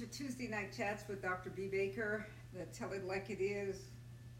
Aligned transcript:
to 0.00 0.06
Tuesday 0.06 0.48
Night 0.48 0.72
Chats 0.74 1.06
with 1.08 1.20
Dr. 1.20 1.50
B. 1.50 1.68
Baker, 1.68 2.26
the 2.54 2.64
Tell 2.72 2.90
It 2.92 3.04
Like 3.04 3.28
It 3.28 3.42
Is, 3.42 3.82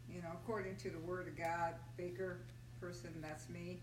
you 0.09 0.19
know, 0.19 0.29
according 0.33 0.75
to 0.77 0.89
the 0.89 0.97
Word 0.97 1.27
of 1.27 1.37
God. 1.37 1.75
Baker 1.97 2.39
person, 2.79 3.13
that's 3.21 3.47
me. 3.47 3.79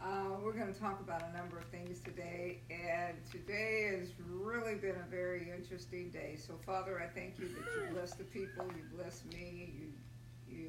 Uh, 0.00 0.36
we're 0.40 0.52
going 0.52 0.72
to 0.72 0.78
talk 0.78 1.00
about 1.00 1.24
a 1.28 1.36
number 1.36 1.58
of 1.58 1.64
things 1.64 1.98
today, 1.98 2.60
and 2.70 3.16
today 3.32 3.98
has 3.98 4.10
really 4.30 4.76
been 4.76 4.94
a 4.94 5.10
very 5.10 5.50
interesting 5.50 6.08
day. 6.10 6.36
So, 6.36 6.54
Father, 6.64 7.02
I 7.02 7.08
thank 7.12 7.36
you 7.36 7.48
that 7.48 7.88
you 7.88 7.94
bless 7.94 8.14
the 8.14 8.22
people, 8.22 8.64
you 8.66 8.96
bless 8.96 9.24
me, 9.32 9.74
you, 9.76 10.56
you, 10.56 10.68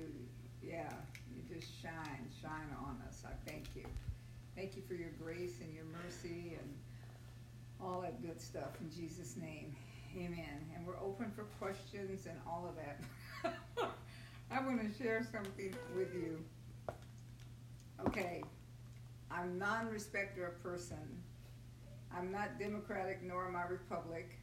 yeah, 0.63 0.93
you 1.31 1.43
just 1.53 1.71
shine, 1.79 2.27
shine 2.41 2.75
on 2.83 2.99
us. 3.07 3.21
I 3.23 3.33
thank 3.47 3.65
you. 3.75 3.85
Thank 4.55 4.75
you 4.75 4.81
for 4.87 4.95
your 4.95 5.11
grace 5.21 5.59
and 5.61 5.71
your 5.75 5.85
mercy 6.03 6.57
and 6.59 6.73
all 7.79 8.01
that 8.01 8.19
good 8.23 8.41
stuff 8.41 8.69
in 8.81 8.89
Jesus' 8.89 9.35
name. 9.37 9.75
Amen. 10.15 10.69
And 10.75 10.85
we're 10.85 10.99
open 10.99 11.31
for 11.35 11.43
questions 11.59 12.27
and 12.27 12.37
all 12.47 12.69
of 12.69 12.75
that. 12.75 13.51
I 14.51 14.63
want 14.63 14.79
to 14.79 15.03
share 15.03 15.27
something 15.31 15.73
with 15.95 16.13
you. 16.13 16.43
Okay. 18.05 18.43
I'm 19.31 19.57
non-respecter 19.57 20.45
of 20.45 20.61
person. 20.61 21.23
I'm 22.15 22.31
not 22.31 22.59
Democratic 22.59 23.23
nor 23.23 23.47
am 23.47 23.55
I 23.55 23.63
Republic. 23.63 24.37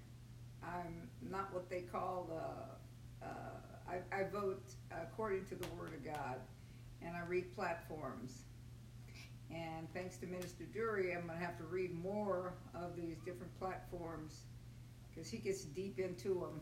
I'm 0.64 1.08
not 1.22 1.54
what 1.54 1.70
they 1.70 1.82
call 1.82 2.28
the, 2.28 3.26
uh, 3.26 3.30
I, 3.88 4.22
I 4.22 4.24
vote 4.24 4.74
according 4.90 5.46
to 5.46 5.54
the 5.54 5.68
Word 5.78 5.94
of 5.94 6.04
God 6.04 6.40
and 7.00 7.16
I 7.16 7.20
read 7.28 7.54
platforms. 7.54 8.42
And 9.52 9.86
thanks 9.94 10.16
to 10.18 10.26
Minister 10.26 10.64
Dury, 10.64 11.16
I'm 11.16 11.28
going 11.28 11.38
to 11.38 11.44
have 11.44 11.58
to 11.58 11.64
read 11.64 11.94
more 12.02 12.54
of 12.74 12.96
these 12.96 13.18
different 13.24 13.56
platforms 13.60 14.42
because 15.10 15.30
he 15.30 15.38
gets 15.38 15.64
deep 15.64 15.98
into 15.98 16.34
them. 16.34 16.60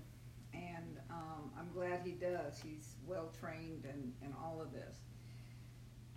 And 0.55 0.99
um, 1.11 1.51
I'm 1.59 1.71
glad 1.75 2.01
he 2.05 2.13
does. 2.13 2.61
He's 2.61 2.97
well 3.07 3.31
trained 3.39 3.85
and, 3.85 4.13
and 4.23 4.33
all 4.43 4.61
of 4.61 4.73
this. 4.73 4.97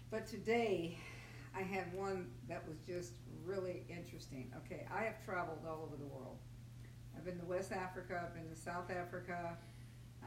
But 0.10 0.26
today, 0.28 0.98
I 1.56 1.62
had 1.62 1.94
one 1.94 2.28
that 2.48 2.68
was 2.68 2.78
just 2.88 3.14
really 3.46 3.84
interesting. 3.90 4.52
Okay, 4.66 4.86
I 4.94 5.04
have 5.04 5.24
traveled 5.24 5.60
all 5.68 5.84
over 5.84 5.98
the 5.98 6.06
world. 6.06 6.38
I've 7.16 7.26
been 7.26 7.40
to 7.40 7.46
West 7.46 7.72
Africa, 7.72 8.24
I've 8.26 8.34
been 8.34 8.50
to 8.50 8.60
South 8.60 8.90
Africa. 8.90 9.58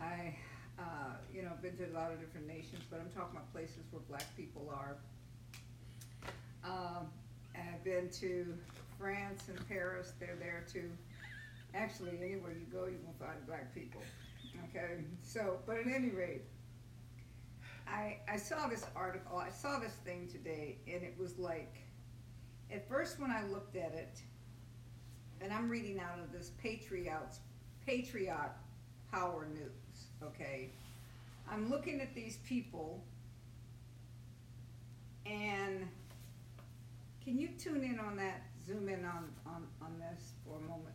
I, 0.01 0.37
uh, 0.79 1.17
you 1.33 1.43
know, 1.43 1.51
been 1.63 1.77
to 1.79 1.87
a 1.87 1.95
lot 1.95 2.13
of 2.13 2.21
different 2.21 2.47
nations, 2.47 2.83
but 2.91 3.01
I'm 3.01 3.11
talking 3.11 3.37
about 3.37 3.51
places 3.53 3.85
where 3.91 4.03
black 4.09 4.27
people 4.37 4.73
are. 4.75 4.97
Um, 6.65 7.07
I've 7.55 7.85
been 7.85 8.11
to 8.21 8.55
France 8.99 9.45
and 9.49 9.69
Paris. 9.69 10.13
They're 10.19 10.37
there 10.39 10.65
too. 10.71 10.91
Actually, 11.75 12.13
anywhere 12.23 12.53
you 12.53 12.67
go, 12.73 12.87
you 12.87 12.99
can 12.99 13.15
find 13.19 13.45
black 13.47 13.75
people. 13.75 14.01
Okay, 14.69 15.03
so, 15.23 15.59
but 15.67 15.77
at 15.77 15.87
any 15.87 16.11
rate, 16.11 16.43
I, 17.87 18.19
I 18.29 18.37
saw 18.37 18.69
this 18.69 18.87
article, 18.95 19.39
I 19.39 19.51
saw 19.51 19.79
this 19.81 19.93
thing 20.05 20.29
today, 20.31 20.79
and 20.87 21.03
it 21.03 21.15
was 21.19 21.39
like, 21.39 21.75
at 22.73 22.89
first 22.89 23.21
when 23.21 23.31
I 23.31 23.45
looked 23.45 23.77
at 23.77 23.93
it, 23.93 24.21
and 25.41 25.53
I'm 25.53 25.69
reading 25.69 25.99
out 26.01 26.19
of 26.21 26.33
this 26.33 26.53
Patriots, 26.63 27.41
Patriot 27.85 28.53
Power 29.11 29.49
News, 29.53 30.07
okay? 30.23 30.71
I'm 31.51 31.69
looking 31.69 32.01
at 32.01 32.15
these 32.15 32.39
people, 32.47 33.05
and 35.27 35.89
can 37.23 37.39
you 37.39 37.49
tune 37.59 37.83
in 37.83 37.99
on 37.99 38.17
that, 38.17 38.43
zoom 38.65 38.89
in 38.89 39.05
on, 39.05 39.31
on, 39.47 39.67
on 39.83 39.99
this 39.99 40.33
for 40.45 40.57
a 40.59 40.63
moment? 40.63 40.94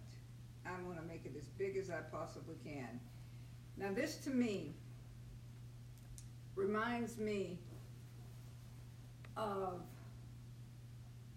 I'm 0.70 0.86
going 0.86 0.98
to 0.98 1.03
make 1.03 1.25
it 1.25 1.34
as 1.38 1.48
big 1.48 1.78
as 1.78 1.89
I 1.89 2.02
possibly 2.12 2.56
can. 2.64 3.00
Now, 3.78 3.94
this 3.94 4.17
to 4.17 4.30
me 4.30 4.73
reminds 6.56 7.17
me 7.17 7.59
of 9.38 9.82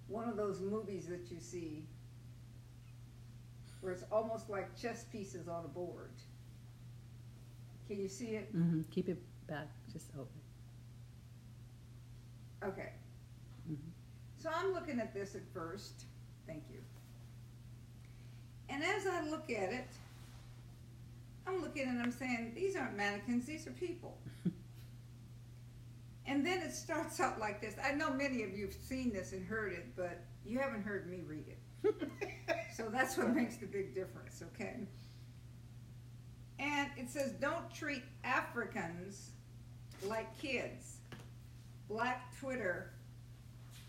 one 0.08 0.28
of 0.28 0.36
those 0.36 0.60
movies 0.60 1.06
that 1.06 1.30
you 1.30 1.38
see 1.40 1.84
where 3.80 3.92
it's 3.92 4.04
almost 4.12 4.50
like 4.50 4.76
chess 4.80 5.04
pieces 5.04 5.48
on 5.48 5.64
a 5.64 5.68
board. 5.68 6.12
Can 7.88 8.00
you 8.00 8.08
see 8.08 8.36
it? 8.36 8.54
Mm-hmm. 8.56 8.82
Keep 8.90 9.08
it 9.08 9.22
back, 9.48 9.68
just 9.92 10.06
open. 10.14 10.28
Okay. 12.64 12.90
Mm-hmm. 13.70 13.90
So 14.36 14.50
I'm 14.54 14.72
looking 14.72 15.00
at 15.00 15.12
this 15.12 15.34
at 15.34 15.42
first. 15.52 16.04
Thank 16.46 16.64
you. 16.72 16.78
And 18.72 18.82
as 18.82 19.06
I 19.06 19.28
look 19.28 19.50
at 19.50 19.70
it, 19.70 19.86
I'm 21.46 21.60
looking 21.60 21.88
and 21.88 22.00
I'm 22.00 22.10
saying, 22.10 22.52
these 22.54 22.74
aren't 22.74 22.96
mannequins, 22.96 23.44
these 23.44 23.66
are 23.66 23.72
people. 23.72 24.16
and 26.26 26.44
then 26.46 26.62
it 26.62 26.72
starts 26.72 27.20
out 27.20 27.38
like 27.38 27.60
this. 27.60 27.74
I 27.84 27.92
know 27.92 28.10
many 28.10 28.42
of 28.44 28.56
you 28.56 28.64
have 28.64 28.74
seen 28.74 29.12
this 29.12 29.32
and 29.32 29.46
heard 29.46 29.74
it, 29.74 29.94
but 29.94 30.24
you 30.46 30.58
haven't 30.58 30.84
heard 30.84 31.10
me 31.10 31.20
read 31.26 31.44
it. 31.48 31.58
so 32.74 32.88
that's 32.90 33.18
what 33.18 33.34
makes 33.34 33.56
the 33.56 33.66
big 33.66 33.94
difference, 33.94 34.42
okay? 34.54 34.86
And 36.58 36.88
it 36.96 37.10
says, 37.10 37.32
don't 37.32 37.72
treat 37.74 38.04
Africans 38.24 39.32
like 40.02 40.38
kids. 40.38 40.96
Black 41.90 42.34
Twitter 42.40 42.94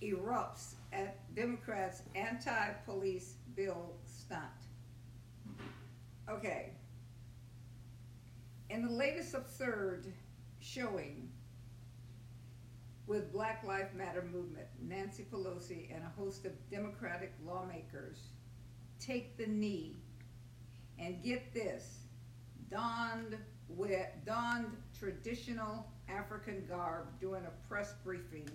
erupts 0.01 0.73
at 0.91 1.33
Democrats' 1.35 2.01
anti-police 2.16 3.35
bill 3.55 3.93
stunt. 4.05 4.62
Okay. 6.29 6.72
In 8.69 8.85
the 8.85 8.91
latest 8.91 9.34
absurd 9.34 10.11
showing 10.59 11.29
with 13.06 13.31
Black 13.34 13.63
Lives 13.63 13.94
Matter 13.94 14.23
movement, 14.31 14.67
Nancy 14.81 15.25
Pelosi 15.31 15.94
and 15.94 16.03
a 16.03 16.22
host 16.22 16.45
of 16.45 16.51
Democratic 16.69 17.34
lawmakers 17.45 18.29
take 19.00 19.38
the 19.38 19.45
knee 19.45 19.97
and 20.97 21.22
get 21.22 21.53
this, 21.53 22.00
donned 22.72 23.38
with 23.67 24.07
donned 24.25 24.78
traditional 24.97 25.85
African 26.07 26.66
garb 26.67 27.07
during 27.19 27.45
a 27.45 27.67
press 27.67 27.94
briefing 28.03 28.50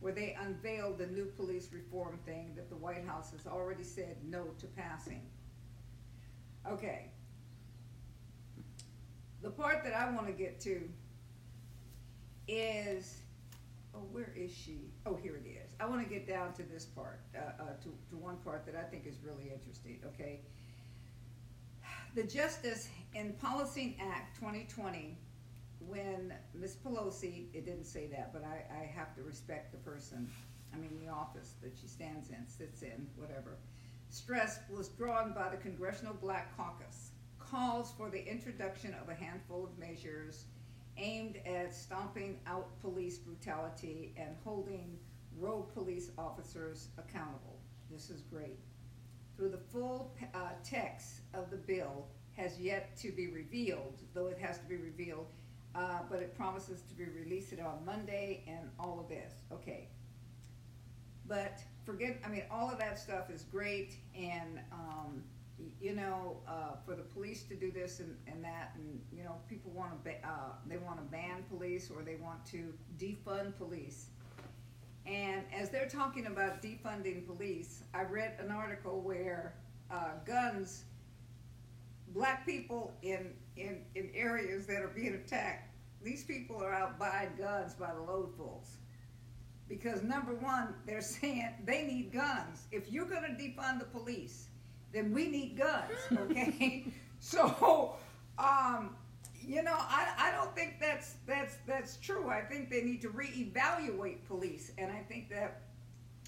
where 0.00 0.12
they 0.12 0.36
unveiled 0.40 0.98
the 0.98 1.06
new 1.06 1.24
police 1.24 1.72
reform 1.72 2.18
thing 2.24 2.52
that 2.54 2.70
the 2.70 2.76
White 2.76 3.04
House 3.04 3.32
has 3.32 3.46
already 3.46 3.82
said 3.82 4.16
no 4.24 4.44
to 4.58 4.66
passing. 4.66 5.22
Okay. 6.66 7.10
The 9.42 9.50
part 9.50 9.84
that 9.84 9.94
I 9.94 10.10
want 10.10 10.26
to 10.26 10.32
get 10.32 10.60
to 10.60 10.88
is, 12.48 13.18
oh, 13.94 14.00
where 14.10 14.32
is 14.36 14.52
she? 14.52 14.90
Oh, 15.06 15.14
here 15.14 15.36
it 15.36 15.46
is. 15.46 15.74
I 15.78 15.86
want 15.86 16.02
to 16.02 16.08
get 16.08 16.26
down 16.26 16.52
to 16.54 16.62
this 16.62 16.84
part, 16.84 17.20
uh, 17.36 17.62
uh, 17.62 17.66
to, 17.82 17.94
to 18.10 18.16
one 18.16 18.36
part 18.38 18.66
that 18.66 18.74
I 18.74 18.82
think 18.82 19.06
is 19.06 19.16
really 19.22 19.52
interesting, 19.52 20.00
okay? 20.06 20.40
The 22.14 22.24
Justice 22.24 22.88
in 23.14 23.34
Policing 23.34 23.96
Act 24.00 24.34
2020 24.36 25.16
when 25.86 26.34
Ms. 26.54 26.76
Pelosi, 26.84 27.46
it 27.54 27.64
didn't 27.64 27.84
say 27.86 28.06
that, 28.08 28.32
but 28.32 28.44
I, 28.44 28.64
I 28.74 28.84
have 28.84 29.14
to 29.14 29.22
respect 29.22 29.72
the 29.72 29.78
person, 29.78 30.30
I 30.74 30.76
mean, 30.76 30.98
the 31.04 31.10
office 31.10 31.54
that 31.62 31.72
she 31.80 31.86
stands 31.86 32.30
in, 32.30 32.46
sits 32.46 32.82
in, 32.82 33.06
whatever, 33.16 33.56
stress 34.10 34.60
was 34.70 34.88
drawn 34.88 35.32
by 35.32 35.48
the 35.50 35.56
Congressional 35.56 36.14
Black 36.14 36.56
Caucus, 36.56 37.10
calls 37.38 37.92
for 37.96 38.10
the 38.10 38.26
introduction 38.26 38.94
of 39.00 39.08
a 39.08 39.14
handful 39.14 39.64
of 39.64 39.78
measures 39.78 40.44
aimed 40.96 41.38
at 41.46 41.74
stomping 41.74 42.40
out 42.46 42.80
police 42.80 43.18
brutality 43.18 44.14
and 44.16 44.30
holding 44.44 44.98
rogue 45.38 45.72
police 45.72 46.10
officers 46.18 46.88
accountable. 46.98 47.60
This 47.90 48.10
is 48.10 48.22
great. 48.22 48.58
Through 49.36 49.50
the 49.50 49.58
full 49.58 50.12
uh, 50.34 50.38
text 50.64 51.20
of 51.32 51.50
the 51.50 51.56
bill 51.56 52.08
has 52.36 52.58
yet 52.58 52.96
to 52.98 53.10
be 53.12 53.28
revealed, 53.28 54.02
though 54.14 54.26
it 54.26 54.38
has 54.38 54.58
to 54.58 54.64
be 54.64 54.76
revealed, 54.76 55.26
uh, 55.74 56.00
but 56.10 56.20
it 56.20 56.36
promises 56.36 56.82
to 56.88 56.94
be 56.94 57.04
released 57.04 57.52
on 57.60 57.84
Monday 57.84 58.42
and 58.48 58.68
all 58.80 58.98
of 58.98 59.08
this. 59.08 59.32
Okay. 59.52 59.88
But 61.26 61.60
forget, 61.88 62.20
I 62.22 62.28
mean, 62.28 62.42
all 62.50 62.70
of 62.70 62.78
that 62.80 62.98
stuff 62.98 63.30
is 63.30 63.44
great, 63.44 63.94
and 64.14 64.60
um, 64.70 65.22
you 65.80 65.94
know, 65.94 66.36
uh, 66.46 66.76
for 66.84 66.94
the 66.94 67.02
police 67.02 67.44
to 67.44 67.54
do 67.54 67.72
this 67.72 68.00
and, 68.00 68.14
and 68.26 68.44
that, 68.44 68.72
and 68.76 69.00
you 69.10 69.24
know, 69.24 69.36
people 69.48 69.70
want 69.70 70.04
to, 70.04 70.10
uh, 70.10 70.52
they 70.66 70.76
want 70.76 70.98
to 70.98 71.04
ban 71.04 71.44
police 71.48 71.90
or 71.90 72.02
they 72.02 72.16
want 72.16 72.44
to 72.46 72.74
defund 72.98 73.56
police. 73.56 74.08
And 75.06 75.44
as 75.58 75.70
they're 75.70 75.88
talking 75.88 76.26
about 76.26 76.62
defunding 76.62 77.26
police, 77.26 77.84
I 77.94 78.02
read 78.02 78.34
an 78.38 78.50
article 78.50 79.00
where 79.00 79.54
uh, 79.90 80.10
guns, 80.26 80.84
black 82.08 82.44
people 82.44 82.92
in, 83.00 83.30
in, 83.56 83.78
in 83.94 84.10
areas 84.14 84.66
that 84.66 84.82
are 84.82 84.92
being 84.94 85.14
attacked, 85.14 85.74
these 86.04 86.22
people 86.22 86.62
are 86.62 86.72
out 86.72 86.98
buying 86.98 87.30
guns 87.38 87.72
by 87.72 87.94
the 87.94 88.00
loadfuls. 88.00 88.76
Because 89.68 90.02
number 90.02 90.34
one, 90.34 90.74
they're 90.86 91.00
saying 91.00 91.48
they 91.64 91.82
need 91.84 92.12
guns. 92.12 92.66
If 92.72 92.90
you're 92.90 93.06
going 93.06 93.22
to 93.22 93.42
defund 93.42 93.80
the 93.80 93.84
police, 93.84 94.48
then 94.92 95.12
we 95.12 95.28
need 95.28 95.58
guns, 95.58 95.92
okay? 96.30 96.86
so 97.20 97.96
um, 98.38 98.96
you 99.40 99.62
know, 99.62 99.76
I, 99.76 100.08
I 100.18 100.30
don't 100.30 100.54
think 100.54 100.76
that's 100.80 101.14
that's 101.26 101.56
that's 101.66 101.96
true. 101.96 102.28
I 102.28 102.42
think 102.42 102.70
they 102.70 102.82
need 102.82 103.00
to 103.02 103.08
reevaluate 103.08 104.24
police, 104.26 104.72
and 104.78 104.92
I 104.92 105.00
think 105.00 105.30
that 105.30 105.62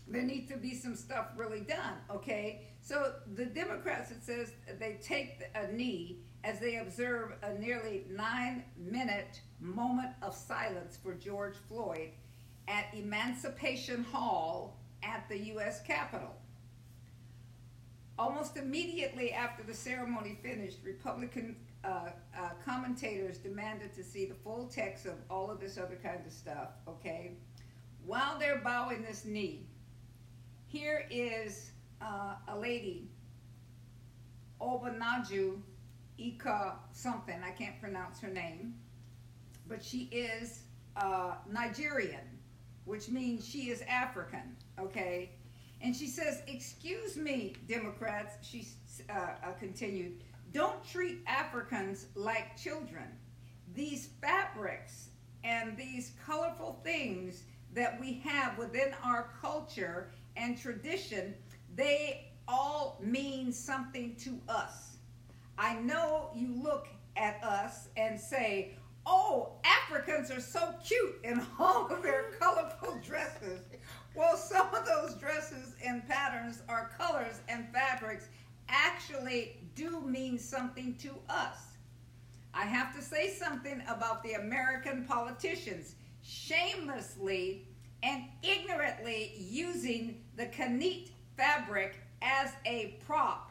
there 0.08 0.22
needs 0.22 0.50
to 0.50 0.56
be 0.56 0.74
some 0.74 0.96
stuff 0.96 1.26
really 1.36 1.60
done. 1.60 1.94
Okay, 2.10 2.62
so 2.80 3.12
the 3.34 3.46
Democrats, 3.46 4.10
it 4.10 4.22
says 4.22 4.52
they 4.78 4.98
take 5.02 5.42
a 5.54 5.70
knee 5.70 6.20
as 6.42 6.58
they 6.58 6.76
observe 6.76 7.34
a 7.42 7.52
nearly 7.58 8.04
nine-minute 8.10 9.40
moment 9.60 10.12
of 10.22 10.34
silence 10.34 10.98
for 11.00 11.14
George 11.14 11.56
Floyd 11.68 12.10
at 12.70 12.86
Emancipation 12.94 14.04
Hall 14.04 14.78
at 15.02 15.28
the 15.28 15.38
U.S. 15.54 15.82
Capitol. 15.82 16.34
Almost 18.16 18.56
immediately 18.56 19.32
after 19.32 19.64
the 19.64 19.74
ceremony 19.74 20.38
finished, 20.40 20.78
Republican 20.84 21.56
uh, 21.82 22.10
uh, 22.38 22.50
commentators 22.64 23.38
demanded 23.38 23.92
to 23.94 24.04
see 24.04 24.26
the 24.26 24.34
full 24.34 24.68
text 24.68 25.06
of 25.06 25.14
all 25.28 25.50
of 25.50 25.58
this 25.58 25.78
other 25.78 25.98
kind 26.00 26.20
of 26.24 26.32
stuff, 26.32 26.68
okay? 26.86 27.32
While 28.06 28.38
they're 28.38 28.60
bowing 28.62 29.02
this 29.02 29.24
knee, 29.24 29.66
here 30.66 31.06
is 31.10 31.72
uh, 32.00 32.34
a 32.48 32.56
lady, 32.56 33.10
Obanaju 34.60 35.60
Ika 36.18 36.74
something, 36.92 37.40
I 37.42 37.50
can't 37.50 37.80
pronounce 37.80 38.20
her 38.20 38.28
name, 38.28 38.74
but 39.66 39.82
she 39.82 40.04
is 40.12 40.64
uh, 40.96 41.36
Nigerian, 41.50 42.39
which 42.90 43.08
means 43.08 43.46
she 43.46 43.70
is 43.70 43.82
African, 43.82 44.56
okay? 44.76 45.30
And 45.80 45.94
she 45.94 46.08
says, 46.08 46.42
Excuse 46.48 47.16
me, 47.16 47.54
Democrats, 47.68 48.34
she 48.42 48.66
uh, 49.08 49.12
uh, 49.12 49.52
continued, 49.60 50.24
don't 50.52 50.84
treat 50.84 51.20
Africans 51.28 52.08
like 52.16 52.56
children. 52.56 53.06
These 53.74 54.10
fabrics 54.20 55.10
and 55.44 55.76
these 55.76 56.14
colorful 56.26 56.80
things 56.82 57.44
that 57.74 57.98
we 58.00 58.14
have 58.24 58.58
within 58.58 58.92
our 59.04 59.30
culture 59.40 60.10
and 60.36 60.60
tradition, 60.60 61.36
they 61.76 62.32
all 62.48 62.98
mean 63.00 63.52
something 63.52 64.16
to 64.16 64.40
us. 64.48 64.96
I 65.56 65.74
know 65.76 66.30
you 66.34 66.60
look 66.60 66.88
at 67.16 67.40
us 67.44 67.86
and 67.96 68.18
say, 68.18 68.74
oh, 69.06 69.52
Africans 69.64 70.30
are 70.30 70.40
so 70.40 70.74
cute 70.84 71.20
in 71.24 71.44
all 71.58 71.92
of 71.92 72.02
their 72.02 72.32
colorful 72.38 72.98
dresses. 73.04 73.60
Well, 74.14 74.36
some 74.36 74.74
of 74.74 74.86
those 74.86 75.14
dresses 75.14 75.74
and 75.86 76.06
patterns 76.08 76.62
or 76.68 76.90
colors 76.98 77.40
and 77.48 77.66
fabrics 77.72 78.28
actually 78.68 79.58
do 79.74 80.00
mean 80.00 80.38
something 80.38 80.94
to 80.96 81.10
us. 81.28 81.58
I 82.52 82.64
have 82.64 82.94
to 82.96 83.02
say 83.02 83.30
something 83.30 83.82
about 83.88 84.22
the 84.22 84.34
American 84.34 85.04
politicians 85.04 85.94
shamelessly 86.22 87.66
and 88.02 88.24
ignorantly 88.42 89.34
using 89.36 90.22
the 90.36 90.46
Kanit 90.46 91.10
fabric 91.36 91.96
as 92.22 92.52
a 92.66 92.98
prop 93.06 93.50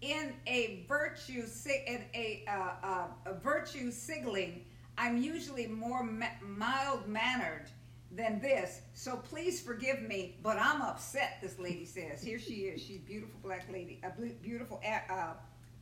in 0.00 0.34
a 0.46 0.84
virtue 0.86 1.44
in 1.86 2.04
a, 2.14 2.44
uh, 2.46 2.86
uh, 2.86 3.06
a 3.26 3.34
virtue 3.34 3.90
signaling. 3.90 4.64
I'm 4.96 5.16
usually 5.16 5.66
more 5.66 6.02
ma- 6.02 6.26
mild 6.42 7.08
mannered 7.08 7.70
than 8.12 8.40
this. 8.40 8.82
So 8.92 9.16
please 9.16 9.60
forgive 9.60 10.02
me, 10.02 10.36
but 10.42 10.56
I'm 10.58 10.82
upset, 10.82 11.38
this 11.42 11.58
lady 11.58 11.84
says. 11.84 12.22
Here 12.22 12.38
she 12.38 12.66
is. 12.66 12.82
She's 12.82 13.00
beautiful 13.00 13.40
black 13.42 13.66
lady, 13.72 14.00
a 14.04 14.10
beautiful 14.42 14.80
uh, 15.10 15.32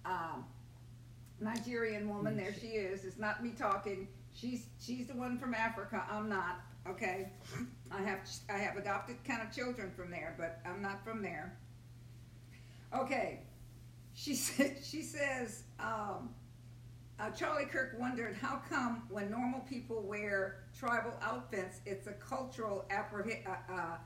um, 0.04 0.44
Nigerian 1.40 2.08
woman. 2.08 2.36
There 2.36 2.54
she 2.58 2.68
is. 2.68 3.04
It's 3.04 3.18
not 3.18 3.42
me 3.42 3.50
talking. 3.56 4.08
She's 4.34 4.66
she's 4.80 5.08
the 5.08 5.14
one 5.14 5.38
from 5.38 5.54
Africa. 5.54 6.04
I'm 6.10 6.28
not. 6.28 6.60
Okay, 6.88 7.28
I 7.90 8.02
have 8.02 8.20
I 8.48 8.58
have 8.58 8.76
adopted 8.76 9.16
kind 9.24 9.42
of 9.42 9.54
children 9.54 9.92
from 9.94 10.10
there, 10.10 10.34
but 10.38 10.60
I'm 10.64 10.80
not 10.80 11.04
from 11.04 11.22
there. 11.22 11.56
Okay, 12.96 13.40
she 14.14 14.34
she 14.82 15.02
says 15.02 15.64
um, 15.78 16.30
uh, 17.22 17.30
Charlie 17.30 17.66
Kirk 17.66 17.94
wondered 17.98 18.36
how 18.40 18.60
come 18.68 19.04
when 19.08 19.30
normal 19.30 19.60
people 19.60 20.02
wear 20.02 20.64
tribal 20.76 21.12
outfits, 21.22 21.80
it's 21.86 22.08
a 22.08 22.12
cultural 22.14 22.84
appreh- 22.90 23.46
uh, 23.46 23.96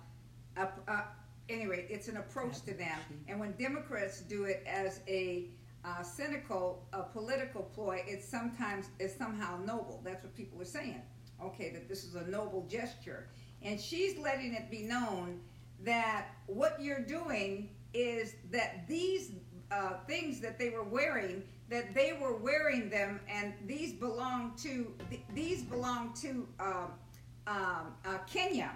uh, 0.58 0.66
uh, 0.86 1.02
anyway, 1.48 1.86
it's 1.88 2.08
an 2.08 2.18
approach 2.18 2.60
to 2.62 2.74
them, 2.74 2.98
and 3.26 3.40
when 3.40 3.52
Democrats 3.52 4.20
do 4.20 4.44
it 4.44 4.62
as 4.66 5.00
a 5.08 5.48
uh, 5.84 6.02
cynical 6.02 6.86
political 7.12 7.62
ploy, 7.62 8.02
it's 8.06 8.28
sometimes 8.28 8.86
is 8.98 9.14
somehow 9.14 9.56
noble. 9.64 10.02
That's 10.04 10.22
what 10.22 10.34
people 10.34 10.60
are 10.60 10.66
saying. 10.66 11.00
Okay, 11.42 11.70
that 11.70 11.88
this 11.88 12.04
is 12.04 12.16
a 12.16 12.26
noble 12.26 12.66
gesture, 12.68 13.28
and 13.62 13.80
she's 13.80 14.18
letting 14.18 14.52
it 14.52 14.70
be 14.70 14.82
known 14.82 15.40
that 15.84 16.28
what 16.46 16.82
you're 16.82 17.04
doing 17.04 17.70
is 17.94 18.34
that 18.50 18.86
these 18.88 19.32
uh, 19.70 19.94
things 20.06 20.40
that 20.40 20.58
they 20.58 20.70
were 20.70 20.84
wearing 20.84 21.42
that 21.68 21.94
they 21.94 22.12
were 22.20 22.36
wearing 22.36 22.88
them, 22.88 23.20
and 23.28 23.52
these 23.66 23.92
belong 23.92 24.52
to 24.58 24.94
these 25.34 25.62
belong 25.62 26.12
to 26.14 26.46
um, 26.60 26.90
uh, 27.46 28.18
Kenya. 28.26 28.72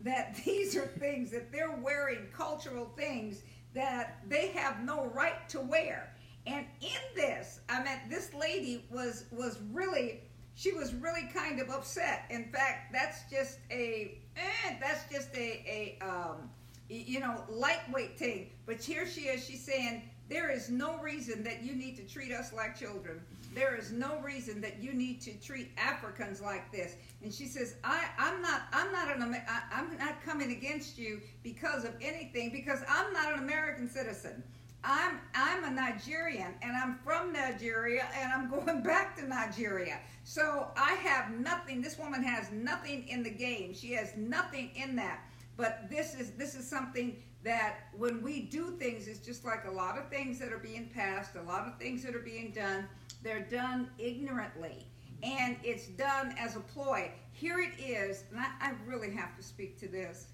That 0.00 0.36
these 0.44 0.76
are 0.76 0.86
things 0.86 1.30
that 1.32 1.52
they're 1.52 1.76
wearing, 1.76 2.28
cultural 2.34 2.90
things 2.96 3.42
that 3.74 4.22
they 4.28 4.48
have 4.48 4.82
no 4.82 5.06
right 5.06 5.48
to 5.50 5.60
wear. 5.60 6.14
And 6.46 6.66
in 6.80 7.14
this, 7.14 7.60
I 7.68 7.84
mean, 7.84 7.98
this 8.08 8.32
lady 8.32 8.86
was 8.90 9.26
was 9.30 9.58
really 9.72 10.22
she 10.54 10.72
was 10.72 10.94
really 10.94 11.28
kind 11.32 11.60
of 11.60 11.68
upset. 11.68 12.24
In 12.30 12.50
fact, 12.50 12.92
that's 12.92 13.30
just 13.30 13.58
a 13.70 14.18
eh, 14.36 14.76
that's 14.80 15.04
just 15.12 15.34
a 15.34 15.98
a 16.00 16.04
um, 16.04 16.48
you 16.88 17.20
know 17.20 17.44
lightweight 17.50 18.18
thing. 18.18 18.50
But 18.64 18.82
here 18.82 19.06
she 19.06 19.22
is. 19.22 19.44
She's 19.44 19.62
saying 19.62 20.02
there 20.30 20.48
is 20.48 20.70
no 20.70 20.96
reason 20.98 21.42
that 21.42 21.64
you 21.64 21.74
need 21.74 21.96
to 21.96 22.04
treat 22.04 22.30
us 22.30 22.52
like 22.52 22.78
children. 22.78 23.20
There 23.52 23.76
is 23.76 23.90
no 23.90 24.20
reason 24.20 24.60
that 24.60 24.80
you 24.80 24.92
need 24.92 25.20
to 25.22 25.32
treat 25.32 25.72
Africans 25.76 26.40
like 26.40 26.70
this. 26.70 26.94
And 27.24 27.34
she 27.34 27.46
says, 27.46 27.74
I, 27.82 28.04
I'm 28.16 28.40
not, 28.40 28.62
I'm 28.72 28.92
not 28.92 29.14
an, 29.14 29.22
I, 29.48 29.62
I'm 29.72 29.98
not 29.98 30.22
coming 30.24 30.52
against 30.52 30.96
you 30.96 31.20
because 31.42 31.84
of 31.84 31.94
anything, 32.00 32.50
because 32.52 32.78
I'm 32.88 33.12
not 33.12 33.32
an 33.32 33.40
American 33.40 33.90
citizen. 33.90 34.44
I'm 34.82 35.18
I'm 35.34 35.64
a 35.64 35.70
Nigerian 35.70 36.54
and 36.62 36.74
I'm 36.74 36.98
from 37.04 37.34
Nigeria 37.34 38.06
and 38.16 38.32
I'm 38.32 38.48
going 38.48 38.82
back 38.84 39.16
to 39.18 39.26
Nigeria. 39.26 39.98
So 40.24 40.68
I 40.76 40.92
have 40.94 41.32
nothing. 41.32 41.82
This 41.82 41.98
woman 41.98 42.22
has 42.22 42.50
nothing 42.50 43.06
in 43.08 43.22
the 43.22 43.30
game. 43.30 43.74
She 43.74 43.92
has 43.92 44.16
nothing 44.16 44.70
in 44.74 44.96
that. 44.96 45.20
But 45.56 45.90
this 45.90 46.14
is 46.14 46.30
this 46.32 46.54
is 46.54 46.66
something 46.66 47.16
that 47.42 47.88
when 47.96 48.22
we 48.22 48.42
do 48.42 48.70
things, 48.72 49.08
it's 49.08 49.24
just 49.24 49.44
like 49.44 49.64
a 49.66 49.70
lot 49.70 49.98
of 49.98 50.08
things 50.08 50.38
that 50.38 50.52
are 50.52 50.58
being 50.58 50.90
passed, 50.94 51.36
a 51.36 51.42
lot 51.42 51.66
of 51.66 51.78
things 51.78 52.02
that 52.02 52.14
are 52.14 52.20
being 52.20 52.52
done, 52.52 52.86
they're 53.22 53.40
done 53.40 53.90
ignorantly. 53.98 54.86
And 55.22 55.56
it's 55.62 55.86
done 55.86 56.34
as 56.38 56.56
a 56.56 56.60
ploy. 56.60 57.10
Here 57.32 57.60
it 57.60 57.80
is, 57.80 58.24
and 58.30 58.40
I, 58.40 58.46
I 58.60 58.72
really 58.86 59.10
have 59.12 59.36
to 59.36 59.42
speak 59.42 59.78
to 59.80 59.88
this. 59.88 60.28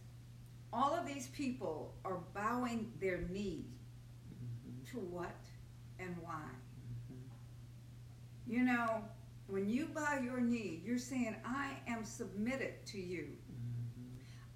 All 0.73 0.95
of 0.95 1.07
these 1.07 1.29
people 1.29 1.95
are 2.05 2.21
bowing 2.35 2.93
their 3.01 3.23
knee 3.31 3.67
to 4.91 4.99
what 4.99 5.35
and 5.99 6.15
why? 6.21 6.43
You 8.47 8.63
know, 8.63 9.03
when 9.49 9.69
you 9.69 9.87
bow 9.87 10.19
your 10.23 10.41
knee, 10.41 10.83
you're 10.85 10.99
saying, 10.99 11.37
I 11.45 11.79
am 11.89 12.05
submitted 12.05 12.85
to 12.87 13.01
you. 13.01 13.29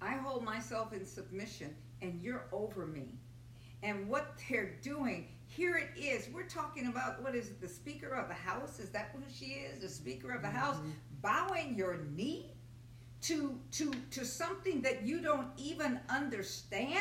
I 0.01 0.15
hold 0.15 0.43
myself 0.43 0.93
in 0.93 1.05
submission 1.05 1.75
and 2.01 2.21
you're 2.21 2.45
over 2.51 2.85
me. 2.85 3.19
And 3.83 4.07
what 4.07 4.35
they're 4.49 4.75
doing, 4.81 5.27
here 5.47 5.77
it 5.77 5.99
is. 5.99 6.29
We're 6.33 6.47
talking 6.47 6.87
about 6.87 7.21
what 7.23 7.35
is 7.35 7.47
it, 7.47 7.61
the 7.61 7.67
Speaker 7.67 8.13
of 8.13 8.27
the 8.27 8.33
House? 8.33 8.79
Is 8.79 8.89
that 8.89 9.11
who 9.13 9.21
she 9.33 9.45
is? 9.45 9.81
The 9.81 9.89
Speaker 9.89 10.31
of 10.31 10.41
the 10.41 10.47
mm-hmm. 10.47 10.57
House 10.57 10.77
bowing 11.21 11.75
your 11.75 11.99
knee 12.15 12.51
to 13.21 13.59
to 13.71 13.91
to 14.11 14.25
something 14.25 14.81
that 14.81 15.03
you 15.03 15.21
don't 15.21 15.47
even 15.57 15.99
understand? 16.09 16.97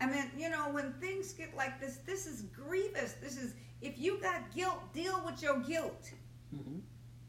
I 0.00 0.06
mean, 0.06 0.30
you 0.36 0.50
know, 0.50 0.70
when 0.70 0.92
things 0.94 1.32
get 1.32 1.56
like 1.56 1.80
this, 1.80 1.98
this 2.06 2.26
is 2.26 2.42
grievous. 2.42 3.14
This 3.22 3.38
is 3.38 3.54
if 3.80 3.98
you 3.98 4.20
got 4.20 4.54
guilt, 4.54 4.92
deal 4.92 5.22
with 5.24 5.42
your 5.42 5.58
guilt. 5.60 6.10
Mm-hmm 6.54 6.78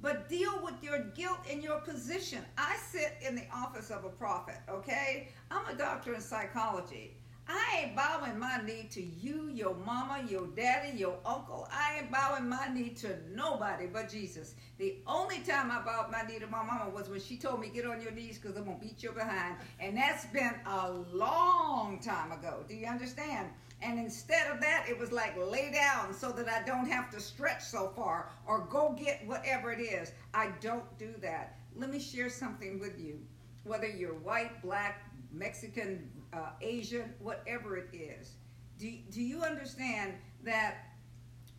but 0.03 0.27
deal 0.27 0.59
with 0.61 0.75
your 0.83 0.99
guilt 1.15 1.39
and 1.49 1.63
your 1.63 1.79
position. 1.79 2.43
I 2.57 2.75
sit 2.75 3.15
in 3.25 3.35
the 3.35 3.45
office 3.55 3.89
of 3.89 4.03
a 4.03 4.09
prophet, 4.09 4.57
okay? 4.69 5.29
I'm 5.49 5.65
a 5.65 5.77
doctor 5.77 6.13
in 6.13 6.19
psychology. 6.19 7.15
I 7.47 7.79
ain't 7.79 7.95
bowing 7.95 8.37
my 8.37 8.61
knee 8.65 8.87
to 8.91 9.01
you, 9.01 9.49
your 9.53 9.75
mama, 9.75 10.25
your 10.29 10.47
daddy, 10.47 10.97
your 10.97 11.17
uncle. 11.25 11.67
I 11.71 11.99
ain't 11.99 12.11
bowing 12.11 12.47
my 12.47 12.67
knee 12.73 12.89
to 12.99 13.17
nobody 13.33 13.87
but 13.87 14.09
Jesus. 14.09 14.55
The 14.77 14.97
only 15.07 15.39
time 15.39 15.71
I 15.71 15.81
bowed 15.81 16.11
my 16.11 16.23
knee 16.23 16.39
to 16.39 16.47
my 16.47 16.63
mama 16.63 16.89
was 16.89 17.09
when 17.09 17.19
she 17.19 17.37
told 17.37 17.61
me, 17.61 17.69
get 17.73 17.85
on 17.85 18.01
your 18.01 18.11
knees 18.11 18.37
because 18.37 18.57
I'm 18.57 18.65
going 18.65 18.79
to 18.79 18.85
beat 18.85 19.03
your 19.03 19.13
behind. 19.13 19.55
And 19.79 19.95
that's 19.95 20.25
been 20.27 20.53
a 20.65 20.91
long 20.91 21.99
time 22.01 22.31
ago. 22.31 22.63
Do 22.67 22.75
you 22.75 22.87
understand? 22.87 23.49
And 23.83 23.99
instead 23.99 24.47
of 24.47 24.61
that, 24.61 24.85
it 24.89 24.97
was 24.97 25.11
like 25.11 25.35
lay 25.37 25.69
down 25.71 26.13
so 26.13 26.31
that 26.31 26.47
I 26.47 26.63
don't 26.63 26.87
have 26.87 27.09
to 27.11 27.19
stretch 27.19 27.63
so 27.63 27.91
far 27.95 28.29
or 28.47 28.61
go 28.69 28.95
get 28.97 29.27
whatever 29.27 29.73
it 29.73 29.81
is. 29.81 30.13
I 30.33 30.51
don't 30.61 30.97
do 30.97 31.13
that. 31.21 31.57
Let 31.75 31.89
me 31.89 31.99
share 31.99 32.29
something 32.29 32.79
with 32.79 32.97
you. 32.97 33.19
Whether 33.65 33.87
you're 33.87 34.15
white, 34.15 34.61
black, 34.61 35.09
Mexican, 35.31 36.09
uh, 36.31 36.51
Asian, 36.61 37.13
whatever 37.19 37.75
it 37.77 37.89
is, 37.93 38.33
do, 38.77 38.91
do 39.09 39.21
you 39.21 39.41
understand 39.41 40.13
that 40.43 40.75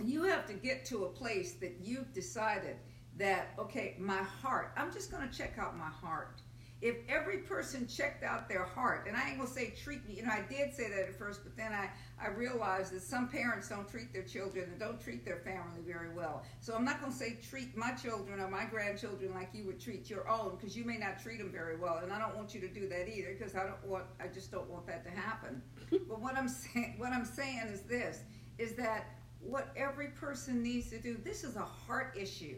you 0.02 0.22
have 0.22 0.46
to 0.46 0.54
get 0.54 0.84
to 0.86 1.04
a 1.04 1.08
place 1.08 1.52
that 1.54 1.76
you've 1.82 2.12
decided 2.12 2.76
that, 3.16 3.52
okay, 3.58 3.96
my 3.98 4.22
heart, 4.22 4.72
I'm 4.76 4.92
just 4.92 5.10
going 5.10 5.28
to 5.28 5.36
check 5.36 5.58
out 5.58 5.76
my 5.76 5.88
heart 5.88 6.40
if 6.84 6.96
every 7.08 7.38
person 7.38 7.86
checked 7.86 8.22
out 8.22 8.46
their 8.46 8.62
heart, 8.62 9.06
and 9.08 9.16
I 9.16 9.30
ain't 9.30 9.38
gonna 9.38 9.48
say 9.48 9.72
treat 9.82 10.06
me, 10.06 10.16
you 10.16 10.22
know, 10.22 10.30
I 10.30 10.42
did 10.50 10.74
say 10.74 10.90
that 10.90 11.08
at 11.08 11.18
first, 11.18 11.42
but 11.42 11.56
then 11.56 11.72
I, 11.72 11.88
I 12.22 12.28
realized 12.28 12.92
that 12.92 13.00
some 13.00 13.26
parents 13.26 13.70
don't 13.70 13.88
treat 13.88 14.12
their 14.12 14.22
children 14.22 14.68
and 14.70 14.78
don't 14.78 15.00
treat 15.00 15.24
their 15.24 15.38
family 15.38 15.80
very 15.86 16.14
well. 16.14 16.44
So 16.60 16.74
I'm 16.74 16.84
not 16.84 17.00
gonna 17.00 17.10
say 17.10 17.38
treat 17.42 17.74
my 17.74 17.92
children 17.92 18.38
or 18.38 18.50
my 18.50 18.66
grandchildren 18.66 19.32
like 19.32 19.48
you 19.54 19.64
would 19.64 19.80
treat 19.80 20.10
your 20.10 20.28
own, 20.28 20.56
because 20.56 20.76
you 20.76 20.84
may 20.84 20.98
not 20.98 21.18
treat 21.22 21.38
them 21.38 21.50
very 21.50 21.78
well, 21.78 22.00
and 22.02 22.12
I 22.12 22.18
don't 22.18 22.36
want 22.36 22.54
you 22.54 22.60
to 22.60 22.68
do 22.68 22.86
that 22.90 23.08
either, 23.08 23.34
because 23.38 23.54
I 23.54 23.64
don't 23.64 23.82
want, 23.86 24.04
I 24.20 24.26
just 24.26 24.52
don't 24.52 24.68
want 24.68 24.86
that 24.88 25.06
to 25.06 25.10
happen. 25.10 25.62
but 25.90 26.20
what 26.20 26.36
I'm 26.36 26.48
saying, 26.48 26.96
what 26.98 27.14
I'm 27.14 27.24
saying 27.24 27.62
is 27.72 27.80
this, 27.80 28.24
is 28.58 28.74
that 28.74 29.06
what 29.40 29.68
every 29.74 30.08
person 30.08 30.62
needs 30.62 30.90
to 30.90 31.00
do, 31.00 31.16
this 31.24 31.44
is 31.44 31.56
a 31.56 31.64
heart 31.64 32.14
issue. 32.14 32.56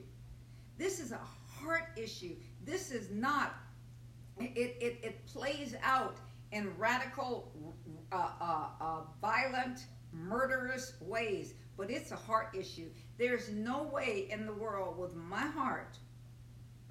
This 0.78 0.99
is 0.99 1.12
a 1.12 1.21
heart 1.47 1.90
issue. 1.97 2.35
This 2.64 2.90
is 2.90 3.09
not 3.12 3.54
it, 4.38 4.76
it, 4.81 4.99
it 5.02 5.26
plays 5.26 5.75
out 5.83 6.16
in 6.52 6.76
radical, 6.78 7.52
uh, 8.12 8.31
uh, 8.40 8.69
uh, 8.81 9.00
violent, 9.21 9.87
murderous 10.12 10.95
ways, 11.00 11.55
but 11.76 11.90
it's 11.90 12.12
a 12.12 12.16
heart 12.16 12.55
issue. 12.59 12.88
There's 13.19 13.50
no 13.50 13.85
way 13.85 14.28
in 14.31 14.47
the 14.47 14.52
world 14.52 14.99
with 14.99 15.14
my 15.14 15.47
heart, 15.47 15.99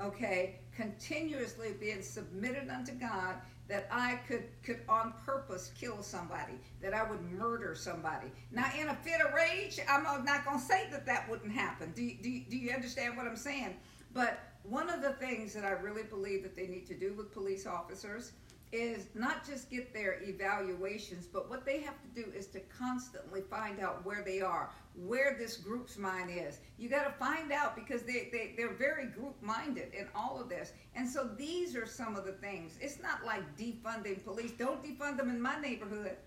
okay, 0.02 0.60
continuously 0.76 1.74
being 1.80 2.02
submitted 2.02 2.70
unto 2.70 2.94
God 2.94 3.36
that 3.68 3.88
I 3.90 4.20
could 4.28 4.44
could 4.62 4.82
on 4.88 5.14
purpose 5.26 5.72
kill 5.80 6.04
somebody, 6.04 6.54
that 6.82 6.94
I 6.94 7.10
would 7.10 7.22
murder 7.32 7.74
somebody. 7.74 8.28
Now, 8.52 8.70
in 8.80 8.90
a 8.90 8.96
fit 8.96 9.22
of 9.22 9.34
rage, 9.34 9.80
I'm 9.90 10.04
not 10.04 10.46
going 10.46 10.60
to 10.60 10.64
say 10.66 10.88
that 10.92 11.06
that 11.08 11.28
wouldn't 11.30 11.52
happen. 11.52 11.92
Do, 11.96 12.08
do, 12.22 12.42
do 12.48 12.58
you 12.58 12.72
understand 12.72 13.18
what 13.18 13.26
I'm 13.26 13.36
saying? 13.36 13.76
But 14.14 14.40
one 14.68 14.90
of 14.90 15.02
the 15.02 15.14
things 15.14 15.54
that 15.54 15.66
I 15.66 15.72
really 15.72 16.04
believe 16.04 16.44
that 16.44 16.56
they 16.56 16.68
need 16.68 16.88
to 16.88 16.96
do 16.96 17.14
with 17.14 17.32
police 17.32 17.66
officers 17.68 18.32
is 18.72 19.08
not 19.14 19.46
just 19.46 19.70
get 19.70 19.94
their 19.94 20.22
evaluations, 20.24 21.28
but 21.28 21.50
what 21.50 21.66
they 21.66 21.80
have 21.82 21.96
to 22.02 22.24
do 22.24 22.30
is 22.36 22.48
to 22.48 22.60
constantly 22.62 23.42
find 23.42 23.80
out 23.80 24.06
where 24.06 24.24
they 24.24 24.42
are, 24.42 24.70
where 24.96 25.36
this 25.38 25.56
group's 25.56 25.98
mind 25.98 26.30
is. 26.34 26.60
You 26.78 26.90
got 26.90 27.06
to 27.06 27.12
find 27.12 27.52
out 27.52 27.76
because 27.76 28.02
they, 28.02 28.30
they, 28.32 28.54
they're 28.58 28.74
very 28.74 29.06
group 29.06 29.36
minded 29.42 29.94
in 29.94 30.08
all 30.16 30.42
of 30.42 30.50
this. 30.50 30.74
And 30.96 31.08
so 31.08 31.30
these 31.38 31.76
are 31.76 31.86
some 31.86 32.16
of 32.16 32.26
the 32.26 32.34
things. 32.34 32.78
It's 32.82 33.02
not 33.02 33.24
like 33.24 33.44
defunding 33.58 34.24
police. 34.24 34.52
Don't 34.52 34.84
defund 34.84 35.18
them 35.18 35.30
in 35.30 35.42
my 35.42 35.60
neighborhood. 35.60 36.18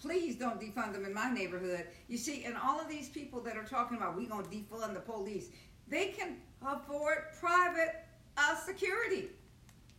Please 0.00 0.36
don't 0.36 0.60
defund 0.60 0.92
them 0.92 1.04
in 1.04 1.12
my 1.12 1.32
neighborhood. 1.32 1.86
You 2.08 2.16
see, 2.16 2.44
and 2.44 2.56
all 2.56 2.80
of 2.80 2.88
these 2.88 3.08
people 3.08 3.40
that 3.40 3.56
are 3.56 3.64
talking 3.64 3.96
about 3.96 4.16
we're 4.16 4.28
gonna 4.28 4.46
defund 4.48 4.94
the 4.94 5.00
police, 5.00 5.48
they 5.88 6.08
can 6.08 6.36
afford 6.64 7.18
private 7.38 8.04
uh, 8.36 8.56
security. 8.56 9.28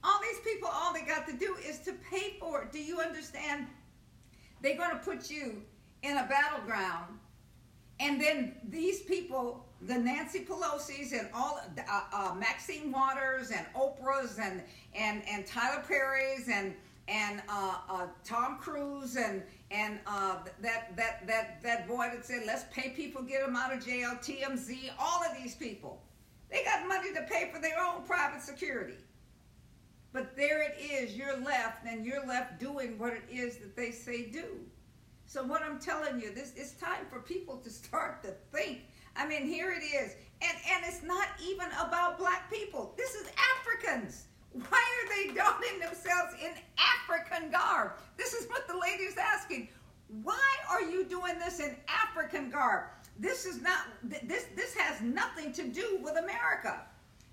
All 0.03 0.19
these 0.21 0.39
people, 0.39 0.69
all 0.71 0.93
they 0.93 1.01
got 1.01 1.27
to 1.27 1.33
do 1.33 1.55
is 1.67 1.79
to 1.79 1.93
pay 1.93 2.37
for 2.39 2.63
it. 2.63 2.71
Do 2.71 2.79
you 2.79 2.99
understand? 2.99 3.67
They're 4.61 4.77
going 4.77 4.91
to 4.91 4.97
put 4.97 5.29
you 5.29 5.61
in 6.03 6.17
a 6.17 6.27
battleground, 6.27 7.19
and 7.99 8.21
then 8.21 8.55
these 8.69 9.01
people, 9.01 9.65
the 9.81 9.97
Nancy 9.97 10.45
Pelosi's 10.45 11.13
and 11.13 11.29
all 11.33 11.59
uh, 11.89 12.01
uh, 12.13 12.35
Maxine 12.35 12.91
Waters 12.91 13.51
and 13.51 13.65
Oprah's 13.75 14.39
and 14.39 14.61
and 14.95 15.23
and 15.27 15.45
Tyler 15.45 15.83
Perry's 15.87 16.47
and 16.47 16.73
and 17.07 17.41
uh, 17.49 17.75
uh, 17.89 18.07
Tom 18.23 18.57
Cruise 18.59 19.15
and 19.15 19.43
and 19.71 19.99
uh, 20.05 20.37
that 20.61 20.95
that 20.95 21.25
that 21.27 21.61
that 21.63 21.87
boy 21.87 22.09
that 22.13 22.25
said 22.25 22.43
let's 22.45 22.65
pay 22.71 22.89
people 22.89 23.21
get 23.21 23.45
them 23.45 23.55
out 23.55 23.73
of 23.73 23.85
jail 23.85 24.11
TMZ 24.21 24.91
all 24.99 25.23
of 25.23 25.35
these 25.41 25.55
people 25.55 26.01
they 26.49 26.63
got 26.63 26.87
money 26.87 27.13
to 27.13 27.21
pay 27.23 27.49
for 27.53 27.59
their 27.61 27.79
own 27.79 28.03
private 28.03 28.41
security 28.41 28.97
but 30.13 30.35
there 30.35 30.63
it 30.63 30.77
is 30.79 31.15
you're 31.15 31.39
left 31.41 31.85
and 31.85 32.05
you're 32.05 32.25
left 32.25 32.59
doing 32.59 32.97
what 32.97 33.13
it 33.13 33.23
is 33.31 33.57
that 33.57 33.75
they 33.75 33.91
say 33.91 34.29
do 34.29 34.45
so 35.25 35.43
what 35.43 35.61
I'm 35.61 35.79
telling 35.79 36.19
you 36.21 36.33
this 36.33 36.53
it's 36.55 36.73
time 36.73 37.05
for 37.09 37.19
people 37.19 37.57
to 37.57 37.69
start 37.69 38.23
to 38.23 38.33
think 38.51 38.81
I 39.15 39.27
mean 39.27 39.45
here 39.45 39.71
it 39.71 39.83
is 39.83 40.15
and 40.41 40.57
and 40.71 40.85
it's 40.85 41.03
not 41.03 41.27
even 41.43 41.67
about 41.79 42.17
black 42.17 42.51
people 42.51 42.93
this 42.97 43.15
is 43.15 43.27
Africans 43.57 44.27
why 44.69 44.83
are 44.97 45.15
they 45.15 45.33
donning 45.33 45.79
themselves 45.79 46.33
in 46.41 46.51
African 46.77 47.51
garb? 47.51 47.91
This 48.17 48.33
is 48.33 48.49
what 48.49 48.67
the 48.67 48.77
lady 48.77 49.03
is 49.03 49.17
asking. 49.17 49.69
Why 50.23 50.41
are 50.69 50.81
you 50.81 51.05
doing 51.05 51.37
this 51.37 51.59
in 51.59 51.75
African 51.87 52.49
garb? 52.49 52.85
This 53.19 53.45
is 53.45 53.61
not 53.61 53.79
this 54.03 54.45
this 54.55 54.75
has 54.75 55.01
nothing 55.01 55.51
to 55.53 55.67
do 55.67 55.99
with 56.03 56.17
America. 56.17 56.81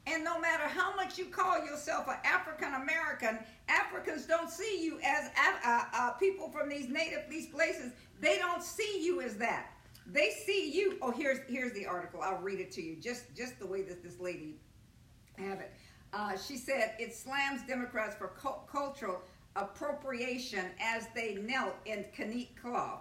And 0.07 0.23
no 0.23 0.39
matter 0.39 0.65
how 0.65 0.95
much 0.95 1.19
you 1.19 1.27
call 1.27 1.65
yourself 1.65 2.09
an 2.09 2.17
African 2.25 2.75
American, 2.75 3.39
Africans 3.69 4.27
don't 4.27 4.51
see 4.51 4.83
you 4.83 4.99
as 5.03 5.31
uh, 5.65 5.85
uh, 5.95 6.11
people 6.13 6.51
from 6.51 6.69
these 6.69 6.89
native 6.89 7.23
these 7.31 7.47
places. 7.47 7.93
They 8.21 8.39
don't 8.39 8.63
see 8.63 9.03
you 9.03 9.23
as 9.23 9.37
that. 9.37 9.71
They 10.07 10.31
see 10.31 10.71
you. 10.71 10.99
Oh, 11.01 11.11
here's 11.11 11.39
here's 11.49 11.73
the 11.73 11.87
article. 11.87 12.21
I'll 12.23 12.43
read 12.43 12.61
it 12.61 12.71
to 12.73 12.83
you. 12.83 12.97
Just 12.97 13.35
just 13.35 13.59
the 13.59 13.67
way 13.67 13.83
that 13.83 14.03
this 14.03 14.21
lady 14.21 14.57
have 15.39 15.61
it. 15.61 15.73
Uh, 16.13 16.37
she 16.37 16.57
said 16.57 16.95
it 16.99 17.15
slams 17.15 17.63
Democrats 17.67 18.15
for 18.15 18.29
cu- 18.29 18.67
cultural 18.71 19.21
appropriation 19.57 20.67
as 20.81 21.09
they 21.15 21.37
knelt 21.37 21.75
in 21.87 22.05
Kanique 22.17 22.57
cloth. 22.61 23.01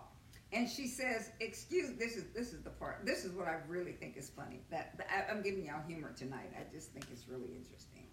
And 0.54 0.70
she 0.70 0.88
says, 0.88 1.32
"Excuse 1.40 1.98
this 1.98 2.16
is 2.16 2.26
this 2.36 2.54
is 2.54 2.62
the 2.62 2.70
part. 2.70 3.06
This 3.06 3.26
is 3.26 3.32
what 3.34 3.48
I 3.48 3.58
really 3.68 3.94
think 3.94 4.18
is 4.18 4.30
funny. 4.30 4.62
That, 4.70 4.94
I, 5.10 5.32
I'm 5.32 5.42
giving 5.42 5.66
y'all 5.66 5.82
humor 5.88 6.14
tonight. 6.16 6.52
I 6.56 6.72
just 6.72 6.92
think 6.92 7.08
it's 7.12 7.28
really 7.28 7.56
interesting. 7.56 8.06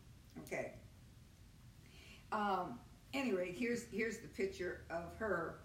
Okay. 0.47 0.73
Um, 2.32 2.78
anyway, 3.12 3.54
here's 3.56 3.85
here's 3.92 4.18
the 4.18 4.28
picture 4.28 4.82
of 4.90 5.16
her, 5.18 5.61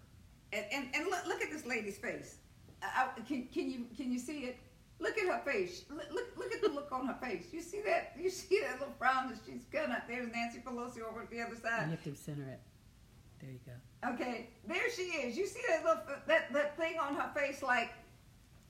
and 0.52 0.66
and, 0.72 0.88
and 0.94 1.06
look, 1.06 1.26
look 1.26 1.42
at 1.42 1.50
this 1.50 1.66
lady's 1.66 1.98
face. 1.98 2.38
I, 2.82 3.08
can 3.28 3.48
can 3.54 3.70
you 3.70 3.86
can 3.96 4.12
you 4.12 4.20
see 4.20 4.40
it? 4.40 4.58
Look 5.00 5.18
at 5.18 5.28
her 5.28 5.42
face. 5.50 5.84
Look, 5.90 6.10
look, 6.38 6.54
at 6.54 6.62
the 6.62 6.70
look 6.70 6.90
on 6.92 7.06
her 7.08 7.18
face. 7.22 7.48
You 7.52 7.62
see 7.62 7.82
that? 7.86 8.14
You 8.18 8.30
see 8.30 8.62
that 8.62 8.80
little 8.80 8.94
frown 8.98 9.30
that 9.30 9.40
she's 9.46 9.66
gonna. 9.66 10.02
There's 10.08 10.32
Nancy 10.32 10.60
Pelosi 10.60 11.02
over 11.02 11.24
at 11.24 11.30
the 11.30 11.42
other 11.42 11.56
side. 11.56 11.86
You 11.86 11.92
have 11.92 12.04
to 12.04 12.16
center 12.16 12.50
it. 12.50 12.62
There 13.42 13.52
you 13.52 13.60
go. 13.66 13.74
Okay, 14.14 14.48
there 14.68 14.90
she 14.96 15.04
is. 15.04 15.38
You 15.38 15.48
see 15.48 15.62
that 15.70 15.84
little 15.84 16.02
that 16.28 16.54
that 16.54 16.78
thing 16.78 16.98
on 17.00 17.16
her 17.16 17.30
face, 17.36 17.64
like 17.64 17.92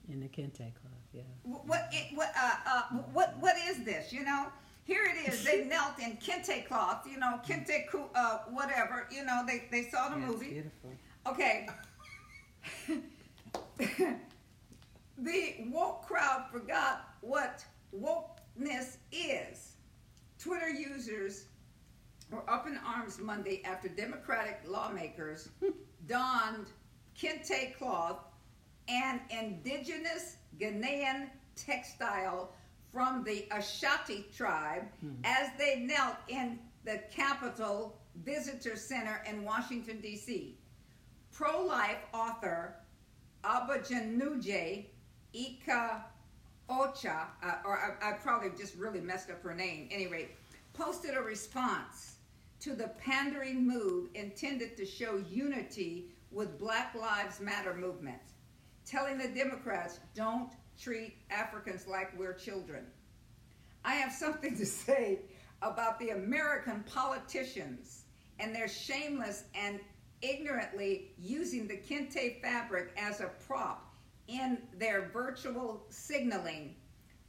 in 0.08 0.20
the 0.20 0.28
kente 0.28 0.56
cloth. 0.56 0.92
Yeah. 1.12 1.22
What 1.44 1.88
it, 1.92 2.16
what 2.16 2.32
uh, 2.36 2.54
uh 2.66 2.82
what 3.12 3.36
what 3.40 3.56
is 3.68 3.84
this? 3.84 4.12
You 4.12 4.24
know. 4.24 4.46
Here 4.84 5.02
it 5.02 5.28
is. 5.28 5.42
They 5.42 5.64
knelt 5.68 5.98
in 5.98 6.16
kente 6.18 6.64
cloth, 6.68 7.08
you 7.10 7.18
know, 7.18 7.40
kente 7.44 7.86
uh, 8.14 8.38
whatever. 8.50 9.08
You 9.10 9.24
know, 9.24 9.42
they, 9.44 9.64
they 9.72 9.90
saw 9.90 10.10
the 10.10 10.20
yeah, 10.20 10.26
movie. 10.26 10.50
beautiful. 10.50 10.92
Okay. 11.26 11.66
The 15.18 15.54
woke 15.70 16.06
crowd 16.06 16.44
forgot 16.52 17.14
what 17.22 17.64
wokeness 17.98 18.98
is. 19.10 19.72
Twitter 20.38 20.68
users 20.68 21.46
were 22.30 22.48
up 22.48 22.66
in 22.66 22.78
arms 22.78 23.18
Monday 23.20 23.62
after 23.64 23.88
Democratic 23.88 24.60
lawmakers 24.66 25.48
donned 26.06 26.66
kente 27.18 27.76
cloth 27.76 28.18
and 28.88 29.20
indigenous 29.30 30.36
Ghanaian 30.60 31.28
textile 31.54 32.52
from 32.92 33.24
the 33.24 33.46
Ashanti 33.50 34.26
tribe 34.34 34.84
hmm. 35.00 35.10
as 35.24 35.50
they 35.58 35.80
knelt 35.80 36.16
in 36.28 36.58
the 36.84 37.00
Capitol 37.10 37.98
Visitor 38.24 38.76
Center 38.76 39.22
in 39.28 39.44
Washington, 39.44 40.00
D.C. 40.00 40.56
Pro 41.32 41.62
life 41.64 41.98
author 42.14 42.76
Abajanuje 43.44 44.86
Ika 45.34 46.04
Ocha, 46.68 47.26
uh, 47.44 47.52
or 47.64 47.96
I, 48.02 48.10
I, 48.10 48.12
probably 48.14 48.50
just 48.58 48.74
really 48.76 49.00
messed 49.00 49.30
up 49.30 49.42
her 49.42 49.54
name. 49.54 49.88
Anyway, 49.92 50.30
posted 50.72 51.14
a 51.16 51.20
response 51.20 52.15
to 52.60 52.74
the 52.74 52.88
pandering 52.98 53.66
move 53.66 54.08
intended 54.14 54.76
to 54.76 54.86
show 54.86 55.22
unity 55.30 56.08
with 56.30 56.58
Black 56.58 56.94
Lives 56.94 57.40
Matter 57.40 57.74
movement, 57.74 58.20
telling 58.84 59.18
the 59.18 59.28
Democrats, 59.28 60.00
don't 60.14 60.52
treat 60.80 61.16
Africans 61.30 61.86
like 61.86 62.16
we're 62.18 62.32
children. 62.32 62.84
I 63.84 63.94
have 63.94 64.12
something 64.12 64.56
to 64.56 64.66
say 64.66 65.20
about 65.62 65.98
the 65.98 66.10
American 66.10 66.84
politicians 66.84 68.02
and 68.38 68.54
their 68.54 68.68
shameless 68.68 69.44
and 69.54 69.80
ignorantly 70.22 71.12
using 71.18 71.68
the 71.68 71.76
kente 71.76 72.40
fabric 72.42 72.92
as 72.96 73.20
a 73.20 73.30
prop 73.46 73.94
in 74.28 74.58
their 74.78 75.10
virtual 75.12 75.86
signaling. 75.88 76.74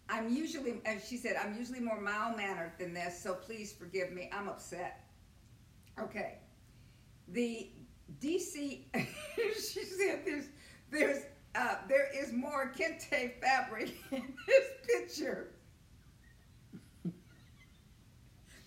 I'm 0.10 0.34
usually, 0.34 0.82
as 0.86 1.08
she 1.08 1.18
said, 1.18 1.36
I'm 1.36 1.58
usually 1.58 1.80
more 1.80 2.00
mild 2.00 2.38
mannered 2.38 2.74
than 2.80 2.94
this, 2.94 3.22
so 3.22 3.34
please 3.36 3.74
forgive 3.74 4.12
me. 4.12 4.30
I'm 4.34 4.48
upset. 4.48 5.07
Okay. 6.00 6.38
The 7.30 7.70
DC, 8.22 8.84
she 8.94 9.84
said 9.84 10.22
there's, 10.26 10.46
there's, 10.92 11.24
uh, 11.56 11.76
there 11.90 12.08
is 12.16 12.32
more 12.32 12.72
kente 12.78 13.32
fabric 13.42 13.94
in 14.12 14.34
this 14.48 14.66
picture 14.86 15.50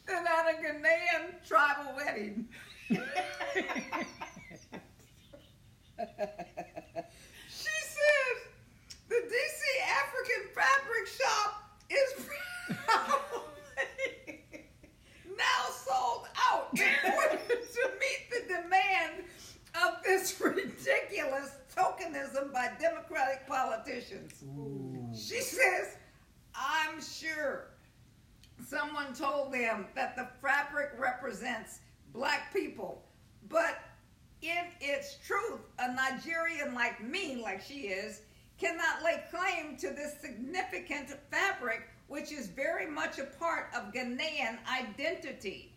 than 0.06 0.26
at 0.26 0.50
a 0.50 0.54
Ghanaian 0.62 1.46
tribal 1.46 1.94
wedding. 1.96 2.48
she 2.88 2.98
says 7.94 8.36
the 9.08 9.14
DC 9.14 9.62
African 10.02 10.42
fabric 10.54 11.06
shop 11.06 11.78
is 11.90 12.26
now 15.36 15.64
sold 15.86 16.26
out 16.50 16.74
to 16.74 17.90
meet 18.00 18.22
the 18.30 18.42
demand 18.48 19.24
of 19.74 19.90
this 20.20 20.40
ridiculous 20.40 21.50
tokenism 21.74 22.52
by 22.52 22.70
Democratic 22.78 23.46
politicians. 23.46 24.44
Ooh. 24.44 25.08
She 25.14 25.40
says, 25.40 25.96
I'm 26.54 27.00
sure 27.00 27.70
someone 28.66 29.14
told 29.14 29.52
them 29.52 29.86
that 29.94 30.16
the 30.16 30.28
fabric 30.42 30.90
represents 30.98 31.80
black 32.12 32.52
people, 32.52 33.02
but 33.48 33.78
in 34.42 34.64
its 34.80 35.16
truth, 35.26 35.60
a 35.78 35.92
Nigerian 35.94 36.74
like 36.74 37.02
me, 37.02 37.40
like 37.42 37.62
she 37.62 37.88
is, 37.88 38.22
cannot 38.58 39.02
lay 39.02 39.22
claim 39.30 39.76
to 39.78 39.88
this 39.88 40.20
significant 40.20 41.08
fabric, 41.30 41.88
which 42.08 42.32
is 42.32 42.48
very 42.48 42.86
much 42.86 43.18
a 43.18 43.24
part 43.24 43.68
of 43.74 43.92
Ghanaian 43.92 44.58
identity. 44.68 45.72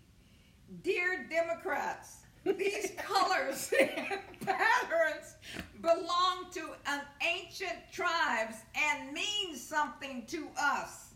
Dear 0.81 1.27
Democrats, 1.29 2.22
these 2.45 2.91
colors 2.97 3.73
and 3.79 4.19
patterns 4.41 5.35
belong 5.81 6.47
to 6.51 6.69
an 6.87 7.01
ancient 7.21 7.77
tribes 7.91 8.57
and 8.75 9.13
mean 9.13 9.55
something 9.55 10.25
to 10.27 10.47
us. 10.59 11.13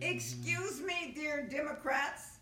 Excuse 0.00 0.80
me, 0.80 1.12
dear 1.14 1.46
Democrats, 1.48 2.38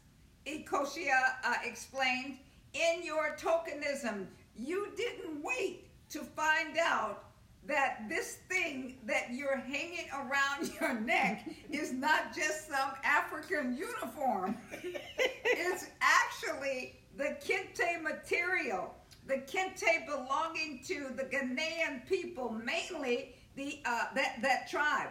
Ekeocha 0.46 1.08
uh, 1.44 1.54
explained, 1.64 2.38
in 2.74 3.02
your 3.02 3.36
tokenism, 3.36 4.26
you 4.56 4.88
didn't 4.96 5.42
wait 5.42 5.88
to 6.10 6.20
find 6.20 6.76
out 6.78 7.24
that 7.66 8.08
this 8.08 8.38
thing 8.48 8.96
that 9.06 9.32
you're 9.32 9.56
hanging 9.56 10.06
around 10.14 10.70
your 10.80 11.00
neck 11.00 11.48
is 11.70 11.92
not 11.92 12.34
just 12.34 12.68
some 12.68 12.92
African 13.04 13.76
uniform. 13.76 14.56
it's 15.44 15.86
actually 16.00 16.94
the 17.16 17.37
kente 17.44 18.02
material, 18.02 18.94
the 19.26 19.38
kente 19.38 20.06
belonging 20.06 20.82
to 20.87 21.08
the 21.16 21.25
Ghanaian 21.25 22.06
people, 22.06 22.50
mainly 22.50 23.35
the 23.56 23.80
uh, 23.85 24.04
that 24.14 24.37
that 24.42 24.70
tribe. 24.70 25.11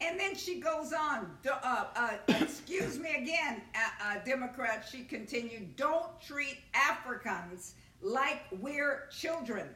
And 0.00 0.18
then 0.18 0.34
she 0.34 0.58
goes 0.58 0.92
on, 0.92 1.30
uh, 1.48 1.84
uh, 1.94 2.10
excuse 2.26 2.98
me 2.98 3.14
again, 3.14 3.62
uh, 3.74 4.04
uh, 4.04 4.24
Democrat, 4.24 4.84
she 4.90 5.04
continued, 5.04 5.76
don't 5.76 6.20
treat 6.20 6.58
Africans 6.74 7.74
like 8.00 8.40
we're 8.60 9.06
children. 9.12 9.68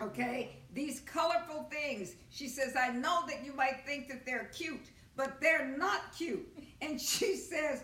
Okay? 0.00 0.56
These 0.72 1.00
colorful 1.00 1.64
things. 1.64 2.14
She 2.30 2.46
says, 2.46 2.74
I 2.80 2.90
know 2.90 3.24
that 3.26 3.44
you 3.44 3.52
might 3.54 3.84
think 3.84 4.08
that 4.08 4.24
they're 4.24 4.50
cute, 4.54 4.86
but 5.16 5.40
they're 5.40 5.74
not 5.76 6.16
cute. 6.16 6.46
And 6.80 7.00
she 7.00 7.34
says, 7.36 7.82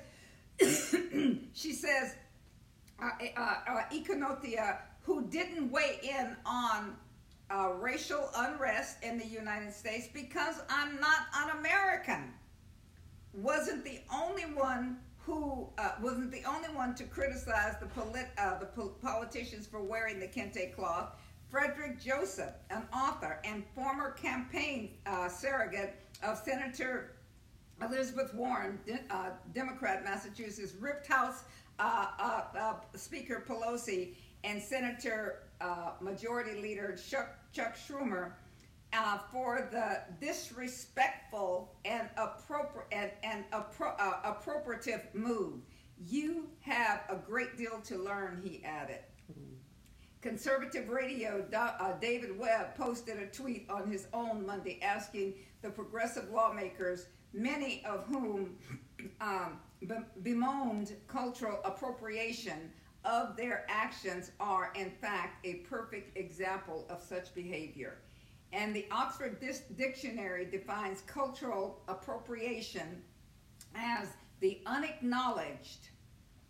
she 1.52 1.72
says, 1.72 2.14
uh, 3.02 3.10
uh, 3.36 3.54
uh, 3.68 4.72
who 5.02 5.26
didn't 5.28 5.70
weigh 5.70 5.98
in 6.02 6.36
on 6.44 6.96
uh, 7.50 7.70
racial 7.72 8.30
unrest 8.36 8.98
in 9.02 9.18
the 9.18 9.26
United 9.26 9.72
States 9.72 10.08
because 10.12 10.62
I'm 10.68 11.00
not 11.00 11.20
an 11.36 11.58
American. 11.58 12.32
Wasn't 13.32 13.84
the 13.84 14.00
only 14.12 14.42
one 14.42 14.98
who 15.18 15.68
uh, 15.78 15.92
wasn't 16.02 16.32
the 16.32 16.44
only 16.44 16.68
one 16.70 16.94
to 16.96 17.04
criticize 17.04 17.76
the, 17.80 17.86
polit- 17.86 18.30
uh, 18.38 18.58
the 18.58 18.66
po- 18.66 18.94
politicians 19.02 19.66
for 19.66 19.82
wearing 19.82 20.18
the 20.18 20.26
kente 20.26 20.74
cloth. 20.74 21.14
Frederick 21.50 22.00
Joseph, 22.00 22.54
an 22.70 22.84
author 22.94 23.40
and 23.44 23.64
former 23.74 24.12
campaign 24.12 24.90
surrogate 25.28 25.96
of 26.22 26.38
Senator 26.38 27.16
Elizabeth 27.82 28.32
Warren, 28.34 28.78
de- 28.86 29.00
Democrat, 29.52 30.04
Massachusetts, 30.04 30.74
ripped 30.78 31.08
House 31.08 31.42
uh, 31.80 32.74
Speaker 32.94 33.44
Pelosi 33.46 34.14
and 34.44 34.62
Senator 34.62 35.44
Majority 36.00 36.60
Leader 36.60 36.96
Chuck 36.96 37.36
Chuck 37.52 37.76
Schumer 37.76 38.32
uh, 38.92 39.18
for 39.30 39.68
the 39.70 40.00
disrespectful 40.24 41.74
and 41.84 42.08
appropriate 42.16 42.86
and, 42.92 43.10
and 43.22 43.44
appro- 43.52 43.94
uh, 43.98 44.32
appropriative 44.32 45.02
move. 45.14 45.60
You 45.98 46.48
have 46.60 47.02
a 47.08 47.16
great 47.16 47.56
deal 47.56 47.80
to 47.84 47.98
learn, 47.98 48.40
he 48.42 48.64
added. 48.64 49.00
Conservative 50.22 50.88
Radio, 50.90 51.46
uh, 51.54 51.92
David 51.98 52.38
Webb 52.38 52.74
posted 52.76 53.18
a 53.18 53.26
tweet 53.26 53.66
on 53.70 53.90
his 53.90 54.06
own 54.12 54.44
Monday 54.44 54.78
asking 54.82 55.34
the 55.62 55.70
progressive 55.70 56.30
lawmakers, 56.30 57.06
many 57.32 57.82
of 57.86 58.04
whom 58.04 58.56
um, 59.20 59.58
bemoaned 60.22 60.92
cultural 61.08 61.60
appropriation, 61.64 62.72
of 63.04 63.36
their 63.36 63.64
actions 63.68 64.30
are, 64.40 64.72
in 64.74 64.90
fact, 64.90 65.44
a 65.46 65.54
perfect 65.54 66.16
example 66.16 66.86
of 66.90 67.02
such 67.02 67.34
behavior. 67.34 67.98
And 68.52 68.74
the 68.74 68.86
Oxford 68.90 69.38
Dictionary 69.76 70.44
defines 70.44 71.02
cultural 71.06 71.80
appropriation 71.88 73.02
as 73.74 74.08
the 74.40 74.60
unacknowledged 74.66 75.88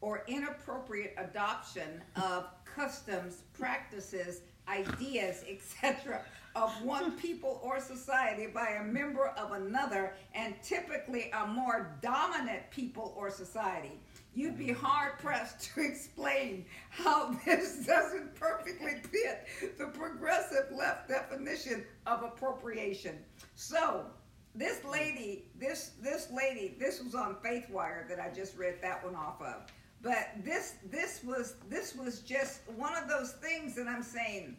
or 0.01 0.25
inappropriate 0.27 1.15
adoption 1.19 2.03
of 2.17 2.47
customs, 2.65 3.43
practices, 3.53 4.41
ideas, 4.67 5.45
etc., 5.49 6.23
of 6.61 6.71
one 6.83 7.13
people 7.17 7.61
or 7.63 7.81
society 7.81 8.47
by 8.47 8.79
a 8.81 8.85
member 8.85 9.29
of 9.29 9.53
another, 9.53 10.15
and 10.35 10.55
typically 10.63 11.31
a 11.31 11.47
more 11.47 11.97
dominant 12.03 12.71
people 12.71 13.15
or 13.17 13.31
society 13.31 14.01
you'd 14.35 14.59
be 14.59 14.73
hard 14.73 15.19
pressed 15.19 15.75
to 15.75 15.81
explain 15.81 16.65
how 16.91 17.31
this 17.45 17.85
doesn't 17.87 18.35
perfectly 18.35 18.93
fit 19.11 19.47
the 19.79 19.87
progressive 19.87 20.67
left 20.77 21.09
definition 21.09 21.85
of 22.07 22.23
appropriation. 22.23 23.19
So, 23.55 24.07
this 24.55 24.85
lady, 24.85 25.45
this 25.59 25.93
this 26.01 26.29
lady, 26.33 26.77
this 26.79 27.03
was 27.03 27.15
on 27.15 27.37
FaithWire 27.37 28.09
that 28.09 28.19
I 28.19 28.31
just 28.35 28.57
read 28.57 28.77
that 28.83 29.05
one 29.05 29.15
off 29.15 29.41
of. 29.41 29.67
But 30.03 30.31
this 30.45 30.75
this 30.91 31.23
was 31.25 31.55
this 31.69 31.95
was 31.95 32.21
just 32.21 32.63
one 32.77 32.97
of 32.97 33.09
those 33.09 33.33
things 33.33 33.77
that 33.77 33.87
I'm 33.87 34.03
saying 34.03 34.57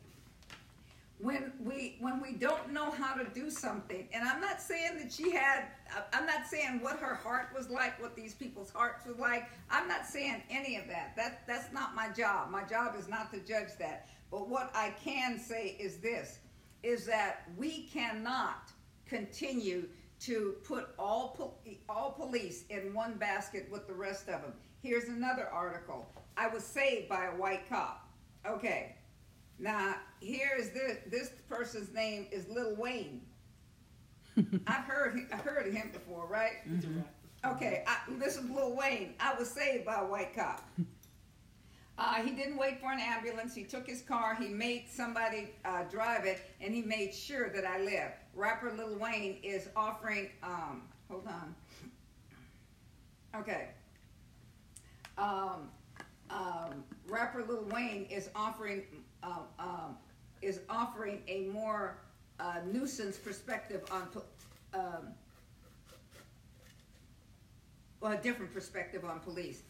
when 1.22 1.52
we 1.64 1.98
when 2.00 2.22
we 2.22 2.34
don't 2.34 2.72
know 2.72 2.90
how 2.92 3.14
to 3.14 3.26
do 3.34 3.50
something 3.50 4.08
and 4.14 4.28
i'm 4.28 4.42
not 4.42 4.62
saying 4.62 4.98
that 4.98 5.12
she 5.12 5.32
had 5.32 5.66
i'm 6.14 6.26
not 6.26 6.48
saying 6.48 6.80
what 6.82 6.98
her 6.98 7.16
heart 7.16 7.50
was 7.56 7.70
like 7.70 8.02
what 8.02 8.16
these 8.16 8.34
people's 8.34 8.72
hearts 8.72 9.06
were 9.06 9.14
like. 9.14 9.50
I'm 9.70 9.88
not 9.88 10.06
saying 10.06 10.44
any 10.50 10.78
of 10.78 10.88
that. 10.88 11.16
That 11.16 11.48
that's 11.48 11.72
not 11.74 11.96
my 11.96 12.10
job. 12.10 12.50
My 12.50 12.64
job 12.64 12.96
is 12.98 13.08
not 13.08 13.32
to 13.34 13.40
judge 13.40 13.78
that. 13.80 14.08
But 14.30 14.50
what 14.50 14.72
i 14.74 14.94
can 15.04 15.40
say 15.40 15.76
is 15.80 15.98
this 15.98 16.40
is 16.84 17.06
that 17.06 17.44
we 17.58 17.84
cannot 17.94 18.72
continue 19.06 19.88
to 20.22 20.56
put 20.64 20.90
all 20.98 21.30
po- 21.38 21.72
all 21.90 22.12
police 22.12 22.64
in 22.70 22.94
one 22.94 23.14
basket 23.16 23.68
with 23.72 23.88
the 23.88 23.94
rest 23.94 24.30
of 24.30 24.42
them 24.42 24.54
here's 24.82 25.10
another 25.10 25.48
article. 25.48 26.08
I 26.38 26.48
was 26.48 26.64
saved 26.64 27.08
by 27.08 27.26
a 27.26 27.32
white 27.32 27.70
cop. 27.70 28.08
Okay 28.48 28.96
now, 29.60 29.96
here's 30.20 30.70
this 30.72 30.98
this 31.08 31.32
person's 31.50 31.94
name 31.94 32.28
is 32.32 32.48
Lil 32.50 32.76
Wayne. 32.76 33.22
I've 34.68 34.86
heard 34.86 35.20
I've 35.34 35.42
heard 35.42 35.68
of 35.68 35.74
him 35.74 35.92
before, 35.92 36.28
right? 36.28 36.68
Mm-hmm. 36.68 37.00
Okay, 37.44 37.84
I, 37.88 37.98
this 38.20 38.38
is 38.38 38.50
Lil 38.50 38.76
Wayne. 38.76 39.16
I 39.20 39.34
was 39.34 39.50
saved 39.50 39.86
by 39.86 39.96
a 39.96 40.06
white 40.06 40.36
cop. 40.36 40.68
Uh, 41.98 42.16
he 42.16 42.32
didn't 42.32 42.58
wait 42.58 42.80
for 42.80 42.92
an 42.92 43.00
ambulance. 43.00 43.54
He 43.54 43.64
took 43.64 43.86
his 43.86 44.02
car. 44.02 44.34
He 44.34 44.48
made 44.48 44.86
somebody 44.90 45.50
uh, 45.64 45.84
drive 45.84 46.26
it, 46.26 46.40
and 46.60 46.74
he 46.74 46.82
made 46.82 47.14
sure 47.14 47.50
that 47.50 47.64
I 47.64 47.80
lived. 47.80 48.14
Rapper 48.34 48.74
Lil 48.76 48.98
Wayne 48.98 49.38
is 49.44 49.70
offering. 49.76 50.30
Um, 50.42 50.84
hold 51.08 51.28
on. 51.28 51.54
Okay. 53.36 53.68
Um, 55.16 55.70
um, 56.34 56.84
rapper 57.08 57.44
Lil 57.48 57.66
Wayne 57.72 58.06
is 58.10 58.30
offering 58.36 58.84
uh, 59.24 59.40
um, 59.60 59.98
is 60.42 60.62
offering 60.70 61.22
a 61.28 61.46
more 61.46 61.98
uh, 62.40 62.56
nuisance 62.72 63.18
perspective 63.18 63.84
on 63.92 64.08
um, 64.74 65.08
well, 68.00 68.14
a 68.14 68.18
different 68.18 68.52
perspective 68.54 69.06
on 69.06 69.20
police. 69.20 69.62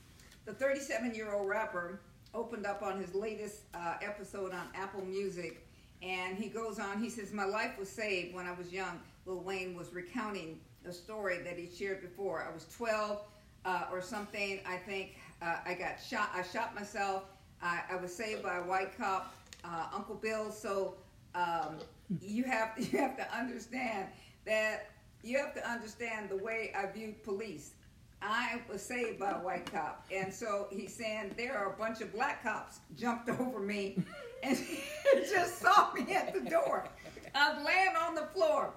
The 0.46 0.54
37 0.54 1.14
year 1.14 1.34
old 1.34 1.50
rapper 1.50 2.00
opened 2.34 2.66
up 2.66 2.82
on 2.82 3.00
his 3.00 3.14
latest 3.14 3.64
uh, 3.74 3.96
episode 4.02 4.54
on 4.54 4.68
Apple 4.74 5.04
Music, 5.04 5.68
and 6.02 6.38
he 6.38 6.48
goes 6.48 6.80
on. 6.80 7.02
He 7.02 7.10
says, 7.10 7.34
"My 7.34 7.46
life 7.46 7.78
was 7.78 7.90
saved 7.90 8.34
when 8.34 8.46
I 8.46 8.54
was 8.54 8.72
young." 8.72 9.00
Lil 9.26 9.42
Wayne 9.42 9.76
was 9.76 9.94
recounting 9.94 10.60
a 10.88 10.94
story 10.94 11.40
that 11.44 11.58
he 11.58 11.70
shared 11.70 12.02
before. 12.02 12.44
I 12.50 12.54
was 12.54 12.66
12 12.76 13.20
uh, 13.66 13.86
or 13.92 14.02
something. 14.02 14.60
I 14.66 14.78
think 14.78 15.18
uh, 15.42 15.58
I 15.66 15.74
got 15.74 15.98
shot. 16.02 16.32
I 16.36 16.44
shot 16.44 16.76
myself. 16.76 17.24
I, 17.62 17.82
I 17.92 17.96
was 17.96 18.16
saved 18.16 18.44
by 18.44 18.58
a 18.58 18.62
white 18.62 18.98
cop, 18.98 19.34
uh, 19.64 19.88
Uncle 19.94 20.16
Bill. 20.16 20.52
So 20.52 20.96
um, 21.36 21.80
you 22.22 22.44
have 22.44 22.72
you 22.78 23.00
have 23.00 23.18
to 23.18 23.36
understand 23.36 24.08
that 24.46 24.90
you 25.24 25.38
have 25.38 25.54
to 25.56 25.70
understand 25.70 26.30
the 26.30 26.38
way 26.38 26.72
I 26.76 26.86
viewed 26.92 27.24
police. 27.24 27.72
I 28.24 28.62
was 28.72 28.84
saved 28.84 29.18
by 29.18 29.32
a 29.32 29.40
white 29.40 29.72
cop, 29.72 30.06
and 30.14 30.32
so 30.32 30.68
he's 30.70 30.94
saying 30.96 31.34
there 31.38 31.58
are 31.58 31.74
a 31.74 31.78
bunch 31.78 32.02
of 32.02 32.14
black 32.14 32.44
cops 32.44 32.80
jumped 32.96 33.30
over 33.40 33.60
me 33.60 34.04
and 34.44 34.58
just 35.30 35.60
saw 35.60 35.92
me 35.94 36.14
at 36.14 36.34
the 36.34 36.48
door. 36.48 36.88
I 37.34 37.54
was 37.54 37.66
laying 37.66 37.96
on 37.96 38.14
the 38.14 38.28
floor 38.34 38.74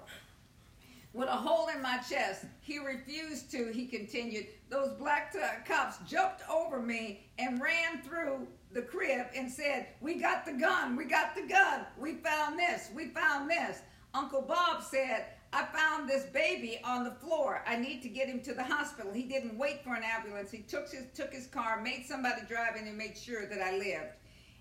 with 1.15 1.29
a 1.29 1.31
hole 1.31 1.69
in 1.73 1.81
my 1.81 1.97
chest. 1.97 2.43
He 2.59 2.77
refused 2.77 3.49
to, 3.51 3.71
he 3.71 3.87
continued. 3.87 4.47
Those 4.69 4.91
black 4.99 5.31
t- 5.31 5.39
cops 5.65 5.97
jumped 6.05 6.41
over 6.49 6.81
me 6.81 7.27
and 7.39 7.61
ran 7.61 8.01
through 8.03 8.47
the 8.73 8.81
crib 8.81 9.27
and 9.33 9.49
said, 9.49 9.87
We 10.01 10.15
got 10.15 10.45
the 10.45 10.51
gun, 10.51 10.97
we 10.97 11.05
got 11.05 11.33
the 11.33 11.47
gun, 11.47 11.85
we 11.97 12.15
found 12.15 12.59
this, 12.59 12.89
we 12.93 13.07
found 13.07 13.49
this. 13.49 13.81
Uncle 14.13 14.41
Bob 14.41 14.83
said, 14.83 15.25
I 15.53 15.65
found 15.65 16.09
this 16.09 16.25
baby 16.25 16.81
on 16.83 17.05
the 17.05 17.11
floor. 17.11 17.63
I 17.65 17.77
need 17.77 18.01
to 18.01 18.09
get 18.09 18.27
him 18.27 18.41
to 18.41 18.53
the 18.53 18.63
hospital. 18.63 19.13
He 19.13 19.23
didn't 19.23 19.57
wait 19.57 19.85
for 19.85 19.95
an 19.95 20.03
ambulance. 20.03 20.51
He 20.51 20.59
took 20.59 20.89
his 20.89 21.05
took 21.13 21.31
his 21.31 21.47
car, 21.47 21.81
made 21.81 22.05
somebody 22.05 22.41
drive 22.45 22.75
in, 22.75 22.87
and 22.87 22.97
made 22.97 23.17
sure 23.17 23.45
that 23.45 23.61
I 23.61 23.77
lived. 23.77 24.15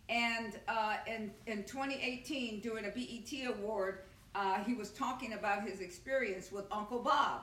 And 0.08 0.60
uh, 0.68 0.98
in 1.08 1.32
in 1.48 1.64
2018, 1.64 2.60
during 2.60 2.84
a 2.84 2.90
BET 2.90 3.56
award, 3.56 4.02
uh, 4.34 4.62
he 4.64 4.74
was 4.74 4.90
talking 4.90 5.34
about 5.34 5.66
his 5.66 5.80
experience 5.80 6.50
with 6.50 6.64
Uncle 6.70 6.98
Bob. 6.98 7.42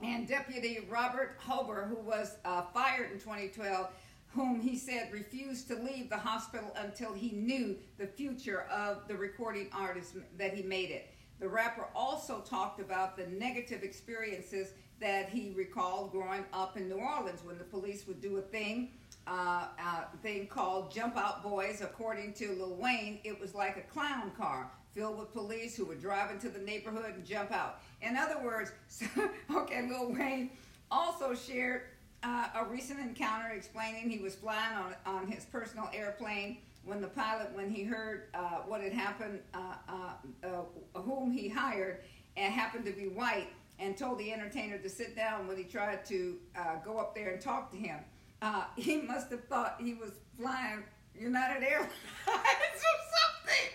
And 0.00 0.28
Deputy 0.28 0.86
Robert 0.88 1.38
Hoobler, 1.40 1.88
who 1.88 1.96
was 1.96 2.36
uh, 2.44 2.62
fired 2.72 3.10
in 3.10 3.18
2012, 3.18 3.88
whom 4.28 4.60
he 4.60 4.76
said 4.76 5.12
refused 5.12 5.66
to 5.68 5.74
leave 5.74 6.08
the 6.08 6.16
hospital 6.16 6.72
until 6.76 7.12
he 7.12 7.32
knew 7.32 7.76
the 7.96 8.06
future 8.06 8.62
of 8.70 9.08
the 9.08 9.16
recording 9.16 9.68
artist 9.72 10.14
that 10.36 10.54
he 10.54 10.62
made 10.62 10.90
it. 10.90 11.10
The 11.40 11.48
rapper 11.48 11.86
also 11.94 12.40
talked 12.40 12.80
about 12.80 13.16
the 13.16 13.26
negative 13.26 13.82
experiences 13.82 14.72
that 15.00 15.28
he 15.28 15.52
recalled 15.56 16.12
growing 16.12 16.44
up 16.52 16.76
in 16.76 16.88
New 16.88 16.96
Orleans 16.96 17.40
when 17.44 17.58
the 17.58 17.64
police 17.64 18.06
would 18.06 18.20
do 18.20 18.36
a 18.38 18.42
thing, 18.42 18.90
uh, 19.26 19.66
uh, 19.78 20.02
thing 20.22 20.46
called 20.46 20.90
Jump 20.90 21.16
Out 21.16 21.42
Boys. 21.42 21.80
According 21.80 22.32
to 22.34 22.52
Lil 22.52 22.76
Wayne, 22.76 23.20
it 23.24 23.38
was 23.40 23.54
like 23.54 23.76
a 23.76 23.92
clown 23.92 24.32
car 24.36 24.70
filled 24.94 25.18
with 25.18 25.32
police 25.32 25.76
who 25.76 25.84
would 25.84 26.00
drive 26.00 26.30
into 26.30 26.48
the 26.48 26.58
neighborhood 26.58 27.14
and 27.14 27.24
jump 27.24 27.52
out. 27.52 27.80
In 28.02 28.16
other 28.16 28.42
words, 28.42 28.72
okay, 29.54 29.88
Lil 29.88 30.12
Wayne 30.12 30.50
also 30.90 31.34
shared 31.34 31.82
uh, 32.22 32.48
a 32.56 32.64
recent 32.64 32.98
encounter 32.98 33.50
explaining 33.50 34.10
he 34.10 34.18
was 34.18 34.34
flying 34.34 34.76
on, 34.76 34.94
on 35.06 35.26
his 35.28 35.44
personal 35.44 35.88
airplane 35.94 36.58
when 36.84 37.00
the 37.00 37.08
pilot, 37.08 37.50
when 37.54 37.70
he 37.70 37.84
heard 37.84 38.28
uh, 38.34 38.62
what 38.66 38.80
had 38.80 38.92
happened, 38.92 39.40
uh, 39.54 40.54
whom 40.94 41.30
he 41.30 41.48
hired, 41.48 41.98
and 42.36 42.52
happened 42.52 42.84
to 42.86 42.92
be 42.92 43.08
white, 43.08 43.48
and 43.78 43.96
told 43.96 44.18
the 44.18 44.32
entertainer 44.32 44.78
to 44.78 44.88
sit 44.88 45.16
down 45.16 45.46
when 45.46 45.56
he 45.56 45.64
tried 45.64 46.04
to 46.06 46.36
uh, 46.56 46.76
go 46.84 46.98
up 46.98 47.14
there 47.14 47.30
and 47.30 47.40
talk 47.40 47.70
to 47.70 47.76
him. 47.76 47.98
he 48.76 48.96
must 49.02 49.30
have 49.30 49.44
thought 49.44 49.76
he 49.80 49.94
was 49.94 50.12
flying 50.38 50.84
United 51.18 51.64
Airlines 51.64 51.92
or 52.28 52.34
something. 52.36 53.70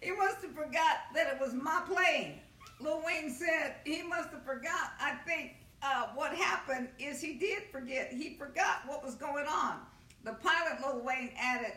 He 0.00 0.12
must 0.12 0.42
have 0.42 0.52
forgot 0.52 0.98
that 1.14 1.34
it 1.34 1.40
was 1.40 1.54
my 1.54 1.82
plane. 1.86 2.40
Lil 2.80 3.02
Wayne 3.04 3.30
said 3.30 3.76
he 3.84 4.02
must 4.02 4.30
have 4.30 4.44
forgot. 4.44 4.92
I 5.00 5.14
think 5.26 5.56
uh, 5.82 6.08
what 6.14 6.34
happened 6.34 6.88
is 6.98 7.20
he 7.20 7.34
did 7.34 7.64
forget. 7.72 8.12
He 8.12 8.36
forgot 8.36 8.82
what 8.86 9.04
was 9.04 9.14
going 9.14 9.46
on. 9.46 9.80
The 10.24 10.32
pilot, 10.34 10.80
Lil 10.84 11.04
Wayne, 11.04 11.30
added, 11.38 11.72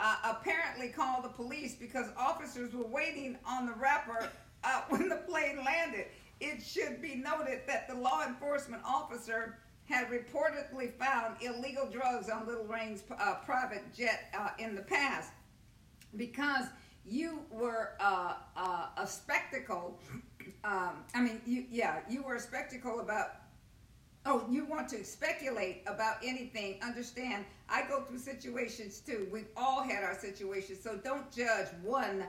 uh, 0.00 0.16
apparently 0.24 0.88
called 0.88 1.24
the 1.24 1.28
police 1.28 1.74
because 1.74 2.06
officers 2.16 2.74
were 2.74 2.86
waiting 2.86 3.36
on 3.46 3.66
the 3.66 3.72
rapper 3.72 4.30
uh, 4.64 4.82
when 4.88 5.08
the 5.08 5.16
plane 5.16 5.62
landed. 5.64 6.06
It 6.40 6.62
should 6.62 7.00
be 7.00 7.14
noted 7.16 7.60
that 7.66 7.88
the 7.88 7.94
law 7.94 8.26
enforcement 8.26 8.82
officer 8.84 9.58
had 9.84 10.08
reportedly 10.08 10.92
found 10.94 11.36
illegal 11.40 11.88
drugs 11.88 12.28
on 12.28 12.46
Lil 12.46 12.64
Wayne's 12.64 13.02
uh, 13.18 13.36
private 13.44 13.94
jet 13.94 14.34
uh, 14.38 14.50
in 14.58 14.74
the 14.74 14.82
past 14.82 15.30
because 16.16 16.66
you 17.04 17.40
were 17.50 17.92
uh, 18.00 18.34
uh, 18.56 18.86
a 18.96 19.06
spectacle. 19.06 19.98
Um, 20.64 21.04
I 21.14 21.20
mean, 21.20 21.40
you, 21.46 21.64
yeah, 21.70 22.00
you 22.08 22.22
were 22.22 22.34
a 22.34 22.40
spectacle 22.40 23.00
about 23.00 23.36
Oh, 24.28 24.44
you 24.50 24.64
want 24.64 24.88
to 24.88 25.04
speculate 25.04 25.82
about 25.86 26.16
anything, 26.20 26.80
understand, 26.82 27.44
I 27.68 27.86
go 27.86 28.00
through 28.00 28.18
situations 28.18 28.98
too. 28.98 29.28
We've 29.30 29.46
all 29.56 29.84
had 29.84 30.02
our 30.02 30.18
situations, 30.18 30.82
so 30.82 30.96
don't 30.96 31.30
judge 31.30 31.68
one, 31.84 32.24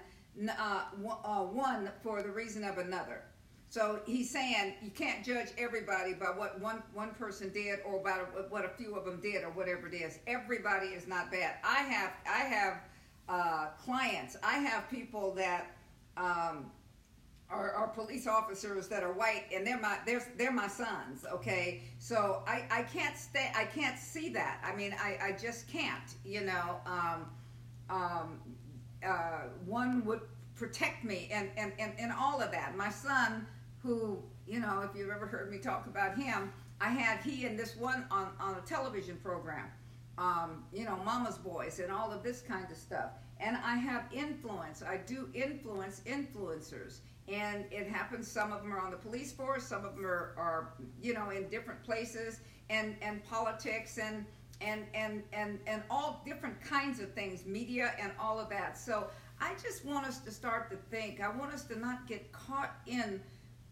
uh, 0.47 0.83
uh, 1.25 1.43
one 1.45 1.89
for 2.03 2.21
the 2.21 2.29
reason 2.29 2.63
of 2.63 2.77
another. 2.77 3.23
So 3.69 3.99
he's 4.05 4.29
saying 4.29 4.75
you 4.81 4.91
can't 4.91 5.25
judge 5.25 5.49
everybody 5.57 6.13
by 6.13 6.27
what 6.27 6.59
one, 6.61 6.81
one 6.93 7.11
person 7.11 7.51
did 7.51 7.79
or 7.85 7.99
about 7.99 8.49
what 8.49 8.63
a 8.63 8.69
few 8.69 8.95
of 8.95 9.05
them 9.05 9.19
did 9.21 9.43
or 9.43 9.49
whatever 9.51 9.87
it 9.87 9.93
is. 9.93 10.19
Everybody 10.25 10.87
is 10.87 11.07
not 11.07 11.31
bad. 11.31 11.55
I 11.63 11.81
have, 11.83 12.11
I 12.25 12.39
have 12.39 12.81
uh, 13.27 13.67
clients, 13.83 14.37
I 14.41 14.59
have 14.59 14.89
people 14.89 15.33
that 15.35 15.75
um, 16.15 16.71
are, 17.49 17.71
are 17.71 17.87
police 17.87 18.27
officers 18.27 18.87
that 18.89 19.03
are 19.03 19.13
white 19.13 19.45
and 19.53 19.65
they're 19.65 19.79
my 19.79 19.97
they're 20.05 20.25
they're 20.37 20.51
my 20.51 20.67
sons 20.67 21.25
okay? 21.31 21.81
So 21.97 22.43
i 22.45 22.63
i 22.69 22.81
can't 22.83 23.17
stay 23.17 23.51
i 23.55 23.63
can't 23.63 23.97
see 23.97 24.29
that. 24.29 24.59
I 24.63 24.75
mean 24.75 24.93
i 24.99 25.17
i 25.21 25.31
just 25.31 25.67
can't 25.69 26.15
you 26.25 26.41
know? 26.41 26.79
Um 26.85 27.25
um 27.89 28.39
uh 29.05 29.43
one 29.65 30.03
would 30.05 30.21
protect 30.55 31.03
me 31.03 31.29
and 31.31 31.49
and 31.57 31.71
and, 31.79 31.93
and 31.97 32.11
all 32.11 32.41
of 32.41 32.51
that. 32.51 32.75
My 32.75 32.89
son 32.89 33.47
who 33.83 34.19
you 34.47 34.59
know 34.59 34.81
if 34.81 34.97
you've 34.97 35.09
ever 35.09 35.25
heard 35.25 35.51
me 35.51 35.57
talk 35.57 35.87
about 35.87 36.17
him 36.17 36.51
i 36.81 36.89
had 36.89 37.19
he 37.23 37.45
and 37.45 37.57
this 37.57 37.75
one 37.75 38.05
on 38.11 38.29
on 38.39 38.55
a 38.55 38.61
television 38.61 39.17
program 39.23 39.65
um 40.17 40.63
you 40.73 40.83
know 40.83 40.97
mama's 41.05 41.37
boys 41.37 41.79
and 41.79 41.91
all 41.91 42.11
of 42.11 42.23
this 42.23 42.41
kind 42.41 42.69
of 42.71 42.77
stuff. 42.77 43.11
And 43.39 43.55
i 43.57 43.75
have 43.75 44.05
influence. 44.11 44.81
I 44.81 44.97
do 44.97 45.29
influence 45.33 46.01
influencers. 46.05 46.99
And 47.27 47.65
it 47.71 47.87
happens 47.87 48.27
some 48.27 48.53
of 48.53 48.61
them 48.61 48.73
are 48.73 48.79
on 48.79 48.91
the 48.91 48.97
police 48.97 49.31
force 49.31 49.63
some 49.63 49.85
of 49.85 49.95
them 49.95 50.05
are, 50.05 50.33
are 50.37 50.73
you 51.01 51.13
know 51.13 51.29
in 51.29 51.47
different 51.49 51.83
places 51.83 52.39
and 52.69 52.95
and 53.01 53.23
politics 53.25 53.99
and 53.99 54.25
and 54.61 54.85
and 54.95 55.23
and 55.33 55.59
and 55.67 55.83
all 55.89 56.23
different 56.25 56.59
kinds 56.61 56.99
of 56.99 57.13
things 57.13 57.45
media 57.45 57.93
and 58.01 58.11
all 58.19 58.39
of 58.39 58.49
that. 58.49 58.77
So 58.77 59.07
i 59.39 59.53
just 59.61 59.85
want 59.85 60.07
us 60.07 60.17
to 60.19 60.31
start 60.31 60.71
to 60.71 60.77
think. 60.89 61.21
I 61.21 61.29
want 61.29 61.53
us 61.53 61.63
to 61.65 61.77
not 61.77 62.07
get 62.07 62.31
caught 62.31 62.75
in 62.87 63.21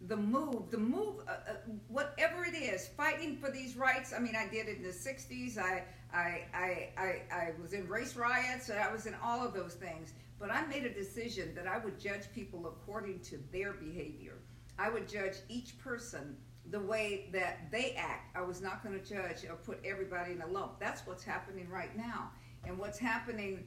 the 0.08 0.18
move 0.18 0.70
the 0.72 0.78
move 0.78 1.16
uh, 1.28 1.32
uh, 1.32 1.54
whatever 1.88 2.44
it 2.44 2.56
is 2.56 2.90
fighting 2.90 3.38
for 3.38 3.50
these 3.50 3.76
rights 3.78 4.14
i 4.16 4.20
mean 4.20 4.36
i 4.36 4.46
did 4.48 4.68
it 4.68 4.78
in 4.78 4.84
the 4.84 4.90
60s 4.90 5.58
I, 5.58 5.84
I 6.14 6.44
i 6.54 6.90
i 6.98 7.22
i 7.32 7.52
was 7.62 7.74
in 7.74 7.88
race 7.88 8.16
riots 8.16 8.70
i 8.70 8.92
was 8.92 9.06
in 9.06 9.16
all 9.24 9.46
of 9.46 9.54
those 9.54 9.74
things 9.74 10.14
but 10.40 10.52
I 10.52 10.66
made 10.66 10.86
a 10.86 10.94
decision 10.94 11.56
that 11.56 11.68
I 11.68 11.78
would 11.78 12.00
judge 12.00 12.32
people 12.34 12.68
according 12.68 13.20
to 13.22 13.40
their 13.52 13.74
behavior. 13.74 14.34
I 14.78 14.90
would 14.90 15.08
judge 15.08 15.36
each 15.48 15.78
person 15.80 16.36
the 16.72 16.80
way 16.80 17.30
that 17.32 17.72
they 17.72 17.94
act. 17.94 18.36
I 18.36 18.42
was 18.42 18.62
not 18.62 18.84
going 18.84 19.00
to 19.00 19.06
judge 19.06 19.46
or 19.50 19.56
put 19.56 19.80
everybody 19.86 20.34
in 20.34 20.42
a 20.42 20.48
lump. 20.48 20.80
That's 20.80 21.06
what's 21.08 21.24
happening 21.24 21.70
right 21.70 21.96
now. 21.96 22.32
And 22.66 22.78
what's 22.78 22.98
happening 22.98 23.64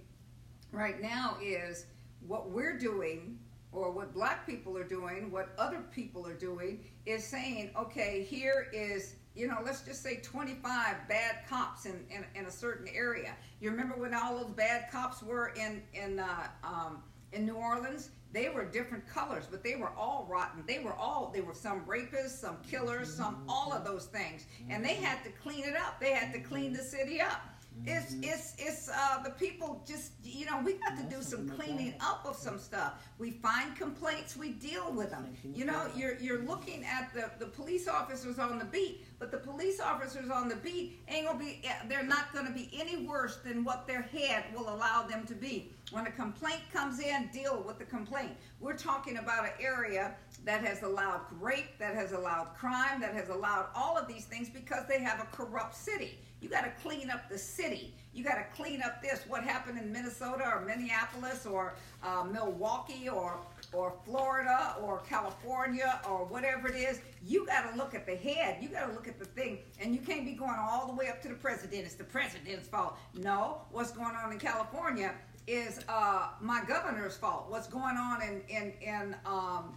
right 0.72 1.00
now 1.00 1.36
is 1.42 1.86
what 2.26 2.50
we're 2.50 2.76
doing 2.76 3.38
or 3.72 3.90
what 3.90 4.14
black 4.14 4.46
people 4.46 4.76
are 4.76 4.84
doing, 4.84 5.30
what 5.30 5.50
other 5.58 5.82
people 5.92 6.26
are 6.26 6.34
doing, 6.34 6.84
is 7.06 7.24
saying, 7.24 7.70
okay, 7.76 8.22
here 8.22 8.68
is 8.72 9.14
you 9.38 9.46
know, 9.46 9.58
let's 9.64 9.82
just 9.82 10.02
say 10.02 10.16
25 10.16 10.96
bad 11.08 11.36
cops 11.48 11.86
in, 11.86 12.04
in, 12.10 12.24
in, 12.34 12.46
a 12.46 12.50
certain 12.50 12.88
area. 12.92 13.36
You 13.60 13.70
remember 13.70 13.94
when 13.94 14.12
all 14.12 14.36
those 14.36 14.50
bad 14.50 14.90
cops 14.90 15.22
were 15.22 15.54
in, 15.54 15.80
in, 15.94 16.18
uh, 16.18 16.48
um, 16.64 17.04
in 17.32 17.46
New 17.46 17.54
Orleans? 17.54 18.10
They 18.32 18.48
were 18.48 18.64
different 18.64 19.06
colors, 19.06 19.44
but 19.48 19.62
they 19.62 19.76
were 19.76 19.90
all 19.96 20.26
rotten. 20.28 20.64
They 20.66 20.80
were 20.80 20.92
all, 20.92 21.30
they 21.32 21.40
were 21.40 21.54
some 21.54 21.84
rapists, 21.84 22.40
some 22.40 22.56
killers, 22.68 23.14
some, 23.14 23.44
all 23.48 23.72
of 23.72 23.84
those 23.84 24.06
things. 24.06 24.44
And 24.68 24.84
they 24.84 24.94
had 24.94 25.22
to 25.22 25.30
clean 25.30 25.64
it 25.64 25.76
up. 25.76 26.00
They 26.00 26.10
had 26.10 26.32
to 26.34 26.40
clean 26.40 26.72
the 26.72 26.82
city 26.82 27.20
up. 27.20 27.40
It's 27.86 28.16
it's 28.22 28.54
it's 28.58 28.88
uh, 28.90 29.22
the 29.22 29.30
people 29.30 29.82
just 29.86 30.12
you 30.22 30.46
know 30.46 30.60
we 30.64 30.74
got 30.74 30.96
to 30.96 31.04
do 31.04 31.22
some 31.22 31.48
cleaning 31.48 31.94
up 32.00 32.24
of 32.26 32.36
some 32.36 32.58
stuff. 32.58 32.94
We 33.18 33.30
find 33.30 33.74
complaints, 33.76 34.36
we 34.36 34.50
deal 34.50 34.92
with 34.92 35.10
them. 35.10 35.28
You 35.54 35.64
know, 35.64 35.86
you're 35.96 36.16
you're 36.18 36.42
looking 36.42 36.84
at 36.84 37.12
the 37.14 37.30
the 37.38 37.50
police 37.50 37.88
officers 37.88 38.38
on 38.38 38.58
the 38.58 38.64
beat, 38.64 39.06
but 39.18 39.30
the 39.30 39.38
police 39.38 39.80
officers 39.80 40.28
on 40.30 40.48
the 40.48 40.56
beat 40.56 40.98
ain't 41.08 41.26
gonna 41.26 41.38
be. 41.38 41.60
eh, 41.64 41.72
They're 41.88 42.02
not 42.04 42.32
gonna 42.34 42.52
be 42.52 42.68
any 42.72 43.06
worse 43.06 43.36
than 43.36 43.64
what 43.64 43.86
their 43.86 44.02
head 44.02 44.44
will 44.54 44.68
allow 44.68 45.02
them 45.06 45.24
to 45.26 45.34
be. 45.34 45.72
When 45.90 46.06
a 46.06 46.10
complaint 46.10 46.60
comes 46.72 47.00
in, 47.00 47.30
deal 47.32 47.62
with 47.66 47.78
the 47.78 47.84
complaint. 47.86 48.32
We're 48.60 48.76
talking 48.76 49.18
about 49.18 49.44
an 49.46 49.52
area 49.60 50.14
that 50.44 50.62
has 50.64 50.82
allowed 50.82 51.20
rape, 51.40 51.78
that 51.78 51.94
has 51.94 52.12
allowed 52.12 52.54
crime, 52.54 53.00
that 53.00 53.14
has 53.14 53.28
allowed 53.30 53.66
all 53.74 53.96
of 53.96 54.06
these 54.06 54.24
things 54.26 54.50
because 54.50 54.86
they 54.86 55.00
have 55.00 55.20
a 55.20 55.24
corrupt 55.34 55.74
city. 55.74 56.18
You 56.40 56.48
got 56.48 56.64
to 56.64 56.70
clean 56.82 57.10
up 57.10 57.28
the 57.28 57.38
city. 57.38 57.94
You 58.12 58.24
got 58.24 58.36
to 58.36 58.44
clean 58.54 58.82
up 58.82 59.02
this. 59.02 59.24
What 59.28 59.42
happened 59.44 59.78
in 59.78 59.92
Minnesota 59.92 60.44
or 60.44 60.64
Minneapolis 60.64 61.46
or 61.46 61.74
uh, 62.02 62.24
Milwaukee 62.24 63.08
or 63.08 63.38
or 63.72 63.94
Florida 64.04 64.76
or 64.82 65.00
California 65.00 66.00
or 66.08 66.24
whatever 66.24 66.68
it 66.68 66.76
is. 66.76 67.00
You 67.24 67.46
got 67.46 67.70
to 67.70 67.76
look 67.76 67.94
at 67.94 68.06
the 68.06 68.16
head. 68.16 68.58
You 68.62 68.68
got 68.68 68.86
to 68.86 68.92
look 68.92 69.08
at 69.08 69.18
the 69.18 69.24
thing, 69.24 69.58
and 69.80 69.94
you 69.94 70.00
can't 70.00 70.24
be 70.24 70.32
going 70.32 70.56
all 70.58 70.86
the 70.86 70.94
way 70.94 71.08
up 71.08 71.20
to 71.22 71.28
the 71.28 71.34
president. 71.34 71.84
It's 71.84 71.94
the 71.94 72.04
president's 72.04 72.68
fault. 72.68 72.96
No, 73.14 73.62
what's 73.70 73.90
going 73.90 74.16
on 74.16 74.32
in 74.32 74.38
California 74.38 75.12
is 75.46 75.80
uh, 75.88 76.28
my 76.40 76.62
governor's 76.66 77.16
fault. 77.16 77.46
What's 77.48 77.68
going 77.68 77.96
on 77.96 78.22
in 78.22 78.42
in 78.48 78.72
in 78.80 79.16
um, 79.26 79.76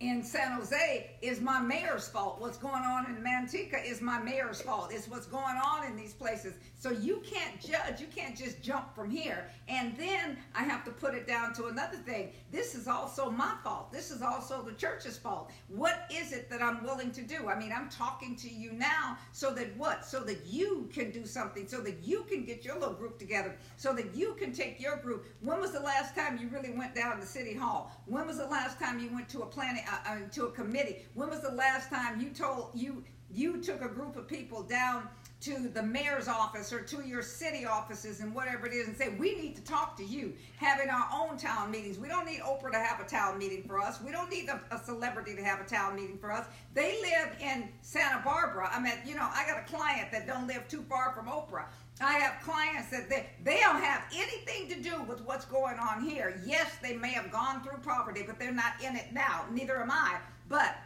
in 0.00 0.22
San 0.22 0.52
Jose 0.52 1.10
is 1.20 1.40
my 1.40 1.60
mayor's 1.60 2.08
fault. 2.08 2.40
What's 2.40 2.56
going 2.56 2.82
on 2.82 3.06
in 3.06 3.22
Manteca 3.22 3.84
is 3.84 4.00
my 4.00 4.18
mayor's 4.18 4.60
fault. 4.62 4.90
It's 4.92 5.06
what's 5.06 5.26
going 5.26 5.56
on 5.56 5.86
in 5.86 5.94
these 5.94 6.14
places. 6.14 6.54
So 6.80 6.90
you 6.90 7.22
can't 7.22 7.60
judge. 7.60 8.00
You 8.00 8.06
can't 8.06 8.34
just 8.34 8.62
jump 8.62 8.94
from 8.94 9.10
here. 9.10 9.50
And 9.68 9.94
then 9.98 10.38
I 10.54 10.62
have 10.62 10.82
to 10.86 10.90
put 10.90 11.14
it 11.14 11.26
down 11.26 11.52
to 11.54 11.66
another 11.66 11.98
thing. 11.98 12.32
This 12.50 12.74
is 12.74 12.88
also 12.88 13.30
my 13.30 13.52
fault. 13.62 13.92
This 13.92 14.10
is 14.10 14.22
also 14.22 14.62
the 14.62 14.72
church's 14.72 15.18
fault. 15.18 15.50
What 15.68 16.10
is 16.10 16.32
it 16.32 16.48
that 16.48 16.62
I'm 16.62 16.82
willing 16.82 17.10
to 17.12 17.22
do? 17.22 17.48
I 17.48 17.58
mean, 17.58 17.70
I'm 17.70 17.90
talking 17.90 18.34
to 18.36 18.48
you 18.48 18.72
now 18.72 19.18
so 19.30 19.52
that 19.52 19.76
what? 19.76 20.06
So 20.06 20.20
that 20.20 20.46
you 20.46 20.88
can 20.90 21.10
do 21.10 21.26
something, 21.26 21.68
so 21.68 21.82
that 21.82 22.02
you 22.02 22.24
can 22.30 22.46
get 22.46 22.64
your 22.64 22.78
little 22.78 22.94
group 22.94 23.18
together, 23.18 23.56
so 23.76 23.92
that 23.92 24.14
you 24.14 24.34
can 24.38 24.50
take 24.50 24.80
your 24.80 24.96
group. 24.96 25.26
When 25.42 25.60
was 25.60 25.72
the 25.72 25.80
last 25.80 26.16
time 26.16 26.38
you 26.38 26.48
really 26.48 26.70
went 26.70 26.94
down 26.94 27.20
to 27.20 27.26
City 27.26 27.54
Hall? 27.54 27.92
When 28.06 28.26
was 28.26 28.38
the 28.38 28.46
last 28.46 28.78
time 28.78 28.98
you 28.98 29.12
went 29.12 29.28
to 29.30 29.42
a 29.42 29.46
planning, 29.46 29.84
uh, 29.86 30.12
uh, 30.12 30.16
to 30.32 30.46
a 30.46 30.50
committee? 30.50 31.04
When 31.12 31.28
was 31.28 31.42
the 31.42 31.52
last 31.52 31.90
time 31.90 32.22
you 32.22 32.30
told 32.30 32.70
you 32.72 33.04
you 33.32 33.62
took 33.62 33.82
a 33.82 33.88
group 33.88 34.16
of 34.16 34.26
people 34.26 34.62
down 34.62 35.08
to 35.40 35.68
the 35.68 35.82
mayor's 35.82 36.28
office 36.28 36.72
or 36.72 36.82
to 36.82 37.06
your 37.06 37.22
city 37.22 37.64
offices 37.64 38.20
and 38.20 38.34
whatever 38.34 38.66
it 38.66 38.74
is 38.74 38.88
and 38.88 38.96
say, 38.96 39.08
we 39.18 39.34
need 39.34 39.56
to 39.56 39.62
talk 39.62 39.96
to 39.96 40.04
you, 40.04 40.34
having 40.56 40.90
our 40.90 41.08
own 41.14 41.38
town 41.38 41.70
meetings. 41.70 41.98
We 41.98 42.08
don't 42.08 42.26
need 42.26 42.40
Oprah 42.40 42.70
to 42.72 42.78
have 42.78 43.00
a 43.00 43.08
town 43.08 43.38
meeting 43.38 43.64
for 43.66 43.80
us. 43.80 44.02
We 44.02 44.12
don't 44.12 44.30
need 44.30 44.48
a, 44.48 44.60
a 44.70 44.78
celebrity 44.78 45.34
to 45.36 45.42
have 45.42 45.60
a 45.60 45.64
town 45.64 45.96
meeting 45.96 46.18
for 46.18 46.30
us. 46.30 46.46
They 46.74 47.00
live 47.00 47.30
in 47.40 47.68
Santa 47.80 48.20
Barbara. 48.22 48.70
I 48.70 48.80
mean, 48.80 48.92
you 49.06 49.14
know, 49.14 49.28
I 49.32 49.46
got 49.46 49.58
a 49.58 49.64
client 49.64 50.12
that 50.12 50.26
don't 50.26 50.46
live 50.46 50.68
too 50.68 50.84
far 50.88 51.12
from 51.14 51.26
Oprah. 51.26 51.64
I 52.02 52.14
have 52.14 52.42
clients 52.42 52.90
that 52.90 53.08
they, 53.10 53.26
they 53.44 53.60
don't 53.60 53.82
have 53.82 54.02
anything 54.14 54.68
to 54.68 54.82
do 54.82 55.02
with 55.02 55.20
what's 55.22 55.44
going 55.44 55.78
on 55.78 56.02
here. 56.02 56.40
Yes, 56.46 56.76
they 56.82 56.96
may 56.96 57.12
have 57.12 57.30
gone 57.30 57.62
through 57.62 57.78
poverty, 57.78 58.22
but 58.26 58.38
they're 58.38 58.52
not 58.52 58.72
in 58.82 58.96
it 58.96 59.12
now. 59.12 59.44
Neither 59.50 59.80
am 59.80 59.90
I. 59.90 60.16
But 60.48 60.76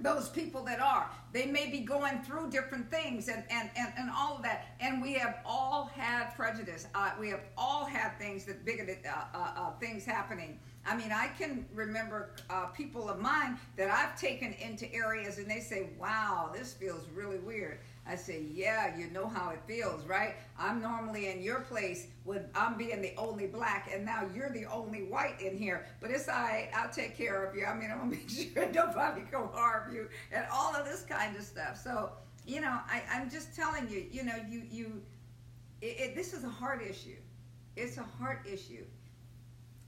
those 0.00 0.28
people 0.28 0.64
that 0.64 0.80
are. 0.80 1.10
They 1.32 1.46
may 1.46 1.70
be 1.70 1.80
going 1.80 2.22
through 2.22 2.50
different 2.50 2.90
things 2.90 3.28
and 3.28 3.44
and 3.50 3.70
and, 3.76 3.92
and 3.98 4.10
all 4.10 4.36
of 4.36 4.42
that. 4.42 4.66
And 4.80 5.00
we 5.00 5.14
have 5.14 5.38
all 5.44 5.90
had 5.94 6.34
prejudice. 6.34 6.86
Uh, 6.94 7.10
we 7.18 7.28
have 7.30 7.42
all 7.56 7.84
had 7.84 8.18
things 8.18 8.44
that 8.46 8.64
bigoted 8.64 8.98
uh, 9.06 9.36
uh, 9.36 9.52
uh, 9.56 9.70
things 9.78 10.04
happening. 10.04 10.58
I 10.86 10.96
mean 10.96 11.12
i 11.12 11.28
can 11.38 11.66
remember 11.74 12.30
uh, 12.48 12.66
people 12.66 13.10
of 13.10 13.20
mine 13.20 13.58
that 13.76 13.90
i've 13.90 14.18
taken 14.18 14.54
into 14.54 14.92
areas 14.94 15.38
and 15.38 15.48
they 15.48 15.60
say 15.60 15.90
wow 15.98 16.50
this 16.54 16.72
feels 16.72 17.06
really 17.14 17.38
weird 17.38 17.80
I 18.10 18.16
say, 18.16 18.42
yeah, 18.52 18.98
you 18.98 19.08
know 19.08 19.28
how 19.28 19.50
it 19.50 19.60
feels, 19.68 20.04
right? 20.04 20.34
I'm 20.58 20.82
normally 20.82 21.28
in 21.28 21.40
your 21.40 21.60
place 21.60 22.08
when 22.24 22.44
I'm 22.56 22.76
being 22.76 23.00
the 23.00 23.14
only 23.16 23.46
black, 23.46 23.88
and 23.94 24.04
now 24.04 24.26
you're 24.34 24.50
the 24.50 24.64
only 24.66 25.04
white 25.04 25.40
in 25.40 25.56
here. 25.56 25.86
But 26.00 26.10
it's 26.10 26.28
all 26.28 26.34
right. 26.34 26.70
I'll 26.74 26.90
take 26.90 27.16
care 27.16 27.44
of 27.44 27.54
you. 27.54 27.64
I 27.66 27.74
mean, 27.74 27.88
I'm 27.92 27.98
gonna 27.98 28.10
make 28.10 28.28
sure 28.28 28.68
nobody 28.74 29.20
can 29.30 29.48
harm 29.52 29.94
you, 29.94 30.08
and 30.32 30.44
all 30.52 30.74
of 30.74 30.86
this 30.86 31.02
kind 31.02 31.36
of 31.36 31.44
stuff. 31.44 31.80
So, 31.80 32.10
you 32.44 32.60
know, 32.60 32.80
I, 32.88 33.04
I'm 33.12 33.30
just 33.30 33.54
telling 33.54 33.88
you, 33.88 34.04
you 34.10 34.24
know, 34.24 34.36
you 34.48 34.64
you, 34.68 35.02
it, 35.80 36.00
it, 36.00 36.14
this 36.16 36.32
is 36.32 36.42
a 36.42 36.48
heart 36.48 36.82
issue. 36.82 37.20
It's 37.76 37.96
a 37.96 38.02
heart 38.02 38.44
issue, 38.44 38.84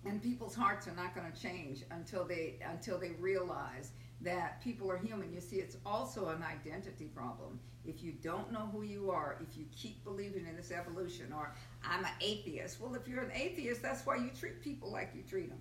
and 0.05 0.23
people's 0.23 0.55
hearts 0.55 0.87
are 0.87 0.95
not 0.95 1.17
going 1.17 1.31
to 1.31 1.43
change 1.43 1.83
until 1.91 2.25
they 2.25 2.61
until 2.71 3.01
they 3.01 3.11
realize 3.19 3.91
that 4.21 4.63
people 4.63 4.89
are 4.93 4.97
human. 4.97 5.33
You 5.33 5.41
see, 5.41 5.57
it's 5.57 5.77
also 5.85 6.29
an 6.29 6.45
identity 6.45 7.07
problem. 7.07 7.59
If 7.85 8.03
you 8.03 8.13
don't 8.13 8.53
know 8.53 8.69
who 8.73 8.83
you 8.83 9.11
are, 9.11 9.39
if 9.41 9.57
you 9.57 9.65
keep 9.75 10.05
believing 10.05 10.47
in 10.47 10.57
this 10.57 10.71
evolution, 10.71 11.33
or 11.33 11.55
I'm 11.85 12.05
an 12.05 12.11
atheist. 12.21 12.81
Well, 12.81 12.95
if 12.95 13.09
you're 13.09 13.23
an 13.23 13.33
atheist, 13.35 13.83
that's 13.83 14.07
why 14.07 14.17
you 14.17 14.31
treat 14.39 14.63
people 14.63 14.91
like 14.91 15.13
you 15.15 15.23
treat 15.23 15.49
them. 15.49 15.59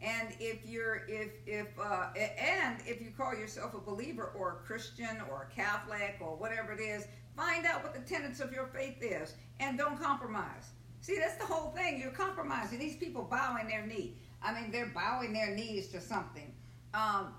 And 0.00 0.28
if 0.38 0.66
you're 0.66 1.02
if 1.08 1.30
if 1.46 1.66
uh, 1.78 2.08
and 2.16 2.78
if 2.86 3.00
you 3.00 3.10
call 3.16 3.34
yourself 3.34 3.74
a 3.74 3.78
believer 3.78 4.32
or 4.36 4.52
a 4.52 4.66
Christian 4.66 5.20
or 5.30 5.48
a 5.50 5.54
Catholic 5.54 6.16
or 6.20 6.36
whatever 6.36 6.72
it 6.72 6.80
is, 6.80 7.06
find 7.36 7.64
out 7.66 7.82
what 7.82 7.94
the 7.94 8.00
tenets 8.00 8.40
of 8.40 8.52
your 8.52 8.66
faith 8.66 8.98
is, 9.00 9.34
and 9.60 9.78
don't 9.78 10.00
compromise. 10.00 10.70
See, 11.00 11.18
that's 11.18 11.36
the 11.36 11.46
whole 11.46 11.70
thing. 11.70 12.00
You're 12.00 12.10
compromising. 12.12 12.78
These 12.78 12.96
people 12.96 13.26
bowing 13.30 13.68
their 13.68 13.86
knee. 13.86 14.16
I 14.42 14.52
mean, 14.58 14.70
they're 14.70 14.92
bowing 14.94 15.32
their 15.32 15.54
knees 15.54 15.88
to 15.88 16.00
something. 16.00 16.52
Um, 16.92 17.34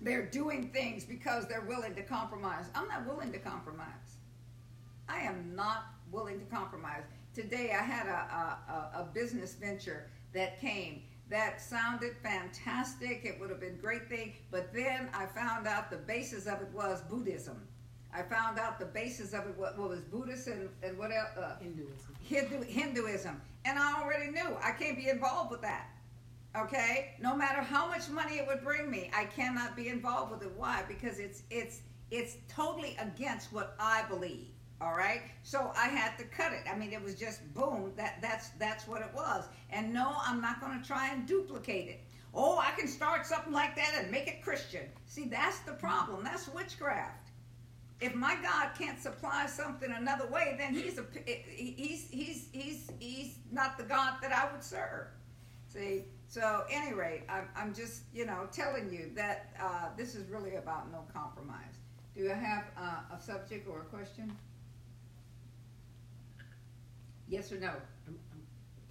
they're 0.00 0.26
doing 0.26 0.68
things 0.70 1.04
because 1.04 1.46
they're 1.46 1.66
willing 1.68 1.94
to 1.94 2.02
compromise. 2.02 2.66
I'm 2.74 2.88
not 2.88 3.06
willing 3.06 3.32
to 3.32 3.38
compromise. 3.38 4.18
I 5.08 5.20
am 5.20 5.54
not 5.54 5.86
willing 6.10 6.38
to 6.38 6.46
compromise. 6.46 7.02
Today 7.34 7.72
I 7.78 7.82
had 7.82 8.06
a, 8.06 8.58
a, 8.72 9.00
a 9.00 9.08
business 9.12 9.54
venture 9.54 10.10
that 10.32 10.60
came 10.60 11.02
that 11.30 11.60
sounded 11.60 12.16
fantastic. 12.22 13.22
It 13.24 13.38
would 13.40 13.50
have 13.50 13.60
been 13.60 13.74
a 13.74 13.82
great 13.82 14.08
thing. 14.08 14.34
But 14.50 14.74
then 14.74 15.08
I 15.14 15.26
found 15.26 15.66
out 15.68 15.90
the 15.90 15.96
basis 15.96 16.46
of 16.46 16.60
it 16.60 16.68
was 16.74 17.02
Buddhism. 17.02 17.68
I 18.12 18.22
found 18.22 18.58
out 18.58 18.80
the 18.80 18.86
basis 18.86 19.32
of 19.32 19.46
it 19.46 19.56
what, 19.56 19.78
what 19.78 19.90
was 19.90 20.00
Buddhist 20.00 20.48
and, 20.48 20.68
and 20.82 20.98
what 20.98 21.12
else? 21.12 21.28
Uh, 21.38 21.56
Hinduism. 21.60 22.16
Hindu, 22.20 22.62
Hinduism. 22.62 23.40
And 23.64 23.78
I 23.78 24.02
already 24.02 24.32
knew 24.32 24.56
I 24.60 24.72
can't 24.72 24.96
be 24.96 25.08
involved 25.08 25.52
with 25.52 25.62
that. 25.62 25.90
Okay? 26.56 27.14
No 27.20 27.36
matter 27.36 27.60
how 27.62 27.86
much 27.86 28.08
money 28.08 28.36
it 28.38 28.46
would 28.46 28.62
bring 28.62 28.90
me, 28.90 29.10
I 29.14 29.24
cannot 29.24 29.76
be 29.76 29.88
involved 29.88 30.32
with 30.32 30.42
it. 30.42 30.52
Why? 30.56 30.82
Because 30.88 31.18
it's 31.18 31.42
it's 31.50 31.82
it's 32.10 32.36
totally 32.48 32.96
against 33.00 33.52
what 33.52 33.76
I 33.78 34.02
believe. 34.08 34.48
All 34.80 34.94
right? 34.94 35.22
So 35.42 35.72
I 35.76 35.88
had 35.88 36.16
to 36.18 36.24
cut 36.24 36.52
it. 36.52 36.62
I 36.70 36.76
mean, 36.76 36.92
it 36.92 37.02
was 37.02 37.14
just 37.14 37.52
boom, 37.54 37.92
that 37.96 38.18
that's 38.20 38.50
that's 38.58 38.88
what 38.88 39.00
it 39.02 39.10
was. 39.14 39.44
And 39.70 39.92
no, 39.92 40.14
I'm 40.26 40.40
not 40.40 40.60
going 40.60 40.80
to 40.80 40.86
try 40.86 41.12
and 41.12 41.26
duplicate 41.26 41.88
it. 41.88 42.00
Oh, 42.32 42.58
I 42.58 42.70
can 42.78 42.88
start 42.88 43.26
something 43.26 43.52
like 43.52 43.76
that 43.76 43.94
and 43.98 44.10
make 44.10 44.26
it 44.28 44.42
Christian. 44.42 44.86
See, 45.06 45.26
that's 45.26 45.60
the 45.60 45.72
problem. 45.72 46.24
That's 46.24 46.48
witchcraft 46.48 47.30
if 48.00 48.14
my 48.14 48.34
God 48.42 48.70
can't 48.78 49.00
supply 49.00 49.46
something 49.46 49.92
another 49.92 50.26
way, 50.28 50.54
then 50.58 50.74
he's 50.74 50.98
a 50.98 51.04
he's 51.26 52.08
he's 52.10 52.48
he's 52.52 52.90
he's 52.98 53.34
not 53.52 53.76
the 53.76 53.84
God 53.84 54.14
that 54.22 54.32
I 54.32 54.50
would 54.50 54.64
serve. 54.64 55.08
See, 55.68 56.04
so 56.30 56.62
any 56.70 56.94
rate, 56.94 57.22
I'm 57.28 57.48
I'm 57.56 57.74
just 57.74 58.02
you 58.14 58.24
know 58.24 58.46
telling 58.52 58.88
you 58.92 59.10
that 59.16 59.52
uh, 59.60 59.88
this 59.96 60.14
is 60.14 60.28
really 60.28 60.54
about 60.54 60.90
no 60.92 61.00
compromise. 61.12 61.74
Do 62.14 62.22
you 62.22 62.28
have 62.28 62.66
uh, 62.78 63.16
a 63.16 63.20
subject 63.20 63.68
or 63.68 63.80
a 63.80 63.84
question? 63.84 64.36
Yes 67.28 67.50
or 67.50 67.58
no? 67.58 67.72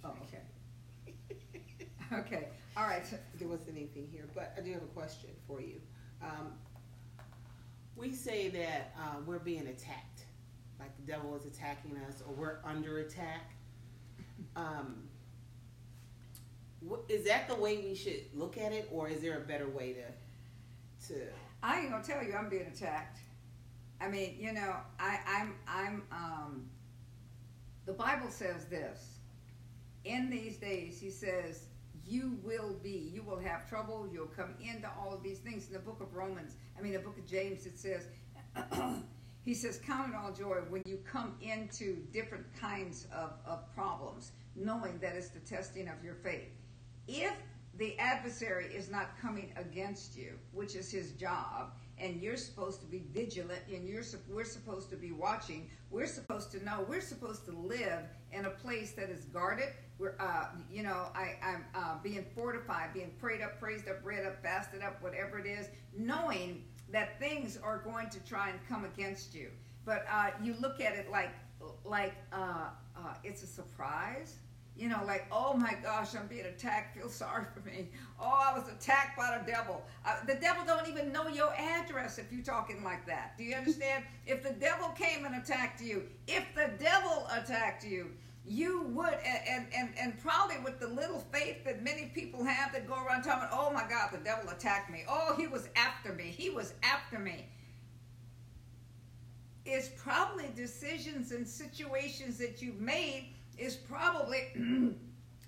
Oh, 0.04 0.12
okay. 0.24 0.42
Okay. 2.12 2.48
All 2.76 2.88
right. 2.88 3.06
So, 3.06 3.16
there 3.38 3.46
wasn't 3.46 3.76
anything 3.76 4.08
here, 4.10 4.26
but 4.34 4.52
I 4.58 4.62
do 4.62 4.72
have 4.72 4.82
a 4.82 4.86
question 4.86 5.30
for 5.46 5.60
you. 5.60 5.80
Um, 6.20 6.54
we 7.94 8.12
say 8.12 8.48
that 8.48 8.92
uh, 8.98 9.16
we're 9.24 9.38
being 9.38 9.68
attacked, 9.68 10.24
like 10.80 10.90
the 10.96 11.12
devil 11.12 11.36
is 11.36 11.46
attacking 11.46 11.96
us, 12.08 12.20
or 12.26 12.34
we're 12.34 12.58
under 12.64 12.98
attack. 12.98 13.52
Um, 14.56 15.09
is 17.08 17.26
that 17.26 17.48
the 17.48 17.54
way 17.54 17.78
we 17.78 17.94
should 17.94 18.22
look 18.34 18.56
at 18.58 18.72
it, 18.72 18.88
or 18.92 19.08
is 19.08 19.20
there 19.20 19.38
a 19.38 19.40
better 19.40 19.68
way 19.68 19.94
to 19.94 21.08
to? 21.08 21.26
I 21.62 21.80
ain't 21.80 21.90
gonna 21.90 22.02
tell 22.02 22.22
you 22.22 22.34
I'm 22.34 22.48
being 22.48 22.66
attacked. 22.66 23.18
I 24.00 24.08
mean, 24.08 24.36
you 24.38 24.52
know, 24.52 24.76
I, 24.98 25.18
I'm 25.26 25.54
I'm 25.68 26.02
um, 26.10 26.70
the 27.86 27.92
Bible 27.92 28.30
says 28.30 28.66
this. 28.66 29.16
In 30.04 30.30
these 30.30 30.56
days, 30.56 30.98
he 30.98 31.10
says, 31.10 31.66
you 32.06 32.38
will 32.42 32.74
be, 32.82 33.10
you 33.12 33.22
will 33.22 33.38
have 33.38 33.68
trouble, 33.68 34.08
you'll 34.10 34.26
come 34.26 34.54
into 34.60 34.88
all 34.98 35.12
of 35.12 35.22
these 35.22 35.38
things. 35.38 35.66
In 35.66 35.74
the 35.74 35.78
book 35.78 36.00
of 36.00 36.14
Romans, 36.14 36.56
I 36.78 36.82
mean 36.82 36.92
the 36.94 36.98
book 36.98 37.18
of 37.18 37.26
James, 37.26 37.66
it 37.66 37.78
says, 37.78 38.06
he 39.44 39.54
says, 39.54 39.80
Count 39.86 40.10
it 40.10 40.16
all 40.16 40.32
joy 40.32 40.56
when 40.68 40.82
you 40.86 40.98
come 41.04 41.34
into 41.40 41.96
different 42.12 42.46
kinds 42.58 43.06
of, 43.14 43.34
of 43.46 43.72
problems, 43.74 44.32
knowing 44.56 44.98
that 44.98 45.14
it's 45.14 45.28
the 45.28 45.40
testing 45.40 45.88
of 45.88 46.02
your 46.02 46.14
faith. 46.14 46.50
If 47.12 47.34
the 47.76 47.98
adversary 47.98 48.66
is 48.66 48.88
not 48.88 49.18
coming 49.20 49.52
against 49.56 50.16
you, 50.16 50.34
which 50.52 50.76
is 50.76 50.92
his 50.92 51.10
job, 51.12 51.72
and 51.98 52.22
you're 52.22 52.36
supposed 52.36 52.80
to 52.82 52.86
be 52.86 53.02
vigilant, 53.12 53.62
and 53.68 53.88
you're 53.88 54.04
we're 54.28 54.44
supposed 54.44 54.90
to 54.90 54.96
be 54.96 55.10
watching. 55.10 55.68
We're 55.90 56.06
supposed 56.06 56.52
to 56.52 56.64
know. 56.64 56.86
We're 56.88 57.00
supposed 57.00 57.44
to 57.46 57.50
live 57.50 58.04
in 58.30 58.44
a 58.44 58.50
place 58.50 58.92
that 58.92 59.10
is 59.10 59.24
guarded. 59.24 59.70
We're, 59.98 60.14
uh, 60.20 60.46
you 60.70 60.84
know, 60.84 61.08
I, 61.16 61.34
I'm 61.42 61.64
uh, 61.74 61.96
being 62.00 62.24
fortified, 62.32 62.94
being 62.94 63.10
prayed 63.18 63.42
up, 63.42 63.58
praised 63.58 63.88
up, 63.88 63.96
read 64.04 64.24
up, 64.24 64.40
fasted 64.40 64.82
up, 64.82 65.02
whatever 65.02 65.40
it 65.40 65.46
is, 65.46 65.68
knowing 65.98 66.62
that 66.92 67.18
things 67.18 67.58
are 67.60 67.78
going 67.78 68.08
to 68.10 68.20
try 68.20 68.50
and 68.50 68.60
come 68.68 68.84
against 68.84 69.34
you. 69.34 69.50
But 69.84 70.06
uh, 70.08 70.30
you 70.40 70.54
look 70.60 70.80
at 70.80 70.94
it 70.94 71.10
like, 71.10 71.32
like 71.84 72.14
uh, 72.32 72.68
uh, 72.96 73.14
it's 73.24 73.42
a 73.42 73.48
surprise 73.48 74.36
you 74.76 74.88
know, 74.88 75.00
like, 75.06 75.26
oh 75.30 75.54
my 75.54 75.74
gosh, 75.82 76.14
I'm 76.14 76.26
being 76.26 76.46
attacked. 76.46 76.96
Feel 76.96 77.10
sorry 77.10 77.44
for 77.54 77.60
me. 77.68 77.88
Oh, 78.18 78.50
I 78.50 78.58
was 78.58 78.68
attacked 78.68 79.16
by 79.16 79.38
the 79.38 79.50
devil. 79.50 79.82
Uh, 80.06 80.24
the 80.26 80.36
devil 80.36 80.64
don't 80.66 80.88
even 80.88 81.12
know 81.12 81.28
your 81.28 81.52
address 81.54 82.18
if 82.18 82.32
you're 82.32 82.42
talking 82.42 82.82
like 82.82 83.06
that. 83.06 83.36
Do 83.36 83.44
you 83.44 83.56
understand? 83.56 84.04
if 84.26 84.42
the 84.42 84.52
devil 84.52 84.88
came 84.90 85.26
and 85.26 85.36
attacked 85.36 85.82
you, 85.82 86.04
if 86.26 86.44
the 86.54 86.70
devil 86.82 87.26
attacked 87.30 87.84
you, 87.84 88.10
you 88.46 88.82
would, 88.88 89.14
and, 89.48 89.66
and, 89.76 89.90
and 90.00 90.18
probably 90.18 90.56
with 90.64 90.80
the 90.80 90.88
little 90.88 91.22
faith 91.30 91.62
that 91.64 91.82
many 91.82 92.10
people 92.14 92.42
have 92.42 92.72
that 92.72 92.88
go 92.88 92.94
around 92.94 93.22
talking, 93.22 93.48
oh 93.52 93.70
my 93.70 93.84
God, 93.88 94.10
the 94.12 94.18
devil 94.18 94.48
attacked 94.50 94.90
me. 94.90 95.04
Oh, 95.08 95.34
he 95.36 95.46
was 95.46 95.68
after 95.76 96.14
me. 96.14 96.24
He 96.24 96.48
was 96.48 96.72
after 96.82 97.18
me. 97.18 97.46
It's 99.66 99.90
probably 100.02 100.46
decisions 100.56 101.32
and 101.32 101.46
situations 101.46 102.38
that 102.38 102.62
you've 102.62 102.80
made 102.80 103.34
is 103.60 103.76
probably 103.76 104.48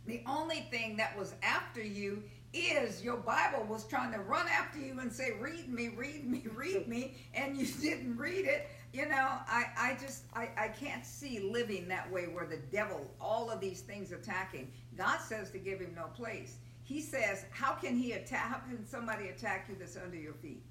the 0.06 0.22
only 0.26 0.66
thing 0.70 0.96
that 0.96 1.16
was 1.18 1.34
after 1.42 1.82
you 1.82 2.22
is 2.54 3.02
your 3.02 3.16
Bible 3.16 3.64
was 3.64 3.84
trying 3.84 4.12
to 4.12 4.18
run 4.18 4.46
after 4.48 4.78
you 4.78 4.98
and 5.00 5.10
say, 5.10 5.32
read 5.40 5.72
me, 5.72 5.88
read 5.88 6.26
me, 6.26 6.44
read 6.54 6.86
me, 6.86 7.16
and 7.34 7.56
you 7.56 7.66
didn't 7.80 8.16
read 8.16 8.44
it. 8.44 8.68
You 8.92 9.08
know, 9.08 9.28
I, 9.48 9.64
I 9.78 9.96
just, 10.00 10.24
I, 10.34 10.50
I 10.56 10.68
can't 10.68 11.06
see 11.06 11.40
living 11.40 11.88
that 11.88 12.10
way 12.12 12.24
where 12.24 12.46
the 12.46 12.58
devil, 12.70 13.10
all 13.20 13.50
of 13.50 13.60
these 13.60 13.80
things 13.80 14.12
attacking. 14.12 14.70
God 14.96 15.18
says 15.18 15.50
to 15.52 15.58
give 15.58 15.80
him 15.80 15.94
no 15.96 16.08
place. 16.14 16.58
He 16.82 17.00
says, 17.00 17.46
how 17.50 17.72
can 17.72 17.96
he 17.96 18.12
attack, 18.12 18.40
how 18.40 18.58
can 18.58 18.86
somebody 18.86 19.28
attack 19.28 19.66
you 19.68 19.76
that's 19.78 19.96
under 19.96 20.16
your 20.18 20.34
feet? 20.34 20.62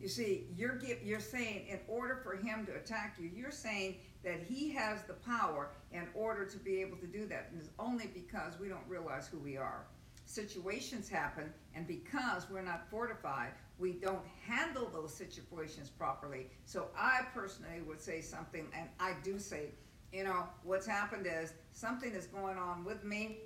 You 0.00 0.08
see, 0.08 0.46
you're, 0.56 0.80
you're 1.04 1.20
saying 1.20 1.66
in 1.68 1.80
order 1.88 2.20
for 2.22 2.36
him 2.36 2.64
to 2.66 2.74
attack 2.74 3.16
you, 3.20 3.28
you're 3.34 3.50
saying 3.50 3.96
that 4.24 4.40
he 4.42 4.70
has 4.70 5.04
the 5.04 5.14
power 5.14 5.70
in 5.92 6.06
order 6.14 6.44
to 6.44 6.58
be 6.58 6.80
able 6.80 6.96
to 6.98 7.06
do 7.06 7.26
that. 7.26 7.48
And 7.50 7.60
it's 7.60 7.70
only 7.78 8.08
because 8.12 8.58
we 8.60 8.68
don't 8.68 8.86
realize 8.88 9.28
who 9.28 9.38
we 9.38 9.56
are. 9.56 9.86
Situations 10.24 11.08
happen, 11.08 11.52
and 11.74 11.86
because 11.86 12.50
we're 12.50 12.62
not 12.62 12.90
fortified, 12.90 13.52
we 13.78 13.92
don't 13.92 14.24
handle 14.46 14.90
those 14.92 15.14
situations 15.14 15.88
properly. 15.88 16.50
So 16.66 16.88
I 16.96 17.20
personally 17.32 17.80
would 17.86 18.00
say 18.00 18.20
something, 18.20 18.66
and 18.76 18.88
I 19.00 19.14
do 19.22 19.38
say, 19.38 19.70
you 20.12 20.24
know, 20.24 20.44
what's 20.64 20.86
happened 20.86 21.26
is 21.26 21.54
something 21.72 22.12
is 22.12 22.26
going 22.26 22.58
on 22.58 22.84
with 22.84 23.04
me, 23.04 23.38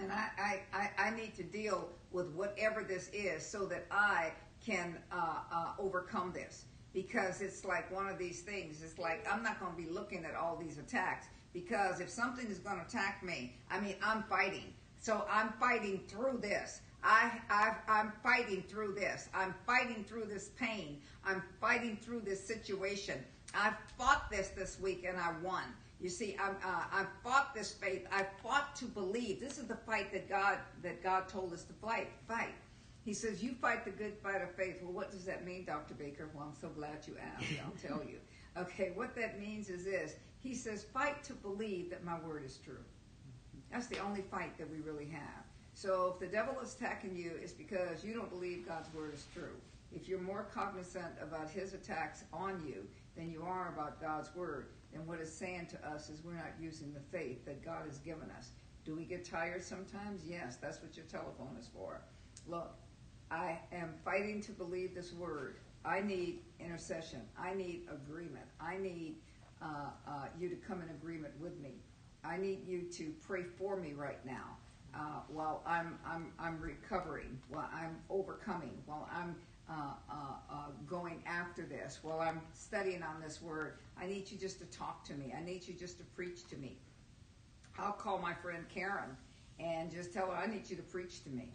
and 0.00 0.10
I, 0.10 0.62
I, 0.72 0.90
I, 0.98 1.10
need 1.10 1.34
to 1.36 1.42
deal 1.42 1.90
with 2.10 2.28
whatever 2.30 2.82
this 2.82 3.10
is 3.12 3.44
so 3.44 3.66
that 3.66 3.86
I 3.90 4.32
can 4.64 4.96
uh, 5.12 5.40
uh, 5.52 5.72
overcome 5.78 6.32
this 6.32 6.64
because 6.92 7.40
it's 7.40 7.64
like 7.64 7.90
one 7.94 8.08
of 8.08 8.18
these 8.18 8.40
things. 8.40 8.82
It's 8.82 8.98
like 8.98 9.26
I'm 9.30 9.42
not 9.42 9.60
going 9.60 9.72
to 9.72 9.78
be 9.78 9.88
looking 9.88 10.24
at 10.24 10.34
all 10.34 10.56
these 10.56 10.78
attacks 10.78 11.26
because 11.52 12.00
if 12.00 12.08
something 12.08 12.46
is 12.46 12.58
going 12.58 12.78
to 12.78 12.86
attack 12.86 13.22
me, 13.22 13.54
I 13.70 13.80
mean, 13.80 13.96
I'm 14.02 14.22
fighting. 14.24 14.72
So 15.00 15.24
I'm 15.30 15.52
fighting 15.58 16.02
through 16.08 16.38
this. 16.42 16.80
I, 17.02 17.40
i 17.48 18.00
am 18.00 18.12
fighting 18.22 18.62
through 18.68 18.92
this. 18.92 19.28
I'm 19.34 19.54
fighting 19.66 20.04
through 20.04 20.26
this 20.26 20.50
pain. 20.58 20.98
I'm 21.24 21.42
fighting 21.60 21.96
through 22.02 22.20
this 22.20 22.46
situation. 22.46 23.18
I 23.54 23.72
fought 23.96 24.30
this 24.30 24.48
this 24.48 24.78
week 24.78 25.06
and 25.08 25.18
I 25.18 25.32
won. 25.42 25.64
You 26.00 26.08
see, 26.08 26.36
i 26.40 26.48
uh, 26.48 26.52
I 26.64 27.04
fought 27.22 27.54
this 27.54 27.72
faith. 27.72 28.06
I 28.12 28.26
fought 28.42 28.74
to 28.76 28.86
believe. 28.86 29.40
This 29.40 29.58
is 29.58 29.66
the 29.66 29.76
fight 29.76 30.12
that 30.12 30.28
God 30.28 30.58
that 30.82 31.02
God 31.02 31.28
told 31.28 31.52
us 31.52 31.64
to 31.64 31.72
fight. 31.74 32.08
Fight. 32.26 32.54
He 33.04 33.14
says, 33.14 33.42
You 33.42 33.54
fight 33.54 33.84
the 33.84 33.90
good 33.90 34.16
fight 34.22 34.42
of 34.42 34.54
faith. 34.54 34.76
Well, 34.82 34.92
what 34.92 35.10
does 35.10 35.24
that 35.24 35.44
mean, 35.44 35.64
Dr. 35.64 35.94
Baker? 35.94 36.28
Well, 36.34 36.44
I'm 36.48 36.60
so 36.60 36.68
glad 36.68 37.06
you 37.06 37.16
asked. 37.34 37.46
I'll 37.64 37.88
tell 37.88 38.04
you. 38.06 38.18
Okay, 38.56 38.92
what 38.94 39.14
that 39.16 39.40
means 39.40 39.68
is 39.68 39.84
this 39.84 40.16
He 40.38 40.54
says, 40.54 40.84
Fight 40.84 41.22
to 41.24 41.32
believe 41.32 41.90
that 41.90 42.04
my 42.04 42.18
word 42.20 42.44
is 42.44 42.58
true. 42.64 42.84
That's 43.70 43.86
the 43.86 43.98
only 44.00 44.22
fight 44.22 44.58
that 44.58 44.70
we 44.70 44.80
really 44.80 45.06
have. 45.06 45.44
So 45.74 46.12
if 46.14 46.20
the 46.20 46.26
devil 46.26 46.58
is 46.60 46.74
attacking 46.74 47.16
you, 47.16 47.32
it's 47.40 47.52
because 47.52 48.04
you 48.04 48.12
don't 48.12 48.28
believe 48.28 48.66
God's 48.66 48.92
word 48.92 49.14
is 49.14 49.26
true. 49.32 49.56
If 49.92 50.08
you're 50.08 50.20
more 50.20 50.46
cognizant 50.52 51.14
about 51.22 51.50
his 51.50 51.74
attacks 51.74 52.24
on 52.32 52.62
you 52.66 52.86
than 53.16 53.30
you 53.30 53.42
are 53.42 53.72
about 53.72 54.00
God's 54.00 54.34
word, 54.34 54.68
then 54.92 55.06
what 55.06 55.20
it's 55.20 55.32
saying 55.32 55.66
to 55.70 55.88
us 55.88 56.10
is 56.10 56.22
we're 56.24 56.34
not 56.34 56.52
using 56.60 56.92
the 56.92 57.00
faith 57.16 57.44
that 57.44 57.64
God 57.64 57.86
has 57.86 57.98
given 57.98 58.30
us. 58.36 58.50
Do 58.84 58.94
we 58.94 59.04
get 59.04 59.24
tired 59.24 59.62
sometimes? 59.62 60.22
Yes, 60.24 60.56
that's 60.56 60.82
what 60.82 60.96
your 60.96 61.06
telephone 61.06 61.56
is 61.58 61.68
for. 61.72 62.02
Look, 62.46 62.74
I 63.30 63.58
am 63.72 63.94
fighting 64.04 64.40
to 64.42 64.52
believe 64.52 64.94
this 64.94 65.12
word. 65.12 65.56
I 65.84 66.00
need 66.00 66.40
intercession. 66.58 67.20
I 67.38 67.54
need 67.54 67.86
agreement. 67.90 68.46
I 68.60 68.76
need 68.76 69.16
uh, 69.62 69.90
uh, 70.06 70.26
you 70.38 70.48
to 70.48 70.56
come 70.56 70.82
in 70.82 70.88
agreement 70.90 71.34
with 71.40 71.58
me. 71.60 71.74
I 72.24 72.36
need 72.36 72.66
you 72.66 72.82
to 72.92 73.14
pray 73.26 73.44
for 73.58 73.76
me 73.76 73.92
right 73.92 74.24
now 74.26 74.56
uh, 74.94 75.20
while 75.28 75.62
I'm, 75.66 75.98
I'm, 76.04 76.32
I'm 76.38 76.60
recovering, 76.60 77.38
while 77.48 77.68
I'm 77.72 77.96
overcoming, 78.10 78.82
while 78.86 79.08
I'm 79.12 79.36
uh, 79.70 79.92
uh, 80.10 80.14
uh, 80.50 80.54
going 80.88 81.22
after 81.26 81.62
this, 81.64 82.00
while 82.02 82.20
I'm 82.20 82.40
studying 82.52 83.02
on 83.02 83.20
this 83.20 83.40
word. 83.40 83.74
I 84.00 84.06
need 84.06 84.30
you 84.30 84.36
just 84.36 84.58
to 84.58 84.66
talk 84.66 85.04
to 85.04 85.14
me. 85.14 85.32
I 85.36 85.44
need 85.44 85.66
you 85.68 85.74
just 85.74 85.98
to 85.98 86.04
preach 86.16 86.48
to 86.48 86.56
me. 86.56 86.76
I'll 87.78 87.92
call 87.92 88.18
my 88.18 88.34
friend 88.34 88.64
Karen 88.74 89.16
and 89.60 89.90
just 89.90 90.12
tell 90.12 90.26
her 90.26 90.36
I 90.36 90.46
need 90.46 90.68
you 90.68 90.76
to 90.76 90.82
preach 90.82 91.22
to 91.22 91.30
me. 91.30 91.52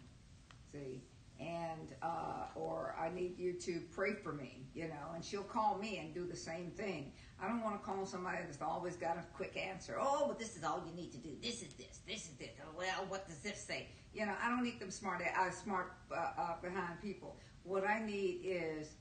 See? 0.72 1.02
And 1.40 1.94
uh, 2.02 2.46
or 2.54 2.96
I 2.98 3.14
need 3.14 3.38
you 3.38 3.52
to 3.54 3.80
pray 3.92 4.14
for 4.14 4.32
me, 4.32 4.66
you 4.74 4.88
know, 4.88 5.14
and 5.14 5.24
she'll 5.24 5.42
call 5.42 5.76
me 5.78 5.98
and 5.98 6.14
do 6.14 6.26
the 6.26 6.36
same 6.36 6.70
thing. 6.70 7.12
I 7.40 7.48
don't 7.48 7.62
want 7.62 7.80
to 7.80 7.86
call 7.86 8.06
somebody 8.06 8.38
that's 8.44 8.62
always 8.62 8.96
got 8.96 9.18
a 9.18 9.24
quick 9.34 9.56
answer. 9.56 9.98
Oh, 10.00 10.26
well, 10.28 10.36
this 10.38 10.56
is 10.56 10.64
all 10.64 10.82
you 10.86 10.94
need 10.94 11.12
to 11.12 11.18
do. 11.18 11.30
This 11.42 11.62
is 11.62 11.74
this. 11.74 12.00
This 12.06 12.24
is 12.24 12.36
this. 12.38 12.50
Oh, 12.62 12.74
well, 12.76 13.04
what 13.08 13.26
does 13.26 13.38
this 13.38 13.60
say? 13.60 13.88
You 14.14 14.24
know, 14.24 14.34
I 14.42 14.48
don't 14.48 14.62
need 14.62 14.80
them 14.80 14.90
smart, 14.90 15.20
uh, 15.20 15.50
smart 15.50 15.92
uh, 16.10 16.30
uh, 16.38 16.60
behind 16.62 17.00
people. 17.02 17.36
What 17.64 17.86
I 17.86 18.00
need 18.00 18.40
is 18.42 18.92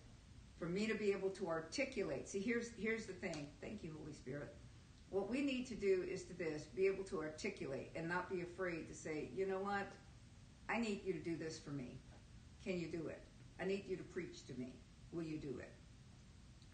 for 0.60 0.68
me 0.68 0.88
to 0.88 0.96
be 0.96 1.12
able 1.12 1.30
to 1.30 1.48
articulate. 1.48 2.28
See, 2.28 2.40
here's 2.40 2.72
here's 2.78 3.06
the 3.06 3.14
thing. 3.14 3.48
Thank 3.62 3.84
you, 3.84 3.96
Holy 3.98 4.14
Spirit. 4.14 4.54
What 5.10 5.30
we 5.30 5.42
need 5.42 5.68
to 5.68 5.76
do 5.76 6.04
is 6.10 6.24
to 6.24 6.34
this: 6.34 6.64
be 6.64 6.88
able 6.88 7.06
to 7.06 7.20
articulate 7.20 7.92
and 7.96 8.10
not 8.10 8.30
be 8.30 8.42
afraid 8.42 8.90
to 8.90 8.94
say, 8.94 9.30
you 9.34 9.48
know 9.48 9.60
what, 9.60 9.88
I 10.68 10.80
need 10.80 11.02
you 11.06 11.14
to 11.14 11.20
do 11.20 11.38
this 11.38 11.58
for 11.58 11.70
me 11.70 12.00
can 12.66 12.80
you 12.80 12.88
do 12.88 13.08
it? 13.08 13.22
I 13.62 13.66
need 13.66 13.86
you 13.88 13.96
to 13.96 14.04
preach 14.04 14.46
to 14.48 14.54
me. 14.60 14.74
Will 15.14 15.24
you 15.24 15.38
do 15.38 15.60
it? 15.60 15.72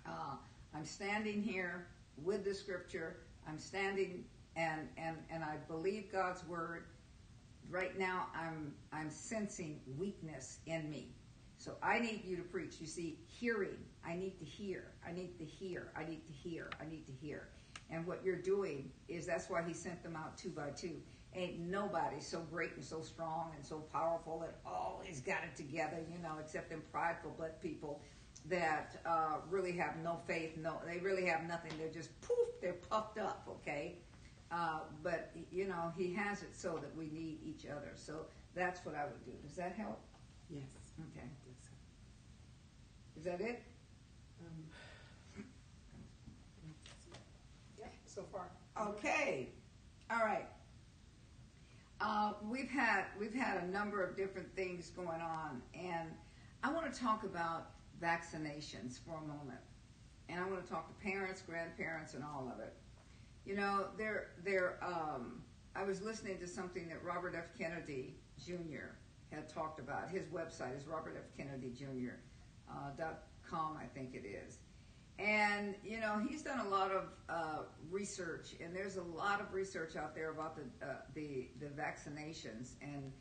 Uh, 0.07 0.35
I'm 0.73 0.85
standing 0.85 1.43
here 1.43 1.87
with 2.23 2.45
the 2.45 2.55
scripture. 2.55 3.17
I'm 3.47 3.59
standing 3.59 4.23
and, 4.55 4.87
and, 4.97 5.17
and 5.29 5.43
I 5.43 5.57
believe 5.67 6.11
God's 6.11 6.47
word. 6.47 6.85
Right 7.69 7.97
now, 7.99 8.27
I'm, 8.35 8.73
I'm 8.91 9.09
sensing 9.09 9.79
weakness 9.97 10.59
in 10.65 10.89
me. 10.89 11.09
So 11.57 11.73
I 11.83 11.99
need 11.99 12.23
you 12.25 12.35
to 12.37 12.41
preach. 12.41 12.75
You 12.79 12.87
see, 12.87 13.19
hearing. 13.27 13.77
I 14.05 14.15
need 14.15 14.39
to 14.39 14.45
hear. 14.45 14.93
I 15.07 15.11
need 15.11 15.37
to 15.37 15.45
hear. 15.45 15.91
I 15.95 16.03
need 16.03 16.25
to 16.25 16.33
hear. 16.33 16.69
I 16.81 16.89
need 16.89 17.05
to 17.05 17.13
hear. 17.13 17.49
And 17.89 18.07
what 18.07 18.21
you're 18.25 18.41
doing 18.41 18.89
is 19.07 19.27
that's 19.27 19.49
why 19.49 19.61
he 19.61 19.73
sent 19.73 20.01
them 20.01 20.15
out 20.15 20.37
two 20.37 20.49
by 20.49 20.69
two. 20.69 20.95
Ain't 21.33 21.59
nobody 21.59 22.19
so 22.19 22.41
great 22.51 22.75
and 22.75 22.83
so 22.83 23.01
strong 23.01 23.51
and 23.55 23.65
so 23.65 23.77
powerful 23.93 24.43
and 24.43 24.53
always 24.65 25.21
got 25.21 25.43
it 25.43 25.55
together, 25.55 25.97
you 26.11 26.21
know, 26.21 26.37
except 26.39 26.69
them 26.69 26.83
prideful 26.91 27.33
but 27.37 27.61
people 27.61 28.01
that 28.45 28.99
uh, 29.05 29.37
really 29.49 29.71
have 29.73 29.95
no 30.03 30.19
faith. 30.27 30.57
No, 30.57 30.79
they 30.85 30.97
really 30.97 31.25
have 31.25 31.43
nothing. 31.47 31.71
They're 31.77 31.89
just 31.89 32.09
poof. 32.21 32.37
They're 32.61 32.73
puffed 32.73 33.17
up. 33.17 33.47
Okay, 33.47 33.95
uh, 34.51 34.79
but 35.03 35.31
you 35.51 35.67
know, 35.67 35.93
he 35.97 36.13
has 36.13 36.41
it 36.43 36.55
so 36.55 36.77
that 36.81 36.95
we 36.95 37.05
need 37.05 37.39
each 37.45 37.65
other. 37.65 37.91
So 37.95 38.25
that's 38.55 38.85
what 38.85 38.95
I 38.95 39.05
would 39.05 39.23
do. 39.25 39.31
Does 39.47 39.55
that 39.55 39.73
help? 39.73 39.99
Yes. 40.49 40.63
Okay. 41.15 41.27
Is 43.17 43.23
that 43.25 43.39
it? 43.39 43.61
Um, 44.41 45.43
yeah, 47.79 47.85
so 48.05 48.23
far. 48.31 48.49
Okay. 48.79 49.49
All 50.09 50.25
right. 50.25 50.47
Uh, 52.01 52.33
we've 52.49 52.69
had 52.69 53.05
we've 53.19 53.33
had 53.33 53.63
a 53.63 53.67
number 53.67 54.03
of 54.03 54.17
different 54.17 54.53
things 54.55 54.89
going 54.91 55.21
on, 55.21 55.61
and 55.75 56.09
I 56.63 56.71
want 56.73 56.91
to 56.93 56.99
talk 56.99 57.23
about 57.23 57.71
vaccinations 58.01 58.99
for 59.05 59.17
a 59.17 59.21
moment. 59.21 59.59
and 60.29 60.39
I 60.39 60.45
want 60.47 60.63
to 60.65 60.69
talk 60.71 60.87
to 60.87 60.93
parents, 61.03 61.41
grandparents, 61.41 62.13
and 62.15 62.23
all 62.23 62.51
of 62.53 62.59
it. 62.59 62.73
You 63.45 63.55
know, 63.55 63.87
there, 63.97 64.29
there. 64.43 64.77
Um, 64.83 65.43
I 65.75 65.83
was 65.83 66.01
listening 66.01 66.39
to 66.39 66.47
something 66.47 66.87
that 66.89 67.03
Robert 67.03 67.35
F. 67.37 67.57
Kennedy 67.57 68.15
Jr. 68.43 68.95
had 69.31 69.49
talked 69.49 69.79
about. 69.79 70.09
His 70.09 70.25
website 70.27 70.77
is 70.77 70.87
Robert. 70.87 71.15
Kennedy 71.37 71.71
Jr. 71.77 72.15
Uh, 72.69 72.91
dot 72.97 73.23
com, 73.47 73.77
I 73.77 73.85
think 73.85 74.15
it 74.15 74.25
is. 74.25 74.59
And 75.21 75.75
you 75.83 75.99
know, 75.99 76.19
he's 76.27 76.41
done 76.41 76.59
a 76.59 76.69
lot 76.69 76.91
of 76.91 77.03
uh, 77.29 77.63
research, 77.91 78.55
and 78.63 78.75
there's 78.75 78.97
a 78.97 79.03
lot 79.03 79.39
of 79.39 79.53
research 79.53 79.95
out 79.95 80.15
there 80.15 80.31
about 80.31 80.55
the 80.55 80.85
uh, 80.85 80.95
the 81.13 81.49
the 81.59 81.67
vaccinations 81.67 82.71
and 82.81 83.11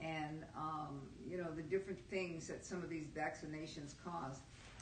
and 0.00 0.44
um, 0.56 1.02
you 1.28 1.36
know 1.36 1.50
the 1.54 1.62
different 1.62 1.98
things 2.08 2.46
that 2.48 2.64
some 2.64 2.82
of 2.82 2.88
these 2.88 3.08
vaccinations 3.08 3.94
cause. 4.02 4.40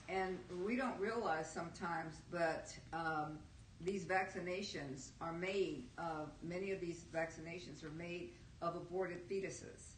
And 0.08 0.38
we 0.64 0.76
don't 0.76 0.98
realize 0.98 1.50
sometimes, 1.50 2.16
but 2.30 2.74
um, 2.94 3.38
these 3.80 4.04
vaccinations 4.04 5.10
are 5.20 5.32
made 5.32 5.84
of 5.98 6.30
many 6.42 6.70
of 6.70 6.80
these 6.80 7.04
vaccinations 7.12 7.84
are 7.84 7.90
made 7.90 8.30
of 8.62 8.76
aborted 8.76 9.28
fetuses. 9.28 9.94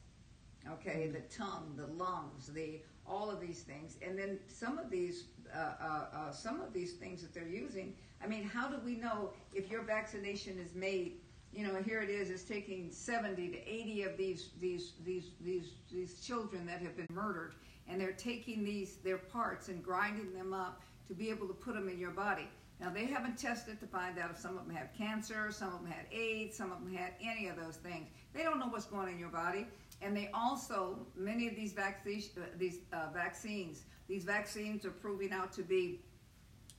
Okay, 0.73 1.05
mm-hmm. 1.05 1.13
the 1.13 1.21
tongue, 1.35 1.75
the 1.77 1.87
lungs, 1.87 2.49
the 2.49 2.81
all 3.07 3.31
of 3.31 3.41
these 3.41 3.63
things, 3.63 3.97
and 4.07 4.19
then 4.19 4.39
some 4.49 4.79
of 4.79 4.91
these 4.91 5.25
uh, 5.55 5.85
uh, 5.85 6.05
uh, 6.15 6.31
some 6.31 6.61
of 6.61 6.73
these 6.73 6.95
things 6.95 7.23
that 7.23 7.33
they're 7.33 7.49
using. 7.49 7.95
I 8.23 8.27
mean, 8.27 8.45
how 8.45 8.69
do 8.69 8.77
we 8.85 8.97
know 8.97 9.31
if 9.55 9.71
your 9.71 9.83
vaccination 9.83 10.59
is 10.59 10.75
made? 10.75 11.21
You 11.53 11.67
know, 11.67 11.75
here 11.83 12.01
it 12.01 12.11
is. 12.11 12.31
It's 12.31 12.45
taking 12.45 12.91
70 12.93 13.49
to 13.49 13.69
80 13.69 14.03
of 14.03 14.17
these 14.17 14.51
these 14.61 14.93
these 15.05 15.31
these 15.41 15.73
these 15.91 16.21
children 16.21 16.67
that 16.67 16.81
have 16.81 16.97
been 16.97 17.09
murdered, 17.13 17.55
and 17.89 18.01
they're 18.01 18.13
taking 18.13 18.65
these 18.65 18.97
their 18.97 19.19
parts 19.19 19.69
and 19.69 19.83
grinding 19.83 20.33
them 20.33 20.53
up 20.53 20.83
to 21.09 21.15
be 21.15 21.29
able 21.31 21.49
to 21.49 21.55
put 21.55 21.75
them 21.75 21.89
in 21.89 21.99
your 21.99 22.13
body. 22.13 22.49
Now 22.81 22.89
they 22.89 23.05
haven't 23.05 23.37
tested 23.37 23.79
to 23.81 23.87
find 23.87 24.19
out 24.19 24.31
if 24.31 24.39
some 24.39 24.57
of 24.57 24.67
them 24.67 24.75
have 24.75 24.89
cancer, 24.97 25.51
some 25.51 25.73
of 25.73 25.83
them 25.83 25.91
had 25.91 26.07
AIDS, 26.13 26.57
some 26.57 26.73
of 26.73 26.83
them 26.83 26.95
had 26.95 27.13
any 27.21 27.49
of 27.49 27.57
those 27.57 27.77
things. 27.77 28.07
They 28.33 28.43
don't 28.43 28.59
know 28.59 28.69
what's 28.69 28.87
going 28.87 29.03
on 29.03 29.09
in 29.09 29.19
your 29.19 29.29
body, 29.29 29.67
and 30.03 30.17
they 30.17 30.31
also 30.35 31.07
many 31.17 31.47
of 31.49 31.55
these 31.55 31.73
vaccines 31.73 32.31
these 32.57 32.79
uh, 32.93 33.07
vaccines 33.13 33.85
these 34.09 34.25
vaccines 34.25 34.85
are 34.85 34.91
proving 34.91 35.33
out 35.33 35.53
to 35.53 35.63
be 35.63 36.01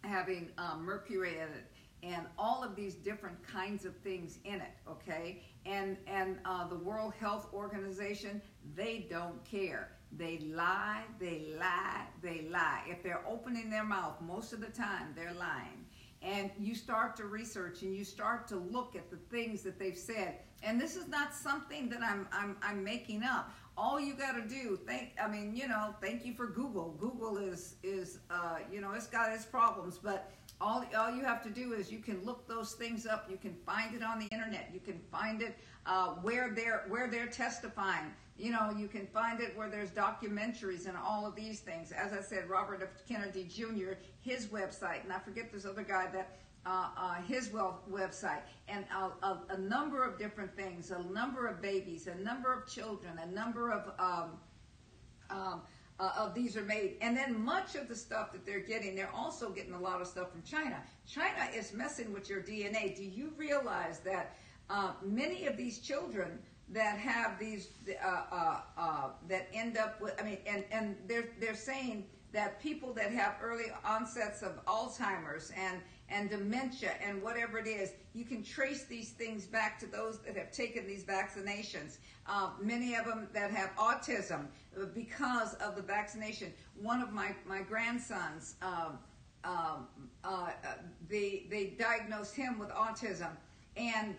having 0.04 0.50
um, 0.58 0.84
mercury 0.84 1.36
in 1.36 1.50
it 1.54 1.72
and 2.04 2.26
all 2.38 2.64
of 2.64 2.76
these 2.76 2.96
different 2.96 3.38
kinds 3.46 3.86
of 3.86 3.96
things 3.98 4.40
in 4.44 4.56
it 4.56 4.74
okay? 4.90 5.44
And 5.66 5.98
and 6.08 6.40
uh, 6.46 6.68
the 6.68 6.78
world 6.78 7.14
health 7.20 7.48
organization 7.54 8.42
they 8.76 9.06
don't 9.10 9.44
care. 9.46 9.92
They 10.12 10.40
lie 10.40 11.04
they 11.20 11.54
lie 11.60 12.06
they 12.22 12.48
lie. 12.50 12.82
If 12.88 13.04
they're 13.04 13.24
opening 13.28 13.70
their 13.70 13.86
mouth 13.86 14.20
most 14.22 14.54
of 14.54 14.62
the 14.62 14.72
time 14.72 15.14
they're 15.16 15.34
lying 15.34 15.81
and 16.22 16.52
you 16.60 16.76
start 16.76 17.16
to 17.18 17.26
research 17.26 17.82
and 17.82 17.96
you 17.96 18.04
start 18.04 18.48
to 18.48 18.58
look 18.58 18.96
at 18.96 19.10
the 19.10 19.18
things 19.18 19.64
that 19.64 19.80
they've 19.80 19.98
said. 19.98 20.36
And 20.64 20.80
this 20.80 20.96
is 20.96 21.08
not 21.08 21.34
something 21.34 21.90
that 21.90 22.02
i'm 22.04 22.28
i'm, 22.32 22.58
I'm 22.62 22.84
making 22.84 23.24
up. 23.24 23.52
All 23.78 24.00
you 24.00 24.14
got 24.14 24.34
to 24.34 24.48
do 24.48 24.78
thank 24.86 25.14
i 25.22 25.28
mean 25.28 25.56
you 25.56 25.68
know 25.68 25.96
thank 26.02 26.26
you 26.26 26.34
for 26.34 26.48
google. 26.48 26.96
Google 27.00 27.38
is 27.38 27.76
is 27.84 28.20
uh, 28.30 28.60
you 28.72 28.82
know 28.82 28.92
it's 28.92 29.08
got 29.08 29.32
its 29.32 29.46
problems 29.46 29.98
but 29.98 30.32
all, 30.62 30.86
all 30.96 31.12
you 31.12 31.24
have 31.24 31.42
to 31.44 31.50
do 31.50 31.74
is 31.74 31.92
you 31.92 32.00
can 32.00 32.24
look 32.24 32.48
those 32.48 32.74
things 32.74 33.08
up. 33.08 33.28
You 33.30 33.38
can 33.38 33.56
find 33.66 33.96
it 33.96 34.04
on 34.04 34.20
the 34.20 34.28
internet. 34.28 34.70
You 34.72 34.80
can 34.80 35.00
find 35.12 35.42
it 35.42 35.58
uh, 35.86 36.10
where 36.22 36.52
they're 36.56 36.86
where 36.88 37.10
they're 37.10 37.28
testifying 37.28 38.14
you 38.38 38.52
know 38.52 38.72
you 38.78 38.88
can 38.88 39.06
find 39.08 39.42
it 39.42 39.56
where 39.58 39.70
there's 39.70 39.92
documentaries 39.92 40.88
and 40.88 40.98
all 40.98 41.26
of 41.26 41.36
these 41.36 41.60
things 41.60 41.92
as 41.92 42.14
i 42.14 42.22
said 42.22 42.50
robert 42.50 42.82
f 42.82 43.08
kennedy 43.08 43.44
jr 43.44 43.94
his 44.22 44.48
website 44.48 45.04
and 45.04 45.12
i 45.12 45.20
forget 45.20 45.52
this 45.52 45.66
other 45.66 45.84
guy 45.84 46.08
that 46.12 46.38
uh, 46.66 46.90
uh, 46.96 47.16
his 47.28 47.52
well, 47.52 47.82
website 47.92 48.42
and 48.68 48.86
a, 48.96 49.26
a, 49.26 49.42
a, 49.50 49.58
number 49.58 50.04
of 50.04 50.20
different 50.20 50.56
things, 50.56 50.92
a 50.92 51.02
number 51.12 51.48
of 51.48 51.60
babies, 51.60 52.08
a 52.08 52.16
number 52.24 52.54
of 52.54 52.68
children, 52.68 53.20
a 53.24 53.26
number 53.26 53.72
of 53.72 53.92
um, 53.98 54.32
um, 55.32 55.62
uh, 56.00 56.12
of 56.18 56.34
these 56.34 56.56
are 56.58 56.64
made. 56.64 56.98
And 57.02 57.16
then 57.16 57.44
much 57.44 57.76
of 57.76 57.88
the 57.88 57.96
stuff 57.96 58.32
that 58.34 58.46
they're 58.46 58.60
getting, 58.60 58.96
they're 58.96 59.14
also 59.16 59.50
getting 59.50 59.74
a 59.74 59.80
lot 59.80 60.02
of 60.02 60.08
stuff 60.08 60.32
from 60.32 60.44
China. 60.44 60.82
China 61.08 61.50
is 61.54 61.74
messing 61.74 62.12
with 62.14 62.30
your 62.30 62.42
DNA. 62.42 62.96
Do 62.96 63.04
you 63.04 63.34
realize 63.38 64.00
that 64.00 64.36
uh, 64.72 64.92
many 65.04 65.46
of 65.46 65.58
these 65.58 65.80
children 65.80 66.40
that 66.70 66.98
have 66.98 67.38
these 67.38 67.70
uh, 68.04 68.22
uh, 68.32 68.62
uh, 68.78 69.10
that 69.28 69.50
end 69.54 69.78
up 69.78 70.00
with, 70.00 70.20
I 70.20 70.24
mean, 70.24 70.38
and, 70.48 70.64
and 70.72 70.96
they're, 71.08 71.30
they're 71.40 71.56
saying 71.56 72.06
that 72.32 72.62
people 72.62 72.94
that 72.94 73.12
have 73.12 73.36
early 73.44 73.66
onsets 73.84 74.42
of 74.42 74.64
Alzheimer's 74.66 75.52
and 75.58 75.82
and 76.08 76.30
dementia 76.30 76.92
and 77.06 77.22
whatever 77.22 77.58
it 77.58 77.68
is, 77.68 77.94
you 78.14 78.26
can 78.26 78.44
trace 78.44 78.84
these 78.84 79.12
things 79.12 79.46
back 79.46 79.80
to 79.80 79.86
those 79.86 80.20
that 80.20 80.36
have 80.36 80.52
taken 80.52 80.86
these 80.86 81.06
vaccinations. 81.06 82.00
Uh, 82.28 82.50
many 82.62 82.96
of 82.96 83.06
them 83.06 83.28
that 83.34 83.50
have 83.52 83.74
autism 83.78 84.48
because 84.94 85.54
of 85.56 85.76
the 85.78 85.82
vaccination. 85.82 86.52
One 86.82 87.02
of 87.02 87.14
my, 87.14 87.34
my 87.48 87.62
grandsons, 87.62 88.56
um, 88.62 89.00
um, 89.46 89.88
uh, 90.26 90.50
they, 91.10 91.46
they 91.50 91.76
diagnosed 91.80 92.36
him 92.36 92.60
with 92.60 92.70
autism. 92.72 93.30
And 93.78 94.16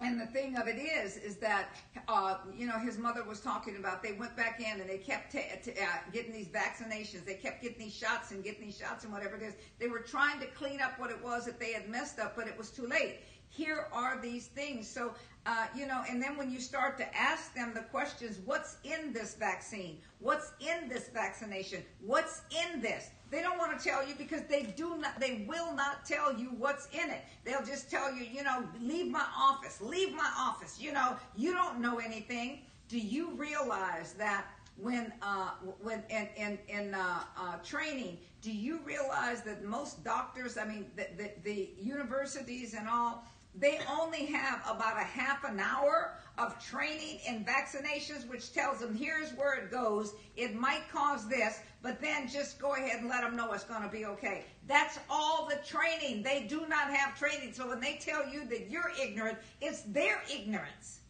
and 0.00 0.20
the 0.20 0.26
thing 0.26 0.56
of 0.56 0.68
it 0.68 0.76
is, 0.78 1.16
is 1.16 1.36
that 1.36 1.68
uh, 2.06 2.36
you 2.56 2.66
know 2.66 2.78
his 2.78 2.98
mother 2.98 3.24
was 3.24 3.40
talking 3.40 3.76
about. 3.76 4.02
They 4.02 4.12
went 4.12 4.36
back 4.36 4.60
in 4.60 4.80
and 4.80 4.88
they 4.88 4.98
kept 4.98 5.32
t- 5.32 5.42
t- 5.62 5.72
uh, 5.72 5.98
getting 6.12 6.32
these 6.32 6.48
vaccinations. 6.48 7.24
They 7.24 7.34
kept 7.34 7.62
getting 7.62 7.78
these 7.78 7.94
shots 7.94 8.30
and 8.30 8.42
getting 8.42 8.62
these 8.66 8.78
shots 8.78 9.04
and 9.04 9.12
whatever 9.12 9.36
it 9.36 9.42
is. 9.42 9.54
They 9.78 9.88
were 9.88 9.98
trying 10.00 10.38
to 10.40 10.46
clean 10.46 10.80
up 10.80 10.98
what 10.98 11.10
it 11.10 11.22
was 11.22 11.46
that 11.46 11.58
they 11.58 11.72
had 11.72 11.88
messed 11.88 12.18
up, 12.18 12.36
but 12.36 12.46
it 12.46 12.56
was 12.56 12.70
too 12.70 12.86
late. 12.86 13.16
Here 13.48 13.86
are 13.92 14.16
these 14.20 14.46
things. 14.46 14.86
So 14.88 15.14
uh, 15.48 15.66
you 15.74 15.86
know, 15.86 16.04
and 16.10 16.22
then 16.22 16.36
when 16.36 16.50
you 16.50 16.60
start 16.60 16.98
to 16.98 17.16
ask 17.16 17.54
them 17.54 17.72
the 17.74 17.80
questions, 17.80 18.38
what's 18.44 18.76
in 18.84 19.14
this 19.14 19.34
vaccine? 19.34 19.96
What's 20.18 20.52
in 20.60 20.90
this 20.90 21.08
vaccination? 21.08 21.82
What's 22.04 22.42
in 22.50 22.82
this? 22.82 23.08
They 23.30 23.40
don't 23.40 23.56
want 23.56 23.78
to 23.78 23.82
tell 23.82 24.06
you 24.06 24.14
because 24.18 24.42
they 24.42 24.64
do 24.64 24.98
not, 24.98 25.18
they 25.18 25.46
will 25.48 25.74
not 25.74 26.04
tell 26.04 26.38
you 26.38 26.48
what's 26.58 26.88
in 26.92 27.08
it. 27.08 27.22
They'll 27.46 27.64
just 27.64 27.90
tell 27.90 28.14
you, 28.14 28.26
you 28.30 28.42
know, 28.42 28.62
leave 28.82 29.10
my 29.10 29.24
office, 29.34 29.80
leave 29.80 30.14
my 30.14 30.30
office. 30.36 30.78
You 30.78 30.92
know, 30.92 31.16
you 31.34 31.54
don't 31.54 31.80
know 31.80 31.98
anything. 31.98 32.60
Do 32.88 32.98
you 32.98 33.30
realize 33.34 34.12
that 34.18 34.44
when, 34.76 35.14
uh, 35.22 35.52
when 35.80 36.02
in, 36.10 36.28
in, 36.36 36.58
in 36.68 36.94
uh, 36.94 37.20
uh, 37.38 37.56
training, 37.64 38.18
do 38.42 38.52
you 38.52 38.80
realize 38.84 39.40
that 39.44 39.64
most 39.64 40.04
doctors, 40.04 40.58
I 40.58 40.66
mean, 40.66 40.90
the, 40.94 41.06
the, 41.16 41.30
the 41.42 41.70
universities 41.80 42.74
and 42.74 42.86
all, 42.86 43.24
they 43.60 43.80
only 43.90 44.26
have 44.26 44.60
about 44.68 44.96
a 44.96 45.04
half 45.04 45.44
an 45.44 45.58
hour 45.58 46.14
of 46.36 46.64
training 46.64 47.18
in 47.26 47.44
vaccinations, 47.44 48.28
which 48.28 48.52
tells 48.52 48.78
them 48.78 48.94
here's 48.94 49.32
where 49.32 49.54
it 49.54 49.70
goes. 49.70 50.14
It 50.36 50.54
might 50.54 50.88
cause 50.92 51.28
this, 51.28 51.58
but 51.82 52.00
then 52.00 52.28
just 52.28 52.60
go 52.60 52.74
ahead 52.74 53.00
and 53.00 53.08
let 53.08 53.22
them 53.22 53.34
know 53.34 53.52
it's 53.52 53.64
going 53.64 53.82
to 53.82 53.88
be 53.88 54.04
okay. 54.04 54.44
That's 54.68 54.98
all 55.10 55.48
the 55.48 55.58
training. 55.66 56.22
They 56.22 56.46
do 56.48 56.66
not 56.68 56.94
have 56.94 57.18
training. 57.18 57.52
So 57.52 57.68
when 57.68 57.80
they 57.80 57.98
tell 58.00 58.28
you 58.28 58.44
that 58.46 58.70
you're 58.70 58.92
ignorant, 59.02 59.38
it's 59.60 59.82
their 59.82 60.22
ignorance. 60.32 61.00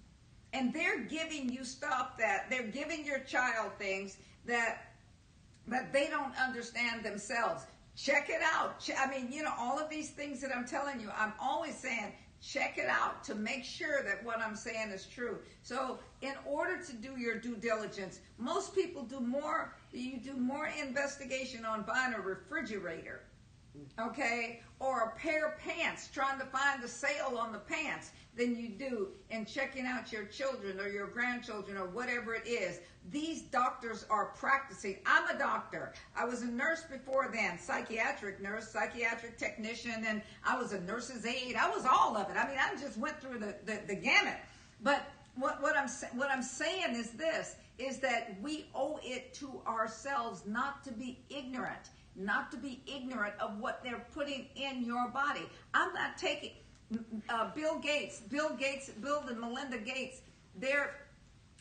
And 0.55 0.73
they're 0.73 1.01
giving 1.01 1.53
you 1.53 1.65
stuff 1.65 2.17
that 2.19 2.49
they're 2.49 2.69
giving 2.69 3.05
your 3.05 3.19
child 3.21 3.73
things 3.79 4.17
that 4.47 4.85
that 5.67 5.93
they 5.93 6.09
don't 6.09 6.33
understand 6.39 7.05
themselves. 7.05 7.65
Check 7.95 8.31
it 8.31 8.41
out. 8.43 8.89
I 8.97 9.11
mean, 9.11 9.31
you 9.31 9.43
know, 9.43 9.53
all 9.59 9.79
of 9.79 9.91
these 9.91 10.11
things 10.11 10.41
that 10.41 10.51
I'm 10.57 10.67
telling 10.67 10.99
you, 10.99 11.11
I'm 11.15 11.35
always 11.39 11.77
saying 11.77 12.15
check 12.41 12.79
it 12.79 12.89
out 12.89 13.25
to 13.25 13.35
make 13.35 13.65
sure 13.65 14.03
that 14.05 14.25
what 14.25 14.39
I'm 14.39 14.57
saying 14.57 14.91
is 14.91 15.07
true. 15.07 15.39
So, 15.63 15.99
in 16.23 16.35
order 16.47 16.83
to 16.83 16.93
do 16.95 17.19
your 17.19 17.39
due 17.39 17.57
diligence, 17.57 18.21
most 18.39 18.75
people 18.75 19.03
do 19.03 19.21
more 19.21 19.75
you 19.93 20.19
do 20.19 20.35
more 20.35 20.69
investigation 20.81 21.65
on 21.65 21.83
buying 21.83 22.15
a 22.15 22.21
refrigerator, 22.21 23.23
okay, 24.01 24.61
or 24.81 25.01
a 25.01 25.19
pair 25.19 25.49
of 25.49 25.59
pants, 25.59 26.09
trying 26.13 26.39
to 26.39 26.47
find 26.47 26.83
the 26.83 26.89
sale 26.89 27.39
on 27.39 27.53
the 27.53 27.59
pants 27.59 28.13
than 28.37 28.57
you 28.57 28.69
do 28.69 29.09
in 29.31 29.45
checking 29.45 29.85
out 29.85 30.13
your 30.13 30.25
children 30.25 30.79
or 30.79 30.89
your 30.89 31.09
grandchildren 31.09 31.77
or 31.77 31.89
whatever 31.89 32.35
it 32.35 32.47
is. 32.47 32.81
These 33.11 33.43
doctors 33.43 34.07
are 34.11 34.27
practicing. 34.27 34.99
I'm 35.07 35.35
a 35.35 35.39
doctor. 35.39 35.93
I 36.17 36.25
was 36.25 36.43
a 36.43 36.47
nurse 36.47 36.85
before 36.91 37.31
then, 37.33 37.59
psychiatric 37.59 38.41
nurse, 38.41 38.69
psychiatric 38.69 39.39
technician, 39.39 40.05
and 40.07 40.23
I 40.47 40.57
was 40.57 40.73
a 40.73 40.81
nurse's 40.81 41.27
aide. 41.27 41.57
I 41.57 41.69
was 41.71 41.85
all 41.85 42.17
of 42.17 42.31
it. 42.31 42.37
I 42.37 42.47
mean, 42.49 42.59
I 42.59 42.79
just 42.81 42.99
went 42.99 43.21
through 43.21 43.41
the, 43.41 43.57
the, 43.65 43.81
the 43.89 43.97
gamut. 43.97 44.37
But 44.83 45.03
what, 45.35 45.61
what, 45.61 45.77
I'm, 45.77 45.89
what 46.17 46.31
I'm 46.31 46.43
saying 46.43 46.95
is 46.95 47.11
this, 47.11 47.57
is 47.79 47.99
that 47.99 48.37
we 48.43 48.67
owe 48.75 48.99
it 49.03 49.35
to 49.35 49.61
ourselves 49.67 50.43
not 50.47 50.85
to 50.85 50.93
be 50.93 51.19
ignorant, 51.31 51.91
not 52.19 52.51
to 52.51 52.57
be 52.57 52.83
ignorant 52.87 53.35
of 53.41 53.59
what 53.59 53.83
they're 53.83 54.05
putting 54.13 54.47
in 54.57 54.85
your 54.85 55.09
body. 55.09 55.49
I'm 55.75 55.93
not 55.95 56.19
taking, 56.19 56.53
uh, 57.29 57.51
Bill 57.55 57.79
Gates, 57.79 58.21
Bill 58.21 58.51
Gates, 58.57 58.91
Bill 58.91 59.23
and 59.29 59.41
Melinda 59.41 59.79
Gates, 59.79 60.21
they're 60.57 60.95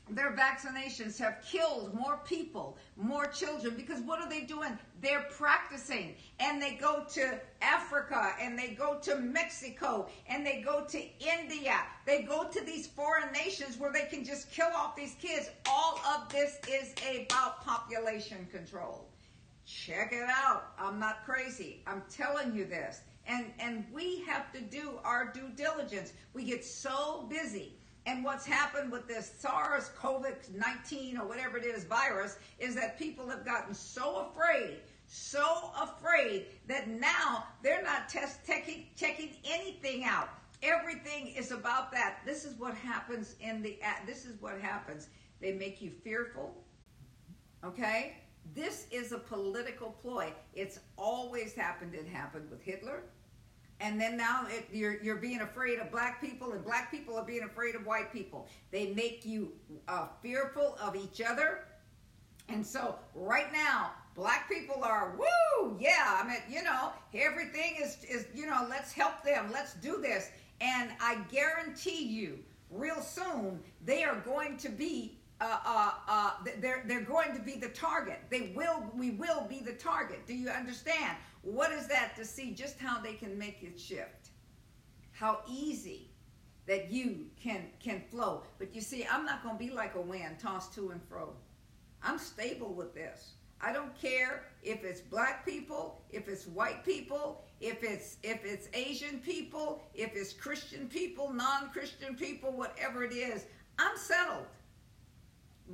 their 0.10 0.32
vaccinations 0.32 1.20
have 1.20 1.42
killed 1.46 1.94
more 1.94 2.22
people, 2.26 2.78
more 2.96 3.26
children, 3.26 3.76
because 3.76 4.00
what 4.02 4.22
are 4.22 4.30
they 4.30 4.42
doing? 4.42 4.78
They're 5.02 5.26
practicing 5.32 6.16
and 6.40 6.62
they 6.62 6.76
go 6.76 7.04
to 7.14 7.40
Africa 7.62 8.34
and 8.40 8.58
they 8.58 8.70
go 8.70 9.00
to 9.00 9.18
Mexico 9.18 10.08
and 10.28 10.46
they 10.46 10.62
go 10.62 10.86
to 10.86 11.00
India. 11.20 11.80
They 12.06 12.22
go 12.22 12.48
to 12.48 12.62
these 12.64 12.88
foreign 12.88 13.32
nations 13.34 13.78
where 13.78 13.92
they 13.92 14.06
can 14.06 14.24
just 14.24 14.50
kill 14.50 14.70
off 14.76 14.96
these 14.96 15.16
kids. 15.20 15.50
All 15.70 16.00
of 16.16 16.30
this 16.32 16.58
is 16.70 16.94
about 17.04 17.64
population 17.66 18.48
control. 18.52 19.10
Check 19.68 20.14
it 20.14 20.30
out. 20.30 20.72
I'm 20.80 20.98
not 20.98 21.26
crazy. 21.26 21.84
I'm 21.86 22.02
telling 22.10 22.56
you 22.56 22.66
this. 22.66 23.02
And, 23.28 23.48
and 23.60 23.84
we 23.94 24.24
have 24.26 24.52
to 24.54 24.62
do 24.62 24.94
our 25.04 25.32
due 25.34 25.50
diligence. 25.56 26.14
We 26.34 26.46
get 26.46 26.64
so 26.64 27.28
busy 27.30 27.74
and 28.08 28.24
what's 28.24 28.46
happened 28.46 28.90
with 28.90 29.06
this 29.06 29.34
SARS 29.38 29.90
CoV 30.00 30.26
19 30.56 31.18
or 31.18 31.28
whatever 31.28 31.58
it 31.58 31.66
is 31.66 31.84
virus 31.84 32.38
is 32.58 32.74
that 32.76 32.98
people 32.98 33.30
have 33.30 33.44
gotten 33.44 33.74
so 33.74 34.30
afraid, 34.32 34.78
so 35.08 35.72
afraid 35.78 36.46
that 36.68 36.88
now 36.88 37.44
they're 37.62 37.84
not 37.84 38.08
test 38.08 38.40
checking, 38.48 38.86
checking 38.96 39.32
anything 39.46 40.06
out. 40.06 40.30
Everything 40.64 41.28
is 41.28 41.52
about 41.52 41.92
that. 41.92 42.20
This 42.26 42.46
is 42.46 42.58
what 42.58 42.76
happens 42.76 43.36
in 43.42 43.62
the, 43.62 43.78
this 44.06 44.26
is 44.26 44.42
what 44.42 44.58
happens. 44.62 45.10
They 45.42 45.52
make 45.52 45.82
you 45.82 45.92
fearful. 46.02 46.56
Okay? 47.66 48.16
This 48.54 48.88
is 48.92 49.12
a 49.12 49.18
political 49.18 49.92
ploy. 50.02 50.34
It's 50.54 50.80
always 50.98 51.54
happened. 51.54 51.94
It 51.96 52.08
happened 52.08 52.50
with 52.50 52.62
Hitler 52.62 53.04
and 53.80 54.00
then 54.00 54.18
now 54.18 54.46
it, 54.50 54.68
you're 54.72 55.02
you're 55.04 55.18
being 55.18 55.42
afraid 55.42 55.80
of 55.80 55.92
black 55.92 56.20
people, 56.22 56.52
and 56.54 56.64
black 56.64 56.90
people 56.90 57.16
are 57.16 57.24
being 57.24 57.44
afraid 57.44 57.76
of 57.76 57.86
white 57.86 58.12
people. 58.12 58.48
They 58.72 58.94
make 58.94 59.26
you 59.26 59.54
uh, 59.88 60.08
fearful 60.22 60.78
of 60.82 60.96
each 60.96 61.22
other, 61.22 61.66
and 62.50 62.66
so 62.66 62.96
right 63.14 63.52
now, 63.54 63.92
black 64.16 64.50
people 64.50 64.84
are 64.84 65.16
woo, 65.18 65.78
yeah. 65.80 66.22
I 66.22 66.28
mean, 66.28 66.40
you 66.50 66.64
know, 66.64 66.92
everything 67.14 67.78
is 67.82 68.04
is 68.04 68.26
you 68.34 68.48
know, 68.48 68.66
let's 68.70 68.92
help 68.92 69.24
them, 69.24 69.52
let's 69.52 69.76
do 69.76 70.00
this, 70.02 70.30
and 70.60 70.90
I 71.00 71.20
guarantee 71.32 72.04
you, 72.04 72.40
real 72.72 73.02
soon 73.02 73.60
they 73.86 74.04
are 74.04 74.20
going 74.22 74.58
to 74.58 74.70
be 74.70 75.20
uh, 75.40 75.58
uh, 75.66 75.92
uh, 76.08 76.32
they're 76.60 76.84
they're 76.88 77.02
going 77.02 77.34
to 77.36 77.42
be 77.42 77.56
the 77.56 77.70
target. 77.70 78.20
They 78.30 78.54
will 78.56 78.84
we 78.96 79.12
will 79.12 79.46
be 79.48 79.60
the 79.60 79.74
target. 79.74 80.26
Do 80.26 80.34
you 80.34 80.50
understand? 80.50 81.18
What 81.44 81.72
is 81.72 81.88
that 81.88 82.16
to 82.18 82.26
see 82.26 82.52
just 82.52 82.80
how 82.80 83.00
they 83.00 83.14
can 83.14 83.38
make 83.38 83.62
it 83.62 83.80
shift? 83.80 84.30
How 85.12 85.42
easy 85.48 86.10
that 86.68 86.92
you 86.92 87.28
can 87.42 87.66
can 87.80 88.02
flow. 88.10 88.44
But 88.60 88.76
you 88.76 88.82
see, 88.82 89.06
I'm 89.10 89.26
not 89.26 89.44
going 89.44 89.58
to 89.58 89.64
be 89.64 89.72
like 89.72 89.96
a 89.96 90.02
wind 90.02 90.40
tossed 90.40 90.74
to 90.76 90.90
and 90.90 91.02
fro. 91.08 91.34
I'm 92.04 92.18
stable 92.18 92.74
with 92.74 92.94
this. 92.94 93.34
I 93.60 93.74
don't 93.74 94.00
care 94.00 94.44
if 94.62 94.84
it's 94.84 95.02
black 95.02 95.44
people, 95.44 96.04
if 96.12 96.28
it's 96.28 96.46
white 96.46 96.86
people, 96.86 97.44
if 97.60 97.84
it's 97.84 98.18
if 98.22 98.46
it's 98.46 98.70
Asian 98.74 99.20
people, 99.20 99.82
if 99.96 100.16
it's 100.16 100.34
Christian 100.34 100.88
people, 100.88 101.34
non-Christian 101.34 102.16
people, 102.16 102.52
whatever 102.52 103.04
it 103.04 103.14
is. 103.14 103.46
I'm 103.80 103.98
settled. 103.98 104.46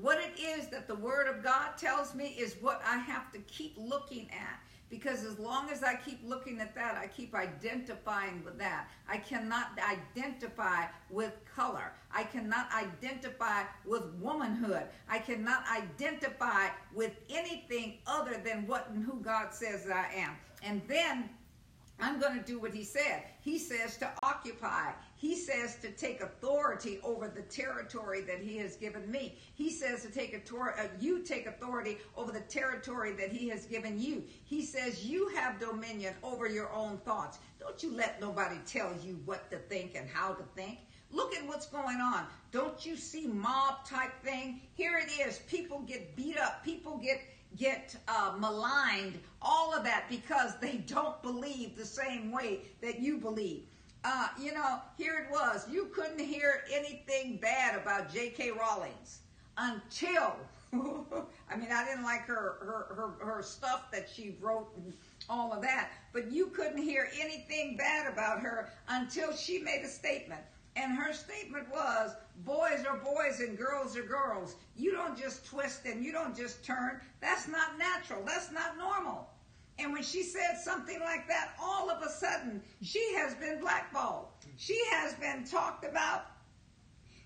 What 0.02 0.18
it 0.20 0.40
is 0.40 0.68
that 0.68 0.88
the 0.88 0.96
word 0.96 1.28
of 1.28 1.44
God 1.44 1.78
tells 1.78 2.16
me 2.16 2.36
is 2.38 2.56
what 2.62 2.82
I 2.86 2.98
have 2.98 3.32
to 3.34 3.40
keep 3.40 3.76
looking 3.78 4.30
at 4.32 4.60
because 4.94 5.24
as 5.24 5.40
long 5.40 5.72
as 5.72 5.82
I 5.82 5.96
keep 5.96 6.20
looking 6.24 6.60
at 6.60 6.76
that, 6.76 6.96
I 6.96 7.08
keep 7.08 7.34
identifying 7.34 8.44
with 8.46 8.60
that. 8.60 8.90
I 9.10 9.18
cannot 9.18 9.70
identify 9.80 10.86
with 11.10 11.34
color. 11.56 11.94
I 12.14 12.24
cannot 12.24 12.68
identify 12.72 13.64
with 13.88 14.04
womanhood. 14.22 14.84
I 15.10 15.18
cannot 15.18 15.64
identify 15.76 16.68
with 16.94 17.14
anything 17.28 17.96
other 18.06 18.40
than 18.46 18.68
what 18.68 18.88
and 18.92 19.04
who 19.04 19.16
God 19.16 19.52
says 19.52 19.88
I 19.90 20.14
am. 20.16 20.36
And 20.62 20.80
then 20.88 21.28
I'm 22.00 22.20
going 22.20 22.38
to 22.38 22.46
do 22.46 22.60
what 22.60 22.72
he 22.72 22.84
said. 22.84 23.24
He 23.42 23.58
says 23.58 23.98
to 23.98 24.12
occupy. 24.22 24.92
He 25.24 25.38
says 25.38 25.78
to 25.78 25.90
take 25.90 26.20
authority 26.20 27.00
over 27.02 27.30
the 27.30 27.44
territory 27.44 28.24
that 28.24 28.42
he 28.42 28.58
has 28.58 28.76
given 28.76 29.10
me. 29.10 29.38
He 29.56 29.72
says 29.72 30.02
to 30.02 30.12
take 30.12 30.34
a 30.34 30.56
uh, 30.58 30.88
you 31.00 31.24
take 31.24 31.46
authority 31.46 31.98
over 32.18 32.34
the 32.34 32.42
territory 32.42 33.14
that 33.14 33.32
he 33.32 33.48
has 33.48 33.66
given 33.66 33.98
you. 33.98 34.26
He 34.44 34.66
says 34.66 35.06
you 35.06 35.30
have 35.30 35.62
dominion 35.62 36.14
over 36.24 36.46
your 36.46 36.74
own 36.74 36.98
thoughts. 37.06 37.40
Don't 37.58 37.82
you 37.82 37.96
let 37.96 38.20
nobody 38.20 38.58
tell 38.66 38.92
you 39.02 39.18
what 39.24 39.50
to 39.52 39.60
think 39.60 39.96
and 39.96 40.10
how 40.10 40.34
to 40.34 40.44
think. 40.58 40.80
Look 41.10 41.34
at 41.34 41.48
what's 41.48 41.68
going 41.68 42.02
on. 42.02 42.26
Don't 42.52 42.86
you 42.86 42.98
see 42.98 43.26
mob 43.26 43.86
type 43.86 44.12
thing? 44.26 44.60
Here 44.74 44.98
it 44.98 45.26
is. 45.26 45.40
People 45.48 45.84
get 45.84 46.18
beat 46.18 46.38
up. 46.38 46.66
People 46.66 46.98
get 46.98 47.22
get 47.56 47.96
uh, 48.10 48.34
maligned, 48.40 49.20
all 49.42 49.74
of 49.74 49.84
that 49.84 50.06
because 50.10 50.60
they 50.60 50.78
don't 50.78 51.22
believe 51.22 51.78
the 51.78 51.86
same 51.86 52.30
way 52.32 52.62
that 52.82 53.00
you 53.00 53.20
believe. 53.20 53.64
Uh, 54.04 54.28
you 54.40 54.54
know, 54.54 54.80
here 54.98 55.26
it 55.26 55.32
was. 55.32 55.66
You 55.70 55.86
couldn't 55.94 56.20
hear 56.20 56.64
anything 56.72 57.38
bad 57.38 57.80
about 57.82 58.14
J.K. 58.14 58.52
Rowling's 58.52 59.20
until, 59.58 60.36
I 60.74 61.56
mean, 61.56 61.72
I 61.72 61.86
didn't 61.86 62.04
like 62.04 62.22
her, 62.22 62.58
her, 62.60 62.96
her, 62.96 63.26
her 63.26 63.44
stuff 63.44 63.92
that 63.92 64.10
she 64.14 64.36
wrote 64.42 64.70
and 64.76 64.94
all 65.30 65.54
of 65.54 65.62
that, 65.62 65.92
but 66.12 66.32
you 66.32 66.48
couldn't 66.48 66.82
hear 66.82 67.10
anything 67.18 67.78
bad 67.78 68.12
about 68.12 68.42
her 68.42 68.70
until 68.90 69.34
she 69.34 69.60
made 69.60 69.84
a 69.86 69.88
statement. 69.88 70.42
And 70.76 70.98
her 70.98 71.14
statement 71.14 71.70
was, 71.72 72.16
boys 72.46 72.84
are 72.90 72.98
boys 72.98 73.40
and 73.40 73.58
girls 73.58 73.96
are 73.96 74.04
girls. 74.04 74.56
You 74.76 74.92
don't 74.92 75.18
just 75.18 75.46
twist 75.46 75.86
and 75.86 76.04
you 76.04 76.12
don't 76.12 76.36
just 76.36 76.66
turn. 76.66 77.00
That's 77.22 77.48
not 77.48 77.78
natural. 77.78 78.24
That's 78.26 78.52
not 78.52 78.78
normal. 78.78 79.30
And 79.80 79.92
when 79.92 80.04
she 80.04 80.24
said 80.24 80.58
something 80.64 81.00
like 81.00 81.28
that, 81.28 81.54
all 81.62 81.90
of 81.90 82.04
a 82.04 82.10
sudden, 82.10 82.62
she 82.82 83.14
has 83.16 83.34
been 83.36 83.60
blackballed. 83.60 84.28
She 84.58 84.80
has 84.92 85.14
been 85.16 85.46
talked 85.46 85.84
about. 85.86 86.26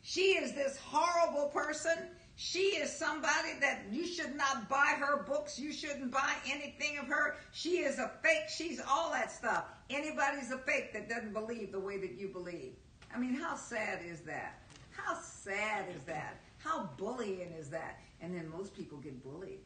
She 0.01 0.37
is 0.37 0.53
this 0.53 0.77
horrible 0.77 1.49
person. 1.49 1.97
She 2.37 2.59
is 2.59 2.95
somebody 2.95 3.59
that 3.59 3.81
you 3.91 4.05
should 4.05 4.35
not 4.35 4.69
buy 4.69 4.93
her 4.97 5.23
books. 5.23 5.59
You 5.59 5.73
shouldn't 5.73 6.11
buy 6.11 6.33
anything 6.47 6.97
of 6.99 7.07
her. 7.07 7.37
She 7.51 7.79
is 7.79 7.99
a 7.99 8.11
fake. 8.23 8.47
She's 8.47 8.79
all 8.87 9.11
that 9.11 9.31
stuff. 9.31 9.65
Anybody's 9.89 10.51
a 10.51 10.59
fake 10.59 10.93
that 10.93 11.09
doesn't 11.09 11.33
believe 11.33 11.71
the 11.71 11.79
way 11.79 11.97
that 11.97 12.13
you 12.13 12.29
believe. 12.29 12.73
I 13.13 13.17
mean, 13.17 13.33
how 13.33 13.55
sad 13.55 14.01
is 14.05 14.21
that? 14.21 14.61
How 14.91 15.15
sad 15.15 15.85
is 15.95 16.03
that? 16.03 16.39
How 16.59 16.89
bullying 16.97 17.53
is 17.59 17.69
that? 17.71 17.99
And 18.21 18.33
then 18.33 18.49
most 18.49 18.75
people 18.75 18.99
get 18.99 19.23
bullied. 19.23 19.59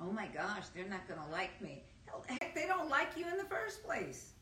Oh 0.00 0.12
my 0.12 0.26
gosh, 0.26 0.68
they're 0.74 0.88
not 0.88 1.06
going 1.08 1.20
to 1.20 1.30
like 1.30 1.60
me. 1.60 1.82
Hell, 2.06 2.24
heck, 2.28 2.54
they 2.54 2.66
don't 2.66 2.88
like 2.88 3.16
you 3.16 3.26
in 3.28 3.36
the 3.36 3.44
first 3.44 3.84
place. 3.84 4.32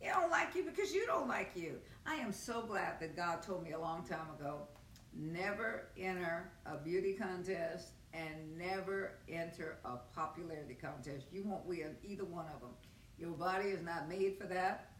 They 0.00 0.08
don't 0.08 0.30
like 0.30 0.54
you 0.54 0.64
because 0.64 0.94
you 0.94 1.06
don't 1.06 1.28
like 1.28 1.52
you. 1.54 1.76
I 2.06 2.16
am 2.16 2.32
so 2.32 2.62
glad 2.62 3.00
that 3.00 3.16
God 3.16 3.42
told 3.42 3.64
me 3.64 3.72
a 3.72 3.78
long 3.78 4.04
time 4.04 4.28
ago 4.38 4.68
never 5.16 5.88
enter 5.96 6.50
a 6.66 6.76
beauty 6.76 7.14
contest 7.14 7.88
and 8.12 8.58
never 8.58 9.12
enter 9.28 9.78
a 9.84 9.96
popularity 10.14 10.74
contest. 10.74 11.26
You 11.32 11.44
won't 11.44 11.64
win 11.66 11.96
either 12.04 12.24
one 12.24 12.46
of 12.46 12.60
them. 12.60 12.70
Your 13.18 13.30
body 13.30 13.68
is 13.68 13.82
not 13.82 14.08
made 14.08 14.36
for 14.38 14.46
that. 14.48 14.90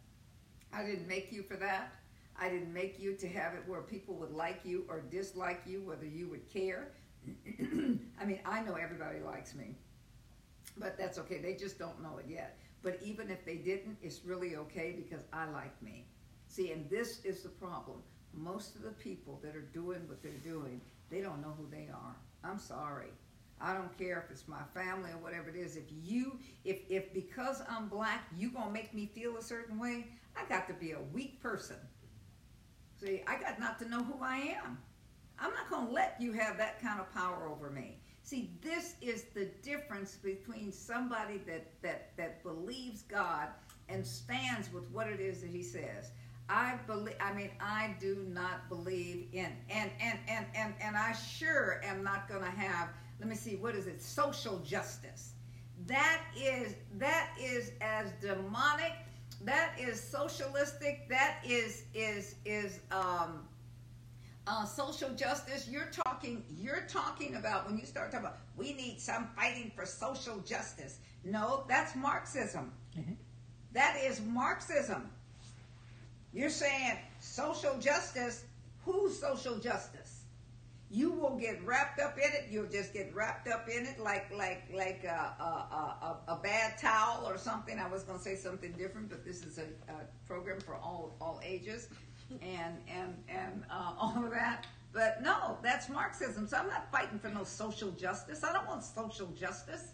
I 0.73 0.85
didn't 0.85 1.07
make 1.07 1.33
you 1.33 1.43
for 1.43 1.57
that. 1.57 1.93
I 2.37 2.49
didn't 2.49 2.73
make 2.73 2.99
you 2.99 3.15
to 3.15 3.29
have 3.29 3.55
it 3.55 3.63
where 3.67 3.83
people 3.83 4.15
would 4.17 4.33
like 4.33 4.61
you 4.65 4.85
or 4.89 5.01
dislike 5.01 5.63
you, 5.67 5.83
whether 5.83 6.07
you 6.07 6.29
would 6.29 6.53
care. 6.53 6.89
I 8.21 8.25
mean, 8.25 8.41
I 8.45 8.63
know 8.63 8.75
everybody 8.75 9.21
likes 9.21 9.55
me, 9.55 9.77
but 10.77 10.99
that's 10.99 11.19
okay. 11.19 11.39
They 11.39 11.55
just 11.55 11.79
don't 11.79 12.03
know 12.03 12.19
it 12.19 12.27
yet. 12.29 12.59
But 12.83 12.99
even 13.03 13.31
if 13.31 13.45
they 13.45 13.57
didn't, 13.57 13.97
it's 14.03 14.25
really 14.25 14.57
okay 14.57 14.93
because 14.97 15.25
I 15.33 15.49
like 15.51 15.81
me. 15.83 16.07
See, 16.49 16.73
and 16.73 16.89
this 16.91 17.25
is 17.25 17.43
the 17.43 17.49
problem. 17.49 17.99
Most 18.35 18.77
of 18.77 18.83
the 18.83 18.91
people 18.91 19.41
that 19.43 19.57
are 19.57 19.63
doing 19.73 20.01
what 20.09 20.23
they're 20.23 20.33
doing, 20.33 20.81
they 21.11 21.21
don't 21.21 21.41
know 21.41 21.55
who 21.57 21.69
they 21.71 21.89
are. 21.93 22.17
I'm 22.43 22.59
sorry. 22.59 23.11
I 23.61 23.73
don't 23.73 23.97
care 23.97 24.23
if 24.25 24.31
it's 24.31 24.49
my 24.49 24.63
family 24.75 25.11
or 25.11 25.19
whatever 25.19 25.49
it 25.49 25.57
is. 25.57 25.77
If 25.77 25.85
you, 26.03 26.39
if 26.65 26.81
if 26.91 27.15
because 27.15 27.63
I'm 27.71 27.89
black, 27.89 28.27
you 28.37 28.51
gonna 28.51 28.71
make 28.71 28.93
me 28.93 29.07
feel 29.15 29.37
a 29.37 29.43
certain 29.43 29.79
way, 29.79 30.09
I 30.37 30.45
got 30.49 30.67
to 30.69 30.75
be 30.75 30.93
a 30.93 31.01
weak 31.13 31.41
person 31.41 31.77
See, 33.01 33.23
I 33.27 33.39
got 33.39 33.59
not 33.59 33.79
to 33.81 33.89
know 33.89 34.03
who 34.03 34.23
I 34.23 34.57
am. 34.65 34.79
I'm 35.39 35.51
not 35.53 35.69
to 35.87 35.93
let 35.93 36.17
you 36.21 36.33
have 36.33 36.57
that 36.59 36.81
kind 36.81 37.01
of 37.01 37.13
power 37.13 37.49
over 37.49 37.71
me. 37.71 37.99
See, 38.25 38.51
this 38.63 38.95
is 39.03 39.25
the 39.35 39.51
difference 39.63 40.17
between 40.17 40.73
somebody 40.73 41.39
that, 41.47 41.67
that, 41.83 42.17
that 42.17 42.43
believes 42.43 43.03
God 43.03 43.49
and 43.89 44.05
stands 44.07 44.73
with 44.73 44.91
what 44.91 45.07
it 45.07 45.21
is 45.21 45.43
that 45.43 45.51
he 45.51 45.63
says. 45.63 46.11
I 46.49 46.79
believe 46.87 47.17
I 47.21 47.33
mean 47.33 47.51
I 47.59 47.97
do 47.99 48.27
not 48.29 48.69
believe 48.69 49.29
in 49.33 49.51
and 49.71 49.91
and 49.99 50.19
and 50.29 50.45
and 50.55 50.75
and 50.79 50.95
I 50.95 51.13
sure 51.13 51.81
am 51.83 52.05
not 52.05 52.29
going 52.29 52.43
to 52.43 52.51
have 52.51 52.91
let 53.19 53.31
me 53.31 53.35
see 53.35 53.57
what 53.57 53.75
is 53.75 53.87
it 53.87 54.03
social 54.03 54.59
justice. 54.59 55.33
That 55.87 56.21
is 56.37 56.75
that 56.99 57.31
is 57.41 57.73
as 57.81 58.11
demonic 58.21 58.93
that 59.43 59.73
is 59.79 60.01
socialistic. 60.01 61.09
That 61.09 61.39
is 61.47 61.85
is 61.95 62.37
is 62.45 62.81
um, 62.91 63.47
uh, 64.47 64.65
social 64.65 65.11
justice. 65.15 65.69
You're 65.69 65.91
talking. 66.05 66.45
You're 66.57 66.85
talking 66.89 67.37
about 67.37 67.67
when 67.67 67.79
you 67.79 67.87
start 67.87 68.11
talking 68.11 68.27
about 68.27 68.39
we 68.57 68.73
need 68.75 69.01
some 69.01 69.29
fighting 69.37 69.73
for 69.75 69.87
social 69.87 70.39
justice. 70.41 70.99
No, 71.25 71.65
that's 71.69 71.97
Marxism. 71.97 72.73
Mhm. 72.97 73.17
That 73.73 73.97
is 74.05 74.21
Marxism. 74.21 75.11
You're 76.33 76.51
saying 76.51 76.99
social 77.21 77.79
justice. 77.79 78.45
Who's 78.85 79.19
social 79.19 79.59
justice? 79.59 80.21
You 80.91 81.11
will 81.11 81.37
get 81.37 81.65
wrapped 81.67 81.99
up 81.99 82.19
in 82.19 82.31
it. 82.35 82.47
You'll 82.51 82.69
just 82.69 82.93
get 82.93 83.13
wrapped 83.15 83.49
up 83.49 83.69
in 83.69 83.87
it 83.87 83.99
like 83.99 84.31
like 84.37 84.65
like 84.73 85.03
a, 85.05 85.35
a, 85.41 86.21
a, 86.29 86.33
a 86.35 86.37
bad 86.37 86.79
towel 86.79 87.27
or 87.27 87.37
something. 87.39 87.79
I 87.81 87.89
was 87.89 88.03
going 88.05 88.19
to 88.19 88.23
say 88.25 88.37
something 88.37 88.73
different, 88.73 89.09
but 89.09 89.25
this 89.25 89.43
is 89.43 89.59
a, 89.59 89.63
a 89.91 89.97
program 90.27 90.61
for 90.61 90.75
all 90.77 91.17
all 91.21 91.41
ages, 91.43 91.89
and 92.43 92.77
and 92.89 93.15
and 93.29 93.65
uh, 93.71 93.93
all 93.99 94.25
of 94.25 94.31
that. 94.31 94.67
But 94.93 95.23
no, 95.23 95.59
that's 95.63 95.89
Marxism. 95.89 96.47
So 96.47 96.57
I'm 96.57 96.69
not 96.69 96.91
fighting 96.93 97.19
for 97.19 97.29
no 97.29 97.45
social 97.45 97.91
justice. 97.93 98.45
I 98.45 98.53
don't 98.53 98.67
want 98.67 98.85
social 98.85 99.27
justice. 99.29 99.89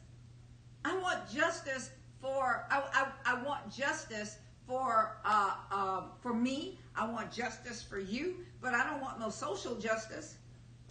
I 0.84 0.96
want 0.98 1.30
justice 1.30 1.90
for 2.20 2.66
I, 2.70 2.82
I, 3.24 3.34
I 3.34 3.42
want 3.42 3.72
justice 3.72 4.38
for 4.66 5.16
uh, 5.24 5.54
uh, 5.70 6.02
for 6.20 6.34
me. 6.34 6.78
I 6.94 7.10
want 7.10 7.32
justice 7.32 7.82
for 7.82 7.98
you, 7.98 8.36
but 8.60 8.74
I 8.74 8.84
don't 8.88 9.00
want 9.00 9.18
no 9.18 9.30
social 9.30 9.74
justice. 9.76 10.36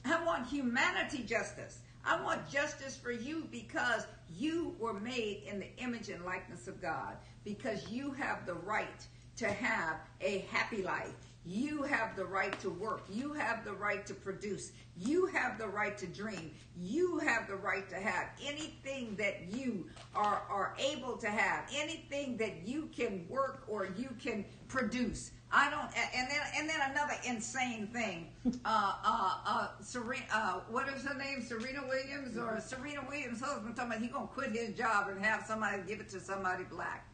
I 0.06 0.24
want 0.26 0.48
humanity 0.48 1.24
justice. 1.24 1.80
I 2.06 2.22
want 2.22 2.50
justice 2.50 2.98
for 2.98 3.12
you 3.12 3.48
because 3.52 4.08
you 4.36 4.76
were 4.80 4.94
made 4.94 5.44
in 5.46 5.60
the 5.60 5.76
image 5.78 6.10
and 6.10 6.24
likeness 6.26 6.68
of 6.68 6.82
God. 6.82 7.18
Because 7.44 7.90
you 7.90 8.12
have 8.12 8.46
the 8.46 8.54
right 8.54 9.06
to 9.38 9.48
have 9.48 9.98
a 10.22 10.40
happy 10.52 10.82
life. 10.82 11.14
You 11.46 11.84
have 11.84 12.16
the 12.16 12.26
right 12.26 12.58
to 12.60 12.70
work. 12.70 13.04
You 13.10 13.34
have 13.34 13.64
the 13.64 13.74
right 13.74 14.06
to 14.06 14.14
produce. 14.14 14.72
You 14.98 15.26
have 15.28 15.58
the 15.58 15.68
right 15.68 15.98
to 15.98 16.06
dream. 16.06 16.52
You 16.78 17.18
have 17.20 17.48
the 17.48 17.56
right 17.56 17.90
to 17.90 17.96
have 17.96 18.30
anything 18.46 19.16
that 19.16 19.52
you 19.52 19.88
are, 20.14 20.44
are 20.50 20.76
able 20.78 21.18
to 21.18 21.30
have, 21.30 21.66
anything 21.74 22.38
that 22.38 22.68
you 22.68 22.90
can 22.96 23.26
work 23.30 23.64
or 23.68 23.88
you 23.98 24.10
can 24.22 24.46
produce. 24.68 25.32
I 25.52 25.70
don't, 25.72 25.90
and 26.16 26.30
then 26.30 26.42
and 26.58 26.70
then 26.70 26.80
another 26.92 27.16
insane 27.26 27.88
thing. 27.88 28.28
Uh, 28.66 28.94
uh, 29.04 29.34
uh, 29.46 29.68
Serena, 29.82 30.24
uh, 30.34 30.60
what 30.70 30.88
is 30.90 31.04
her 31.04 31.18
name? 31.18 31.42
Serena 31.42 31.82
Williams 31.88 32.38
or 32.38 32.60
Serena 32.60 33.02
Williams' 33.08 33.42
husband 33.42 33.76
talking 33.76 33.92
about 33.92 34.02
he 34.02 34.08
gonna 34.10 34.28
quit 34.28 34.52
his 34.52 34.78
job 34.78 35.08
and 35.08 35.24
have 35.24 35.46
somebody 35.46 35.82
give 35.88 36.00
it 36.00 36.10
to 36.10 36.20
somebody 36.20 36.66
black. 36.66 37.08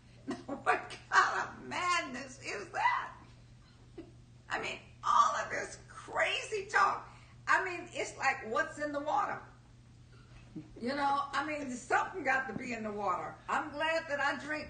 what 0.47 0.91
kind 1.11 1.39
of 1.39 1.69
madness 1.69 2.39
is 2.45 2.65
that? 2.73 3.11
I 4.55 4.61
mean, 4.61 4.79
all 5.03 5.35
of 5.43 5.49
this 5.49 5.79
crazy 5.89 6.67
talk. 6.71 7.09
I 7.47 7.63
mean, 7.65 7.81
it's 7.93 8.17
like 8.17 8.37
what's 8.49 8.79
in 8.79 8.91
the 8.91 8.99
water. 8.99 9.39
You 10.81 10.95
know, 10.95 11.23
I 11.33 11.45
mean, 11.45 11.69
something 11.69 12.23
got 12.23 12.47
to 12.47 12.53
be 12.57 12.73
in 12.73 12.83
the 12.83 12.91
water. 12.91 13.35
I'm 13.49 13.69
glad 13.71 14.03
that 14.09 14.21
I 14.21 14.37
drink. 14.45 14.67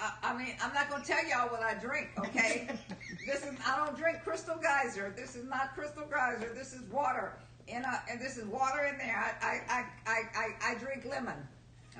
I, 0.00 0.12
I 0.22 0.38
mean, 0.38 0.54
I'm 0.62 0.72
not 0.72 0.88
going 0.88 1.02
to 1.02 1.08
tell 1.08 1.26
y'all 1.26 1.48
what 1.48 1.62
I 1.62 1.74
drink, 1.74 2.10
okay? 2.18 2.68
this 3.26 3.44
is 3.44 3.58
I 3.66 3.84
don't 3.84 3.98
drink 3.98 4.18
Crystal 4.22 4.56
Geyser. 4.56 5.12
This 5.16 5.34
is 5.34 5.44
not 5.48 5.74
Crystal 5.74 6.04
Geyser. 6.04 6.52
This 6.54 6.72
is 6.72 6.82
water, 6.92 7.32
and 7.68 7.84
uh, 7.84 7.98
and 8.08 8.20
this 8.20 8.36
is 8.36 8.44
water 8.46 8.84
in 8.84 8.98
there. 8.98 9.16
I, 9.42 9.60
I, 9.68 9.84
I, 10.06 10.22
I, 10.36 10.72
I 10.72 10.74
drink 10.78 11.04
lemon. 11.08 11.36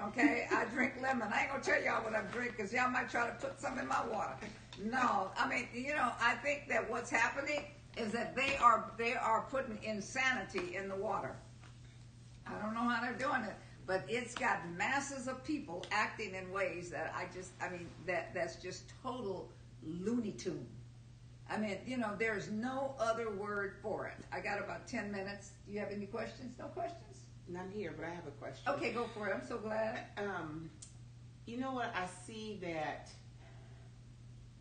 Okay, 0.08 0.46
I 0.50 0.64
drink 0.66 0.94
lemon. 1.02 1.28
I 1.32 1.42
ain't 1.42 1.50
gonna 1.50 1.62
tell 1.62 1.82
y'all 1.82 2.02
what 2.02 2.14
I 2.14 2.22
drink 2.32 2.56
because 2.56 2.72
y'all 2.72 2.90
might 2.90 3.10
try 3.10 3.26
to 3.26 3.34
put 3.34 3.60
some 3.60 3.78
in 3.78 3.86
my 3.86 4.06
water. 4.06 4.34
No, 4.82 5.30
I 5.36 5.48
mean, 5.48 5.68
you 5.74 5.94
know, 5.94 6.10
I 6.20 6.34
think 6.36 6.68
that 6.68 6.88
what's 6.90 7.10
happening 7.10 7.64
is 7.96 8.12
that 8.12 8.34
they 8.34 8.56
are 8.56 8.90
they 8.96 9.14
are 9.14 9.46
putting 9.50 9.78
insanity 9.82 10.76
in 10.76 10.88
the 10.88 10.96
water. 10.96 11.36
I 12.46 12.52
don't 12.62 12.74
know 12.74 12.88
how 12.88 13.02
they're 13.02 13.12
doing 13.12 13.42
it, 13.42 13.54
but 13.86 14.04
it's 14.08 14.34
got 14.34 14.68
masses 14.70 15.28
of 15.28 15.44
people 15.44 15.84
acting 15.90 16.34
in 16.34 16.50
ways 16.50 16.90
that 16.90 17.12
I 17.14 17.26
just, 17.34 17.52
I 17.60 17.68
mean, 17.68 17.86
that 18.06 18.32
that's 18.34 18.56
just 18.56 18.84
total 19.02 19.50
Looney 19.82 20.32
Tune. 20.32 20.66
I 21.50 21.58
mean, 21.58 21.78
you 21.84 21.96
know, 21.98 22.14
there's 22.18 22.50
no 22.50 22.94
other 22.98 23.30
word 23.30 23.74
for 23.82 24.06
it. 24.06 24.24
I 24.32 24.40
got 24.40 24.60
about 24.60 24.86
ten 24.86 25.12
minutes. 25.12 25.50
Do 25.66 25.72
you 25.72 25.80
have 25.80 25.90
any 25.90 26.06
questions? 26.06 26.56
No 26.58 26.66
questions? 26.66 27.09
None 27.50 27.68
here, 27.74 27.92
but 27.96 28.06
I 28.06 28.10
have 28.10 28.26
a 28.28 28.30
question. 28.30 28.72
Okay, 28.72 28.92
go 28.92 29.06
for 29.12 29.28
it. 29.28 29.34
I'm 29.34 29.44
so 29.46 29.58
glad. 29.58 30.04
Um, 30.16 30.70
you 31.46 31.58
know 31.58 31.72
what? 31.72 31.92
I 31.96 32.06
see 32.26 32.60
that 32.62 33.10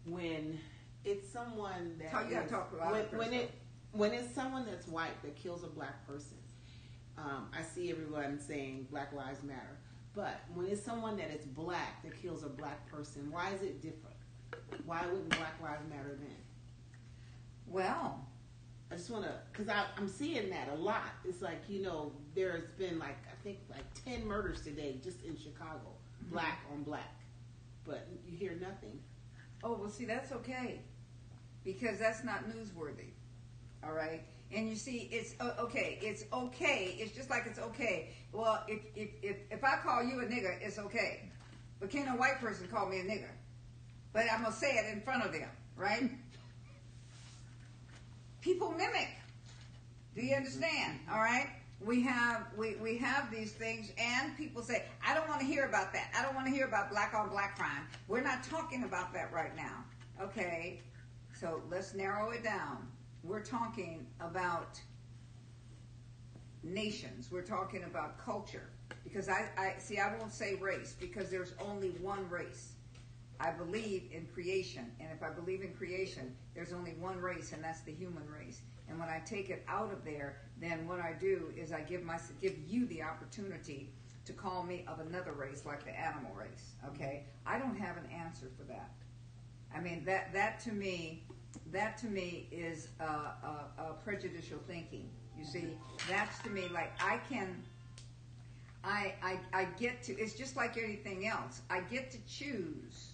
when 0.06 0.60
it's 1.06 1.32
someone 1.32 1.96
that 2.00 2.10
Talk- 2.10 2.32
is- 2.32 2.50
talk 2.50 2.72
when, 2.92 3.04
when 3.20 3.34
it 3.34 3.52
when 3.92 4.12
it's 4.14 4.34
someone 4.34 4.66
that's 4.66 4.88
white 4.88 5.22
that 5.24 5.36
kills 5.36 5.64
a 5.64 5.68
black 5.68 6.06
person. 6.08 6.38
Um, 7.18 7.50
I 7.58 7.62
see 7.64 7.92
everyone 7.92 8.40
saying 8.40 8.88
Black 8.90 9.12
Lives 9.14 9.44
Matter, 9.44 9.78
but 10.16 10.40
when 10.54 10.68
it's 10.68 10.82
someone 10.84 11.18
that 11.18 11.30
is 11.32 11.46
black 11.46 12.02
that 12.04 12.20
kills 12.20 12.44
a 12.44 12.50
black 12.50 12.90
person, 12.90 13.30
why 13.30 13.50
is 13.52 13.62
it 13.62 13.82
different? 13.82 14.16
Why 14.86 15.06
wouldn't 15.06 15.30
Black 15.38 15.62
Lives 15.62 15.84
Matter 15.90 16.18
then? 16.18 16.38
Well, 17.68 18.26
I 18.92 18.96
just 18.96 19.10
want 19.10 19.26
to, 19.26 19.34
because 19.52 19.68
I'm 19.98 20.08
seeing 20.08 20.50
that 20.50 20.70
a 20.70 20.76
lot. 20.76 21.04
It's 21.26 21.42
like, 21.42 21.62
you 21.68 21.82
know, 21.82 22.14
there's 22.40 22.64
been 22.78 22.98
like, 23.00 23.18
I 23.28 23.36
think 23.44 23.60
like 23.70 23.84
10 24.06 24.26
murders 24.26 24.62
today 24.62 24.98
just 25.04 25.22
in 25.24 25.36
Chicago, 25.38 25.92
black 26.32 26.62
on 26.72 26.84
black. 26.84 27.20
But 27.86 28.08
you 28.26 28.38
hear 28.38 28.58
nothing. 28.62 29.00
Oh, 29.62 29.78
well, 29.78 29.90
see, 29.90 30.06
that's 30.06 30.32
okay 30.32 30.80
because 31.66 32.00
that's 32.00 32.24
not 32.24 32.46
newsworthy. 32.50 33.12
All 33.84 33.92
right? 33.92 34.24
And 34.54 34.70
you 34.70 34.76
see, 34.76 35.10
it's 35.12 35.36
uh, 35.42 35.52
okay. 35.60 36.00
It's 36.02 36.24
okay. 36.32 36.96
It's 36.98 37.14
just 37.14 37.30
like 37.30 37.44
it's 37.46 37.60
okay. 37.60 38.10
Well, 38.32 38.64
if, 38.68 38.80
if, 38.96 39.10
if, 39.22 39.38
if 39.52 39.64
I 39.64 39.76
call 39.84 40.02
you 40.02 40.22
a 40.22 40.24
nigger, 40.24 40.58
it's 40.62 40.80
okay. 40.80 41.30
But 41.82 41.90
can 41.90 42.08
a 42.08 42.18
white 42.18 42.40
person 42.40 42.68
call 42.68 42.88
me 42.88 43.00
a 43.00 43.04
nigger? 43.04 43.32
But 44.14 44.26
I'm 44.32 44.42
going 44.42 44.54
to 44.54 44.58
say 44.58 44.72
it 44.72 44.94
in 44.94 45.02
front 45.02 45.26
of 45.26 45.34
them, 45.34 45.50
right? 45.76 46.10
People 48.42 48.72
mimic. 48.72 49.10
Do 50.16 50.26
you 50.26 50.36
understand? 50.36 51.00
All 51.12 51.20
right? 51.20 51.50
We 51.82 52.02
have 52.02 52.48
we, 52.58 52.76
we 52.76 52.98
have 52.98 53.32
these 53.32 53.54
things 53.54 53.92
and 53.98 54.36
people 54.36 54.62
say, 54.62 54.86
I 55.06 55.14
don't 55.14 55.28
want 55.30 55.40
to 55.40 55.46
hear 55.48 55.66
about 55.66 55.94
that. 55.94 56.12
I 56.18 56.22
don't 56.22 56.36
want 56.36 56.48
to 56.48 56.54
hear 56.54 56.66
about 56.66 56.92
black 56.92 57.14
on 57.14 57.30
black 57.30 57.58
crime. 57.58 57.88
We're 58.08 58.24
not 58.24 58.44
talking 58.44 58.84
about 58.84 59.14
that 59.14 59.32
right 59.32 59.56
now. 59.56 59.86
Okay. 60.22 60.82
So 61.34 61.62
let's 61.70 61.94
narrow 61.94 62.32
it 62.32 62.44
down. 62.44 62.88
We're 63.24 63.44
talking 63.44 64.06
about 64.20 64.80
nations. 66.64 67.30
We're 67.32 67.44
talking 67.44 67.84
about 67.84 68.18
culture. 68.18 68.70
Because 69.04 69.30
I, 69.30 69.48
I 69.58 69.76
see 69.78 70.00
I 70.00 70.16
won't 70.18 70.34
say 70.34 70.56
race 70.56 70.96
because 71.00 71.30
there's 71.30 71.54
only 71.60 71.90
one 72.02 72.30
race. 72.30 72.74
I 73.40 73.52
believe 73.52 74.04
in 74.12 74.28
creation, 74.34 74.92
and 75.00 75.10
if 75.16 75.24
I 75.24 75.30
believe 75.30 75.62
in 75.62 75.74
creation, 75.74 76.36
there's 76.54 76.74
only 76.74 76.92
one 77.00 77.20
race, 77.22 77.54
and 77.54 77.64
that's 77.64 77.80
the 77.82 77.94
human 77.94 78.28
race. 78.28 78.62
And 78.90 79.00
when 79.00 79.08
I 79.08 79.22
take 79.26 79.50
it 79.50 79.64
out 79.68 79.94
of 79.94 80.04
there, 80.04 80.42
then 80.60 80.88
what 80.88 81.00
I 81.00 81.14
do 81.20 81.52
is 81.56 81.72
I 81.72 81.82
give 81.82 82.04
my 82.04 82.20
give 82.42 82.56
you 82.68 82.86
the 82.88 83.02
opportunity 83.04 83.90
to 84.26 84.34
call 84.34 84.64
me 84.64 84.86
of 84.88 85.00
another 85.00 85.32
race, 85.32 85.64
like 85.66 85.84
the 85.84 85.98
animal 85.98 86.32
race. 86.34 86.74
Okay, 86.88 87.24
I 87.46 87.58
don't 87.58 87.76
have 87.76 87.98
an 87.98 88.06
answer 88.12 88.48
for 88.58 88.64
that. 88.66 88.92
I 89.76 89.80
mean 89.80 90.04
that 90.06 90.34
that 90.34 90.60
to 90.62 90.72
me, 90.72 91.24
that 91.72 91.98
to 92.00 92.08
me 92.08 92.48
is 92.52 92.90
uh, 93.00 93.94
prejudicial 94.04 94.60
thinking. 94.68 95.10
You 95.38 95.46
see, 95.46 95.78
that's 96.10 96.40
to 96.44 96.50
me 96.50 96.68
like 96.74 96.92
I 97.02 97.20
can. 97.30 97.64
I, 98.82 99.14
I, 99.22 99.40
I 99.54 99.64
get 99.78 100.02
to, 100.04 100.18
it's 100.18 100.34
just 100.36 100.56
like 100.56 100.78
anything 100.78 101.28
else. 101.28 101.64
I 101.70 101.82
get 101.82 102.12
to 102.12 102.18
choose 102.26 103.10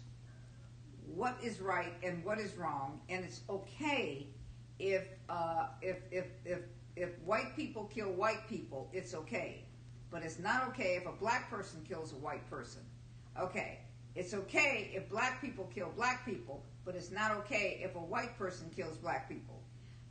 what 1.14 1.36
is 1.42 1.60
right 1.60 1.94
and 2.04 2.24
what 2.24 2.40
is 2.40 2.56
wrong, 2.56 3.00
and 3.10 3.26
it's 3.26 3.42
okay 3.50 4.28
if 4.78 5.08
uh, 5.30 5.68
if 5.82 5.98
if 6.12 6.26
if 6.46 6.60
if 6.96 7.20
white 7.20 7.56
people 7.56 7.86
kill 7.86 8.12
white 8.12 8.48
people, 8.48 8.90
it's 8.94 9.14
okay, 9.14 9.66
but 10.12 10.24
it's 10.24 10.40
not 10.40 10.68
okay 10.70 10.96
if 10.96 11.06
a 11.06 11.12
black 11.12 11.50
person 11.50 11.84
kills 11.88 12.14
a 12.14 12.18
white 12.18 12.50
person. 12.50 12.82
Okay, 13.40 13.80
it's 14.16 14.34
okay 14.34 14.92
if 14.94 15.10
black 15.10 15.42
people 15.42 15.70
kill 15.74 15.92
black 15.96 16.26
people, 16.26 16.64
but 16.86 16.96
it's 16.96 17.12
not 17.12 17.32
okay 17.32 17.82
if 17.84 17.96
a 17.96 18.00
white 18.00 18.38
person 18.38 18.70
kills 18.74 18.98
black 18.98 19.28
people. 19.28 19.62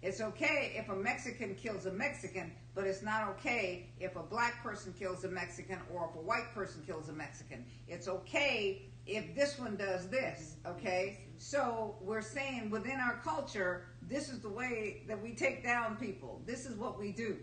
It's 0.03 0.21
okay 0.21 0.75
if 0.77 0.91
a 0.91 0.95
Mexican 0.95 1.55
kills 1.55 1.87
a 1.87 1.93
Mexican, 1.93 2.53
but 2.75 2.85
it's 2.85 3.03
not 3.03 3.27
okay 3.31 3.89
if 3.99 4.17
a 4.17 4.23
black 4.23 4.63
person 4.63 4.93
kills 4.99 5.25
a 5.25 5.29
Mexican 5.29 5.79
or 5.91 6.11
if 6.11 6.17
a 6.17 6.21
white 6.21 6.55
person 6.55 6.83
kills 6.87 7.09
a 7.09 7.15
Mexican. 7.15 7.65
It's 7.89 8.07
okay 8.07 8.83
if 9.07 9.35
this 9.35 9.59
one 9.59 9.77
does 9.77 10.09
this, 10.09 10.57
okay? 10.67 11.24
So 11.39 11.97
we're 12.01 12.23
saying 12.23 12.71
within 12.71 13.01
our 13.01 13.21
culture, 13.23 13.87
this 14.03 14.29
is 14.29 14.41
the 14.41 14.49
way 14.49 15.03
that 15.09 15.21
we 15.21 15.35
take 15.35 15.63
down 15.63 15.97
people. 15.97 16.43
This 16.47 16.67
is 16.67 16.77
what 16.77 16.99
we 16.99 17.13
do. 17.13 17.37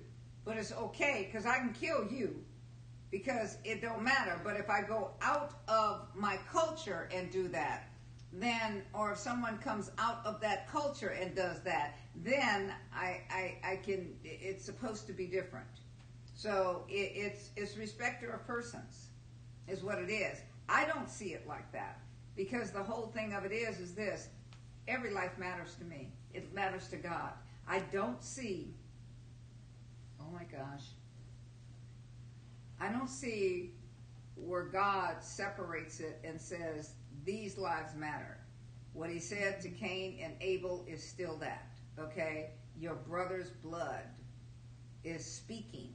But 0.45 0.57
it's 0.57 0.71
okay 0.71 1.29
because 1.31 1.45
I 1.45 1.57
can 1.57 1.73
kill 1.73 2.07
you 2.09 2.43
because 3.11 3.57
it 3.63 3.81
don't 3.81 4.03
matter. 4.03 4.39
But 4.43 4.55
if 4.55 4.69
I 4.69 4.81
go 4.81 5.11
out 5.21 5.59
of 5.67 6.07
my 6.15 6.37
culture 6.51 7.09
and 7.13 7.29
do 7.29 7.47
that, 7.49 7.89
then, 8.33 8.83
or 8.93 9.11
if 9.11 9.17
someone 9.17 9.57
comes 9.57 9.91
out 9.99 10.21
of 10.25 10.39
that 10.41 10.69
culture 10.69 11.09
and 11.09 11.35
does 11.35 11.61
that, 11.63 11.97
then 12.15 12.73
I, 12.93 13.21
I, 13.29 13.57
I 13.63 13.75
can, 13.75 14.15
it's 14.23 14.63
supposed 14.63 15.05
to 15.07 15.13
be 15.13 15.27
different. 15.27 15.67
So 16.33 16.85
it, 16.87 17.11
it's, 17.13 17.49
it's 17.57 17.77
respecter 17.77 18.31
of 18.31 18.47
persons 18.47 19.09
is 19.67 19.83
what 19.83 19.99
it 19.99 20.09
is. 20.09 20.39
I 20.69 20.85
don't 20.85 21.09
see 21.09 21.33
it 21.33 21.45
like 21.45 21.71
that 21.73 21.99
because 22.35 22.71
the 22.71 22.83
whole 22.83 23.07
thing 23.07 23.33
of 23.33 23.45
it 23.45 23.51
is, 23.51 23.79
is 23.79 23.93
this, 23.93 24.29
every 24.87 25.11
life 25.11 25.37
matters 25.37 25.75
to 25.75 25.85
me. 25.85 26.09
It 26.33 26.53
matters 26.53 26.87
to 26.89 26.97
God. 26.97 27.31
I 27.67 27.79
don't 27.91 28.23
see, 28.23 28.73
oh 30.19 30.31
my 30.31 30.43
gosh, 30.43 30.85
I 32.79 32.89
don't 32.91 33.09
see 33.09 33.73
where 34.35 34.63
God 34.63 35.17
separates 35.21 35.99
it 35.99 36.19
and 36.23 36.39
says, 36.39 36.93
these 37.23 37.57
lives 37.57 37.95
matter. 37.95 38.37
What 38.93 39.09
he 39.09 39.19
said 39.19 39.61
to 39.61 39.69
Cain 39.69 40.19
and 40.21 40.33
Abel 40.41 40.85
is 40.87 41.07
still 41.07 41.37
that, 41.37 41.71
okay? 41.99 42.51
Your 42.79 42.95
brother's 42.95 43.49
blood 43.49 44.03
is 45.03 45.25
speaking. 45.25 45.93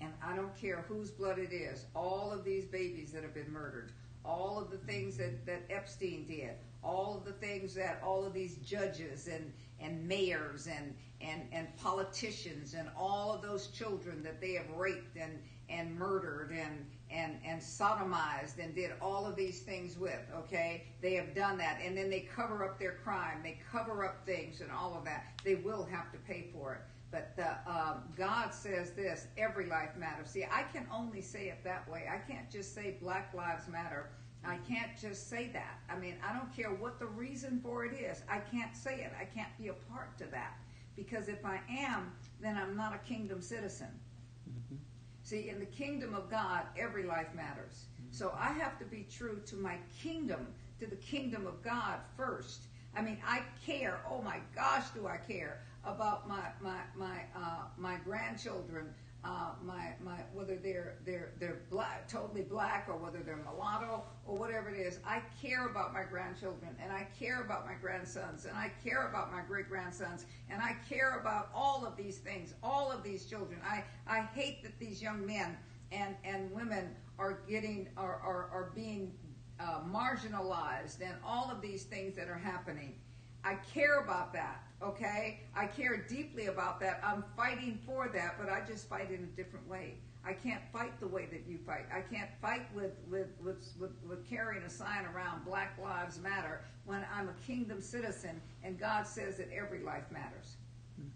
And 0.00 0.12
I 0.24 0.34
don't 0.34 0.54
care 0.56 0.84
whose 0.88 1.10
blood 1.10 1.38
it 1.38 1.52
is, 1.52 1.86
all 1.94 2.32
of 2.32 2.44
these 2.44 2.64
babies 2.64 3.12
that 3.12 3.22
have 3.22 3.34
been 3.34 3.52
murdered, 3.52 3.92
all 4.24 4.58
of 4.58 4.70
the 4.70 4.78
things 4.78 5.16
that, 5.16 5.44
that 5.46 5.62
Epstein 5.70 6.26
did, 6.26 6.52
all 6.82 7.16
of 7.16 7.24
the 7.24 7.32
things 7.32 7.74
that 7.74 8.00
all 8.04 8.24
of 8.24 8.32
these 8.32 8.56
judges 8.56 9.28
and, 9.28 9.52
and 9.80 10.06
mayors 10.06 10.66
and, 10.66 10.94
and, 11.20 11.42
and 11.52 11.74
politicians 11.76 12.74
and 12.74 12.88
all 12.96 13.32
of 13.32 13.42
those 13.42 13.68
children 13.68 14.22
that 14.22 14.40
they 14.40 14.52
have 14.52 14.68
raped 14.76 15.16
and, 15.16 15.38
and 15.68 15.96
murdered 15.96 16.50
and, 16.50 16.84
and, 17.10 17.38
and 17.44 17.60
sodomized 17.60 18.58
and 18.58 18.74
did 18.74 18.90
all 19.00 19.26
of 19.26 19.36
these 19.36 19.60
things 19.60 19.96
with, 19.98 20.20
okay? 20.34 20.84
They 21.00 21.14
have 21.14 21.34
done 21.34 21.58
that. 21.58 21.80
And 21.84 21.96
then 21.96 22.10
they 22.10 22.20
cover 22.20 22.64
up 22.64 22.78
their 22.78 22.96
crime. 23.04 23.38
They 23.42 23.58
cover 23.70 24.04
up 24.04 24.26
things 24.26 24.60
and 24.60 24.70
all 24.70 24.96
of 24.96 25.04
that. 25.04 25.24
They 25.44 25.56
will 25.56 25.84
have 25.84 26.10
to 26.12 26.18
pay 26.18 26.46
for 26.52 26.74
it. 26.74 26.80
But 27.12 27.36
the, 27.36 27.50
um, 27.70 28.04
God 28.16 28.54
says 28.54 28.92
this 28.92 29.26
every 29.36 29.66
life 29.66 29.90
matters. 29.98 30.30
See, 30.30 30.44
I 30.44 30.62
can 30.72 30.86
only 30.90 31.20
say 31.20 31.48
it 31.48 31.62
that 31.62 31.88
way. 31.88 32.06
I 32.10 32.16
can't 32.16 32.50
just 32.50 32.74
say 32.74 32.96
Black 33.00 33.34
Lives 33.34 33.68
Matter. 33.68 34.08
I 34.44 34.56
can't 34.66 34.90
just 34.98 35.28
say 35.28 35.50
that. 35.52 35.78
I 35.90 35.98
mean, 35.98 36.16
I 36.26 36.32
don't 36.32 36.52
care 36.56 36.70
what 36.70 36.98
the 36.98 37.06
reason 37.06 37.60
for 37.62 37.84
it 37.84 37.92
is. 37.92 38.22
I 38.28 38.38
can't 38.38 38.74
say 38.74 38.94
it. 38.94 39.12
I 39.20 39.26
can't 39.26 39.56
be 39.58 39.68
a 39.68 39.74
part 39.74 40.16
to 40.18 40.24
that. 40.32 40.56
Because 40.96 41.28
if 41.28 41.44
I 41.44 41.60
am, 41.70 42.12
then 42.40 42.56
I'm 42.56 42.76
not 42.76 42.94
a 42.94 42.98
kingdom 43.06 43.42
citizen. 43.42 43.88
See, 45.22 45.50
in 45.50 45.60
the 45.60 45.66
kingdom 45.66 46.14
of 46.14 46.30
God, 46.30 46.62
every 46.78 47.04
life 47.04 47.28
matters. 47.36 47.84
So 48.10 48.34
I 48.38 48.52
have 48.52 48.78
to 48.78 48.84
be 48.86 49.06
true 49.10 49.40
to 49.46 49.56
my 49.56 49.76
kingdom, 50.02 50.46
to 50.80 50.86
the 50.86 50.96
kingdom 50.96 51.46
of 51.46 51.62
God 51.62 52.00
first. 52.16 52.62
I 52.96 53.02
mean, 53.02 53.18
I 53.24 53.42
care. 53.64 54.00
Oh 54.10 54.22
my 54.22 54.38
gosh, 54.54 54.90
do 54.94 55.06
I 55.06 55.18
care 55.18 55.60
about 55.84 56.28
my 56.28 56.48
my 56.60 56.80
my 56.96 57.20
uh, 57.36 57.64
my 57.76 57.96
grandchildren 58.04 58.94
uh, 59.24 59.50
my 59.62 59.92
my 60.02 60.18
whether 60.32 60.56
they're 60.56 60.96
they're 61.04 61.32
they're 61.38 61.60
black, 61.70 62.08
totally 62.08 62.42
black, 62.42 62.86
or 62.88 62.96
whether 62.96 63.20
they're 63.20 63.36
mulatto, 63.36 64.02
or 64.26 64.36
whatever 64.36 64.68
it 64.68 64.78
is. 64.78 64.98
I 65.06 65.22
care 65.40 65.66
about 65.68 65.92
my 65.92 66.02
grandchildren, 66.02 66.76
and 66.82 66.92
I 66.92 67.06
care 67.18 67.42
about 67.42 67.64
my 67.64 67.74
grandsons, 67.74 68.46
and 68.46 68.56
I 68.56 68.72
care 68.82 69.08
about 69.08 69.30
my 69.32 69.42
great 69.42 69.68
grandsons, 69.68 70.26
and 70.50 70.60
I 70.60 70.74
care 70.88 71.20
about 71.20 71.50
all 71.54 71.86
of 71.86 71.96
these 71.96 72.18
things, 72.18 72.54
all 72.64 72.90
of 72.90 73.04
these 73.04 73.26
children. 73.26 73.60
I 73.64 73.84
I 74.08 74.22
hate 74.22 74.64
that 74.64 74.76
these 74.80 75.00
young 75.00 75.24
men 75.24 75.56
and 75.92 76.16
and 76.24 76.50
women 76.50 76.96
are 77.18 77.42
getting 77.48 77.88
are 77.96 78.16
are, 78.16 78.48
are 78.52 78.72
being 78.74 79.12
uh, 79.60 79.82
marginalized, 79.82 81.00
and 81.00 81.14
all 81.24 81.48
of 81.48 81.62
these 81.62 81.84
things 81.84 82.16
that 82.16 82.28
are 82.28 82.38
happening. 82.38 82.94
I 83.44 83.54
care 83.74 84.00
about 84.00 84.32
that. 84.32 84.62
Okay? 84.82 85.40
I 85.54 85.66
care 85.66 86.04
deeply 86.08 86.46
about 86.46 86.80
that. 86.80 87.00
I'm 87.04 87.24
fighting 87.36 87.78
for 87.86 88.08
that, 88.08 88.36
but 88.38 88.48
I 88.48 88.62
just 88.66 88.88
fight 88.88 89.10
in 89.10 89.22
a 89.22 89.36
different 89.36 89.68
way. 89.68 89.94
I 90.24 90.32
can't 90.32 90.62
fight 90.72 90.98
the 91.00 91.08
way 91.08 91.26
that 91.32 91.46
you 91.48 91.58
fight. 91.58 91.86
I 91.92 92.00
can't 92.00 92.30
fight 92.40 92.72
with, 92.74 92.92
with, 93.10 93.28
with, 93.42 93.72
with, 93.80 93.90
with 94.08 94.28
carrying 94.28 94.62
a 94.62 94.70
sign 94.70 95.04
around 95.06 95.44
Black 95.44 95.76
Lives 95.82 96.20
Matter 96.20 96.60
when 96.84 97.04
I'm 97.12 97.28
a 97.28 97.34
kingdom 97.46 97.80
citizen 97.80 98.40
and 98.62 98.78
God 98.78 99.06
says 99.06 99.36
that 99.38 99.48
every 99.52 99.80
life 99.80 100.04
matters. 100.12 100.56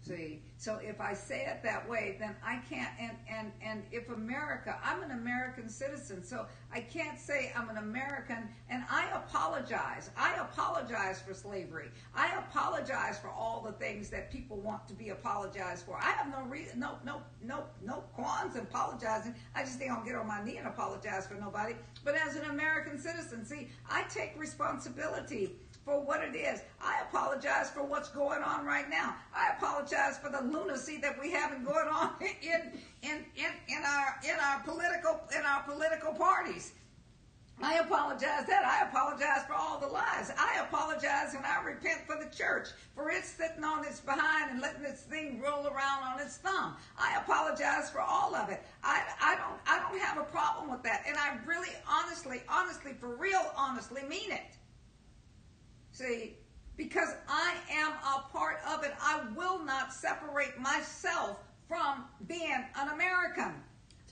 See, 0.01 0.41
so 0.57 0.79
if 0.81 1.01
I 1.01 1.13
say 1.13 1.45
it 1.45 1.61
that 1.63 1.87
way, 1.87 2.15
then 2.19 2.35
I 2.45 2.59
can't. 2.69 2.89
And 2.99 3.11
and 3.29 3.51
and 3.61 3.83
if 3.91 4.09
America, 4.09 4.77
I'm 4.83 5.03
an 5.03 5.11
American 5.11 5.69
citizen, 5.69 6.23
so 6.23 6.45
I 6.73 6.81
can't 6.81 7.19
say 7.19 7.51
I'm 7.55 7.69
an 7.69 7.77
American. 7.77 8.49
And 8.69 8.83
I 8.89 9.09
apologize. 9.13 10.11
I 10.17 10.35
apologize 10.35 11.21
for 11.21 11.33
slavery. 11.33 11.89
I 12.15 12.37
apologize 12.37 13.19
for 13.19 13.29
all 13.29 13.61
the 13.65 13.73
things 13.73 14.09
that 14.09 14.31
people 14.31 14.57
want 14.57 14.87
to 14.87 14.93
be 14.93 15.09
apologized 15.09 15.85
for. 15.85 15.97
I 15.97 16.11
have 16.11 16.31
no 16.31 16.43
reason, 16.43 16.79
no 16.79 16.97
no 17.05 17.21
no 17.43 17.65
no 17.83 18.03
qualms 18.13 18.55
in 18.55 18.61
apologizing. 18.61 19.35
I 19.55 19.63
just 19.63 19.77
think 19.77 19.91
I'll 19.91 20.05
get 20.05 20.15
on 20.15 20.27
my 20.27 20.43
knee 20.43 20.57
and 20.57 20.67
apologize 20.67 21.27
for 21.27 21.35
nobody. 21.35 21.75
But 22.03 22.15
as 22.15 22.35
an 22.35 22.45
American 22.49 22.97
citizen, 22.97 23.45
see, 23.45 23.69
I 23.89 24.03
take 24.03 24.39
responsibility 24.39 25.55
for 25.87 26.01
what 26.01 26.21
it 26.21 26.35
is. 26.35 26.61
I 26.81 26.99
apologize 27.09 27.71
for 27.71 27.81
what's 27.81 28.09
going 28.09 28.43
on 28.43 28.65
right 28.65 28.89
now. 28.89 29.15
I 29.33 29.55
apologize 29.57 30.17
for 30.17 30.29
the 30.29 30.41
lunacy 30.41 30.97
that 30.97 31.19
we 31.19 31.31
have 31.31 31.65
going 31.65 31.87
on 31.87 32.11
in 32.21 32.73
in 33.03 33.23
in, 33.37 33.51
in 33.69 33.83
our 33.87 34.19
in 34.21 34.35
our 34.37 34.59
political 34.65 35.21
in 35.33 35.45
our 35.45 35.63
political 35.63 36.13
parties. 36.13 36.73
I 37.63 37.75
apologize 37.79 38.45
that. 38.47 38.65
I 38.65 38.87
apologize 38.87 39.47
for 39.47 39.53
all 39.53 39.79
the 39.79 39.87
lies. 39.87 40.29
I 40.37 40.61
apologize 40.61 41.33
and 41.33 41.43
I 41.43 41.63
repent 41.63 42.01
for 42.05 42.15
the 42.21 42.29
church 42.35 42.67
for 42.93 43.09
it 43.09 43.25
sitting 43.25 43.63
on 43.63 43.83
its 43.83 43.99
behind 43.99 44.51
and 44.51 44.61
letting 44.61 44.83
this 44.83 45.01
thing 45.09 45.41
roll 45.41 45.65
around 45.65 46.03
on 46.03 46.19
its 46.19 46.37
thumb. 46.37 46.75
I 46.99 47.17
apologize 47.17 47.89
for 47.89 48.01
all 48.01 48.35
of 48.35 48.49
it. 48.49 48.61
I, 48.83 49.01
I 49.21 49.35
don't 49.37 49.57
I 49.65 49.79
don't 49.79 49.99
have 50.01 50.17
a 50.17 50.29
problem 50.29 50.69
with 50.69 50.83
that. 50.83 51.05
And 51.07 51.15
I 51.15 51.37
really 51.47 51.73
honestly, 51.89 52.41
honestly, 52.49 52.91
for 52.99 53.15
real, 53.15 53.41
honestly 53.55 54.03
mean 54.03 54.31
it. 54.31 54.57
See, 55.97 56.35
because 56.75 57.09
I 57.27 57.55
am 57.71 57.91
a 57.93 58.29
part 58.31 58.59
of 58.69 58.83
it, 58.83 58.93
I 59.01 59.21
will 59.35 59.65
not 59.65 59.91
separate 59.91 60.59
myself 60.59 61.37
from 61.67 62.05
being 62.27 62.63
an 62.75 62.89
American. 62.89 63.55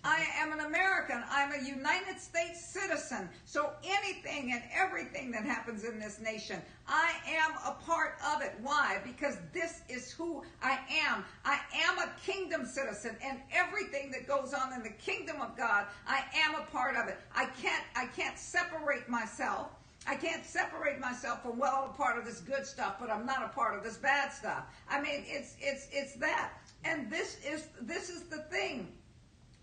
I 0.04 0.26
am 0.40 0.52
an 0.52 0.62
American. 0.62 1.24
I'm 1.30 1.52
a 1.52 1.64
United 1.64 2.20
States 2.20 2.66
citizen. 2.66 3.30
So 3.46 3.70
anything 3.84 4.52
and 4.52 4.64
everything 4.74 5.30
that 5.34 5.44
happens 5.44 5.84
in 5.84 6.00
this 6.00 6.20
nation, 6.20 6.60
I 6.88 7.14
am 7.28 7.52
a 7.64 7.74
part 7.86 8.16
of 8.34 8.42
it. 8.42 8.56
Why? 8.64 9.00
Because 9.06 9.38
this 9.54 9.82
is 9.88 10.12
who 10.12 10.42
I 10.64 10.80
am. 11.08 11.24
I 11.44 11.60
am 11.88 12.00
a 12.00 12.12
kingdom 12.26 12.66
citizen 12.66 13.16
and 13.24 13.38
everything 13.54 14.10
that 14.10 14.28
goes 14.28 14.56
on 14.56 14.74
in 14.74 14.82
the 14.82 14.90
kingdom 14.90 15.40
of 15.40 15.56
God, 15.56 15.86
I 16.08 16.24
am 16.36 16.56
a 16.56 16.66
part 16.72 16.96
of 16.96 17.08
it. 17.10 17.20
I 17.36 17.46
can't 17.46 17.84
I 17.96 18.08
can't 18.08 18.40
separate 18.40 19.08
myself. 19.08 19.70
I 20.08 20.16
can't 20.16 20.46
separate 20.46 21.00
myself 21.00 21.42
from 21.42 21.58
well, 21.58 21.92
a 21.92 21.98
part 21.98 22.18
of 22.18 22.26
this 22.26 22.40
good 22.40 22.66
stuff, 22.66 22.98
but 23.00 23.10
I'm 23.10 23.26
not 23.26 23.44
a 23.44 23.48
part 23.50 23.76
of 23.76 23.84
this 23.84 23.98
bad 23.98 24.32
stuff. 24.32 24.66
I 24.90 25.02
mean, 25.02 25.24
it's 25.26 25.56
it's 25.60 25.88
it's 25.92 26.14
that, 26.16 26.52
and 26.84 27.10
this 27.10 27.38
is 27.46 27.68
this 27.82 28.10
is 28.10 28.24
the 28.24 28.40
thing. 28.44 28.88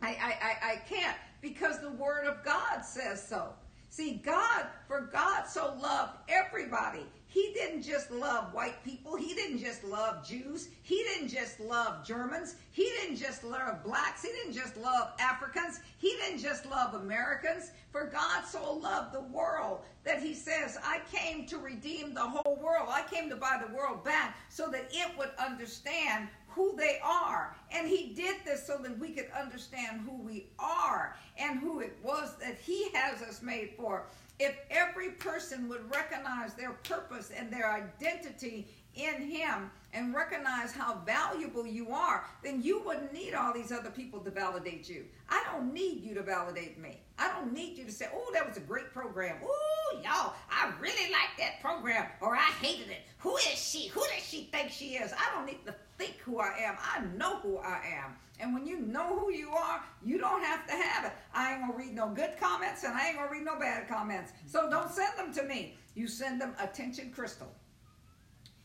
I 0.00 0.08
I 0.08 0.12
I, 0.42 0.72
I 0.72 0.76
can't 0.88 1.16
because 1.40 1.80
the 1.80 1.92
Word 1.92 2.26
of 2.26 2.44
God 2.44 2.84
says 2.84 3.26
so. 3.26 3.52
See, 3.90 4.14
God, 4.24 4.66
for 4.88 5.02
God 5.12 5.44
so 5.46 5.76
loved 5.80 6.16
everybody. 6.28 7.06
He 7.32 7.50
didn't 7.54 7.82
just 7.82 8.10
love 8.10 8.52
white 8.52 8.84
people. 8.84 9.16
He 9.16 9.32
didn't 9.34 9.58
just 9.58 9.84
love 9.84 10.26
Jews. 10.26 10.68
He 10.82 11.02
didn't 11.04 11.28
just 11.28 11.60
love 11.60 12.06
Germans. 12.06 12.56
He 12.72 12.84
didn't 13.00 13.16
just 13.16 13.42
love 13.42 13.82
blacks. 13.82 14.22
He 14.22 14.28
didn't 14.28 14.52
just 14.52 14.76
love 14.76 15.12
Africans. 15.18 15.80
He 15.96 16.14
didn't 16.20 16.40
just 16.40 16.66
love 16.66 16.92
Americans. 16.92 17.70
For 17.90 18.04
God 18.04 18.44
so 18.44 18.74
loved 18.74 19.14
the 19.14 19.22
world 19.22 19.80
that 20.04 20.20
he 20.20 20.34
says, 20.34 20.76
I 20.84 21.00
came 21.10 21.46
to 21.46 21.56
redeem 21.56 22.12
the 22.12 22.20
whole 22.20 22.58
world. 22.62 22.88
I 22.90 23.02
came 23.10 23.30
to 23.30 23.36
buy 23.36 23.58
the 23.66 23.74
world 23.74 24.04
back 24.04 24.36
so 24.50 24.68
that 24.70 24.88
it 24.90 25.16
would 25.16 25.30
understand 25.38 26.28
who 26.48 26.76
they 26.76 26.98
are. 27.02 27.56
And 27.70 27.88
he 27.88 28.12
did 28.14 28.36
this 28.44 28.66
so 28.66 28.76
that 28.82 28.98
we 28.98 29.12
could 29.12 29.30
understand 29.30 30.02
who 30.02 30.20
we 30.22 30.48
are 30.58 31.16
and 31.38 31.60
who 31.60 31.80
it 31.80 31.96
was 32.02 32.36
that 32.40 32.58
he 32.60 32.90
has 32.92 33.22
us 33.22 33.40
made 33.40 33.70
for. 33.76 34.04
If 34.44 34.56
every 34.72 35.10
person 35.10 35.68
would 35.68 35.88
recognize 35.94 36.54
their 36.54 36.72
purpose 36.72 37.30
and 37.30 37.48
their 37.48 37.70
identity 37.70 38.66
in 38.96 39.22
him 39.22 39.70
and 39.94 40.12
recognize 40.12 40.72
how 40.72 40.98
valuable 41.06 41.64
you 41.64 41.92
are, 41.92 42.24
then 42.42 42.60
you 42.60 42.82
wouldn't 42.82 43.12
need 43.12 43.34
all 43.34 43.54
these 43.54 43.70
other 43.70 43.90
people 43.90 44.18
to 44.18 44.32
validate 44.32 44.88
you. 44.88 45.04
I 45.28 45.44
don't 45.48 45.72
need 45.72 46.02
you 46.02 46.12
to 46.14 46.24
validate 46.24 46.76
me. 46.76 46.98
I 47.20 47.28
don't 47.28 47.52
need 47.52 47.78
you 47.78 47.84
to 47.84 47.92
say, 47.92 48.06
oh, 48.12 48.30
that 48.32 48.44
was 48.44 48.56
a 48.56 48.60
great 48.60 48.92
program. 48.92 49.36
Oh, 49.44 50.00
y'all, 50.02 50.34
I 50.50 50.72
really 50.80 51.12
like 51.12 51.38
that 51.38 51.60
program 51.60 52.06
or 52.20 52.34
I 52.34 52.50
hated 52.60 52.90
it. 52.90 53.02
Who 53.18 53.36
is 53.36 53.44
she? 53.44 53.86
Who 53.90 54.00
does 54.00 54.24
she 54.24 54.48
think 54.50 54.72
she 54.72 54.94
is? 54.94 55.12
I 55.12 55.36
don't 55.36 55.46
need 55.46 55.64
to 55.66 55.74
think 55.98 56.16
who 56.18 56.40
I 56.40 56.52
am. 56.62 56.76
I 56.80 57.04
know 57.16 57.38
who 57.38 57.58
I 57.58 57.80
am. 57.96 58.16
And 58.42 58.52
when 58.52 58.66
you 58.66 58.80
know 58.80 59.16
who 59.16 59.32
you 59.32 59.50
are, 59.50 59.80
you 60.04 60.18
don't 60.18 60.42
have 60.42 60.66
to 60.66 60.72
have 60.72 61.04
it. 61.06 61.12
I 61.32 61.52
ain't 61.52 61.60
gonna 61.60 61.76
read 61.76 61.94
no 61.94 62.08
good 62.08 62.32
comments 62.40 62.82
and 62.82 62.92
I 62.92 63.08
ain't 63.08 63.16
gonna 63.16 63.30
read 63.30 63.44
no 63.44 63.56
bad 63.56 63.88
comments. 63.88 64.32
So 64.46 64.68
don't 64.68 64.90
send 64.90 65.16
them 65.16 65.32
to 65.34 65.44
me. 65.44 65.78
You 65.94 66.08
send 66.08 66.40
them 66.40 66.54
attention 66.58 67.12
Crystal. 67.14 67.54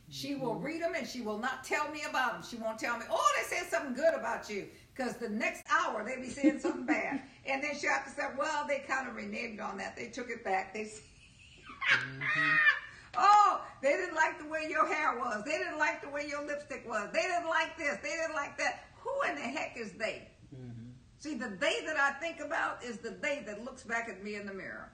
She 0.09 0.33
will 0.33 0.55
mm-hmm. 0.55 0.63
read 0.63 0.81
them 0.81 0.93
and 0.97 1.07
she 1.07 1.21
will 1.21 1.37
not 1.37 1.63
tell 1.63 1.91
me 1.91 2.01
about 2.09 2.33
them. 2.33 2.43
She 2.49 2.57
won't 2.57 2.79
tell 2.79 2.97
me, 2.97 3.05
oh, 3.11 3.33
they 3.37 3.55
said 3.55 3.69
something 3.69 3.93
good 3.93 4.15
about 4.15 4.49
you. 4.49 4.67
Because 4.95 5.17
the 5.17 5.29
next 5.29 5.63
hour 5.69 6.03
they 6.03 6.19
be 6.19 6.29
saying 6.29 6.59
something 6.59 6.85
bad. 6.85 7.21
And 7.49 7.63
then 7.63 7.75
she'll 7.79 7.91
have 7.91 8.03
to 8.03 8.11
say, 8.11 8.23
well, 8.37 8.65
they 8.67 8.79
kind 8.79 9.07
of 9.07 9.15
reneged 9.15 9.63
on 9.63 9.77
that. 9.77 9.95
They 9.95 10.07
took 10.07 10.29
it 10.29 10.43
back. 10.43 10.73
They 10.73 10.81
mm-hmm. 10.81 12.55
Oh, 13.17 13.61
they 13.81 13.93
didn't 13.93 14.15
like 14.15 14.37
the 14.37 14.47
way 14.47 14.67
your 14.69 14.85
hair 14.85 15.17
was. 15.17 15.43
They 15.45 15.57
didn't 15.57 15.79
like 15.79 16.01
the 16.01 16.09
way 16.09 16.27
your 16.27 16.45
lipstick 16.45 16.87
was. 16.87 17.09
They 17.13 17.21
didn't 17.21 17.47
like 17.47 17.77
this. 17.77 17.97
They 18.03 18.09
didn't 18.09 18.35
like 18.35 18.57
that. 18.59 18.83
Who 19.01 19.29
in 19.29 19.35
the 19.35 19.41
heck 19.41 19.77
is 19.77 19.93
they? 19.93 20.27
Mm-hmm. 20.55 20.91
See, 21.19 21.35
the 21.35 21.49
they 21.59 21.81
that 21.85 21.97
I 21.97 22.11
think 22.19 22.39
about 22.39 22.83
is 22.83 22.97
the 22.97 23.11
they 23.21 23.43
that 23.45 23.63
looks 23.63 23.83
back 23.83 24.07
at 24.09 24.23
me 24.23 24.35
in 24.35 24.45
the 24.45 24.53
mirror. 24.53 24.91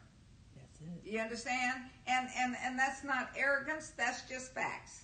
That's 0.56 0.82
it. 0.82 1.12
You 1.12 1.20
understand? 1.20 1.84
And 2.08 2.28
and 2.38 2.56
and 2.64 2.78
that's 2.78 3.04
not 3.04 3.30
arrogance. 3.38 3.92
That's 3.98 4.28
just 4.28 4.54
facts. 4.54 5.04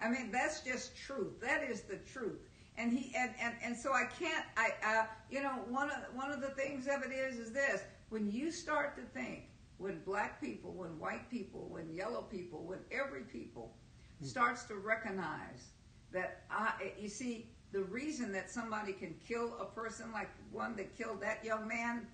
I 0.00 0.08
mean, 0.08 0.30
that's 0.30 0.60
just 0.60 0.96
truth. 0.96 1.40
That 1.40 1.62
is 1.62 1.82
the 1.82 1.96
truth. 1.96 2.38
And 2.76 2.92
he 2.92 3.14
and 3.16 3.32
and, 3.40 3.54
and 3.62 3.76
so 3.76 3.92
I 3.92 4.04
can't. 4.04 4.44
I 4.56 4.70
uh, 4.84 5.06
you 5.30 5.42
know 5.42 5.62
one 5.68 5.90
of 5.90 5.98
one 6.14 6.30
of 6.30 6.40
the 6.40 6.50
things 6.50 6.86
of 6.86 7.02
it 7.02 7.12
is 7.12 7.38
is 7.38 7.52
this: 7.52 7.82
when 8.08 8.30
you 8.30 8.50
start 8.50 8.96
to 8.96 9.02
think, 9.02 9.44
when 9.78 10.00
black 10.04 10.40
people, 10.40 10.72
when 10.72 10.98
white 10.98 11.28
people, 11.30 11.66
when 11.68 11.92
yellow 11.92 12.22
people, 12.22 12.64
when 12.64 12.78
every 12.92 13.22
people 13.22 13.74
starts 14.22 14.64
to 14.64 14.74
recognize 14.76 15.72
that 16.12 16.42
I, 16.50 16.92
you 16.98 17.08
see, 17.08 17.50
the 17.72 17.82
reason 17.82 18.32
that 18.32 18.50
somebody 18.50 18.92
can 18.92 19.14
kill 19.26 19.54
a 19.60 19.64
person 19.64 20.12
like 20.12 20.28
one 20.50 20.76
that 20.76 20.96
killed 20.96 21.20
that 21.20 21.44
young 21.44 21.68
man 21.68 22.06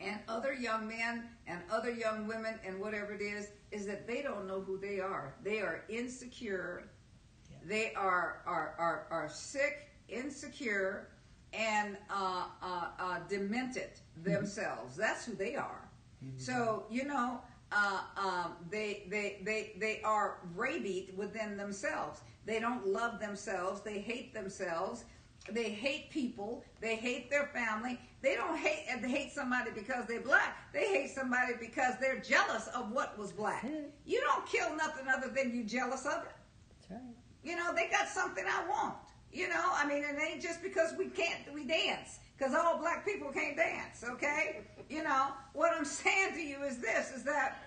and 0.00 0.18
other 0.28 0.52
young 0.54 0.88
men 0.88 1.24
and 1.46 1.60
other 1.70 1.90
young 1.90 2.26
women 2.26 2.54
and 2.64 2.80
whatever 2.80 3.12
it 3.12 3.20
is 3.20 3.48
is 3.70 3.86
that 3.86 4.06
they 4.06 4.22
don't 4.22 4.46
know 4.46 4.60
who 4.60 4.78
they 4.78 5.00
are. 5.00 5.34
They 5.42 5.60
are 5.60 5.84
insecure. 5.88 6.84
Yeah. 7.50 7.56
they 7.66 7.94
are 7.94 8.42
are 8.46 8.74
are, 8.78 9.06
are 9.10 9.28
sick 9.28 9.90
insecure 10.08 11.08
and 11.52 11.96
uh, 12.08 12.44
uh, 12.62 12.86
uh, 12.98 13.18
demented 13.28 13.90
themselves. 14.22 14.96
That's 14.96 15.24
who 15.24 15.34
they 15.34 15.56
are. 15.56 15.88
So 16.36 16.84
you 16.90 17.04
know 17.04 17.40
uh, 17.72 18.00
um, 18.16 18.56
they, 18.70 19.04
they, 19.08 19.38
they, 19.42 19.72
they 19.78 20.00
are 20.02 20.38
rabied 20.56 21.16
within 21.16 21.56
themselves. 21.56 22.20
They 22.46 22.60
don't 22.60 22.86
love 22.86 23.20
themselves. 23.20 23.80
They 23.80 23.98
hate 23.98 24.34
themselves. 24.34 25.04
They 25.50 25.70
hate 25.70 26.10
people. 26.10 26.64
They 26.80 26.96
hate 26.96 27.30
their 27.30 27.46
family. 27.46 27.98
They 28.22 28.34
don't 28.34 28.56
hate 28.56 28.86
they 29.00 29.08
hate 29.08 29.32
somebody 29.32 29.70
because 29.74 30.06
they're 30.06 30.20
black. 30.20 30.72
They 30.72 30.86
hate 30.86 31.10
somebody 31.10 31.54
because 31.58 31.94
they're 32.00 32.20
jealous 32.20 32.68
of 32.68 32.92
what 32.92 33.18
was 33.18 33.32
black. 33.32 33.66
You 34.04 34.20
don't 34.20 34.46
kill 34.46 34.76
nothing 34.76 35.06
other 35.08 35.28
than 35.28 35.54
you 35.54 35.64
jealous 35.64 36.04
of 36.04 36.24
it. 36.24 36.32
That's 36.78 36.90
right. 36.90 37.14
You 37.42 37.56
know, 37.56 37.74
they 37.74 37.88
got 37.88 38.08
something 38.08 38.44
I 38.46 38.68
want. 38.68 38.96
You 39.32 39.48
know, 39.48 39.64
I 39.72 39.86
mean, 39.86 40.02
it 40.04 40.16
ain't 40.20 40.42
just 40.42 40.62
because 40.62 40.92
we 40.98 41.06
can't, 41.06 41.38
we 41.54 41.64
dance. 41.64 42.18
Because 42.36 42.54
all 42.54 42.78
black 42.78 43.04
people 43.04 43.30
can't 43.30 43.56
dance, 43.56 44.02
okay? 44.02 44.62
You 44.88 45.04
know, 45.04 45.28
what 45.52 45.72
I'm 45.76 45.84
saying 46.02 46.34
to 46.34 46.40
you 46.40 46.62
is 46.64 46.78
this, 46.78 47.12
is 47.12 47.22
that 47.24 47.58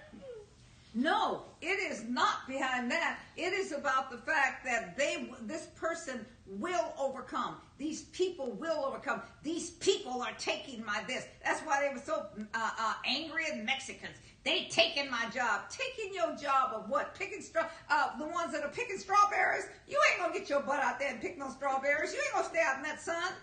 no, 0.93 1.43
it 1.61 1.91
is 1.91 2.03
not 2.03 2.47
behind 2.47 2.91
that. 2.91 3.19
It 3.35 3.53
is 3.53 3.71
about 3.71 4.11
the 4.11 4.17
fact 4.17 4.63
that 4.65 4.95
they, 4.97 5.29
this 5.41 5.67
person 5.75 6.25
will 6.45 6.93
overcome. 6.99 7.55
These 7.77 8.03
people 8.03 8.51
will 8.51 8.85
overcome. 8.85 9.21
These 9.41 9.71
people 9.71 10.21
are 10.21 10.33
taking 10.37 10.85
my 10.85 11.03
this. 11.07 11.25
That's 11.43 11.61
why 11.61 11.81
they 11.81 11.93
were 11.93 12.01
so 12.01 12.27
uh, 12.53 12.69
uh, 12.79 12.93
angry 13.05 13.45
at 13.51 13.63
Mexicans. 13.65 14.17
They 14.43 14.67
taking 14.69 15.09
my 15.09 15.29
job. 15.33 15.61
Taking 15.69 16.13
your 16.13 16.35
job 16.35 16.73
of 16.75 16.89
what? 16.89 17.15
Picking 17.15 17.41
straw. 17.41 17.65
Uh, 17.89 18.17
the 18.19 18.27
ones 18.27 18.51
that 18.53 18.63
are 18.63 18.69
picking 18.69 18.97
strawberries. 18.97 19.65
You 19.87 19.97
ain't 20.11 20.21
gonna 20.21 20.37
get 20.37 20.49
your 20.49 20.61
butt 20.61 20.83
out 20.83 20.99
there 20.99 21.09
and 21.09 21.21
pick 21.21 21.37
no 21.37 21.49
strawberries. 21.49 22.13
You 22.13 22.19
ain't 22.19 22.33
gonna 22.33 22.47
stay 22.49 22.61
out 22.63 22.77
in 22.77 22.83
that 22.83 23.01
sun 23.01 23.33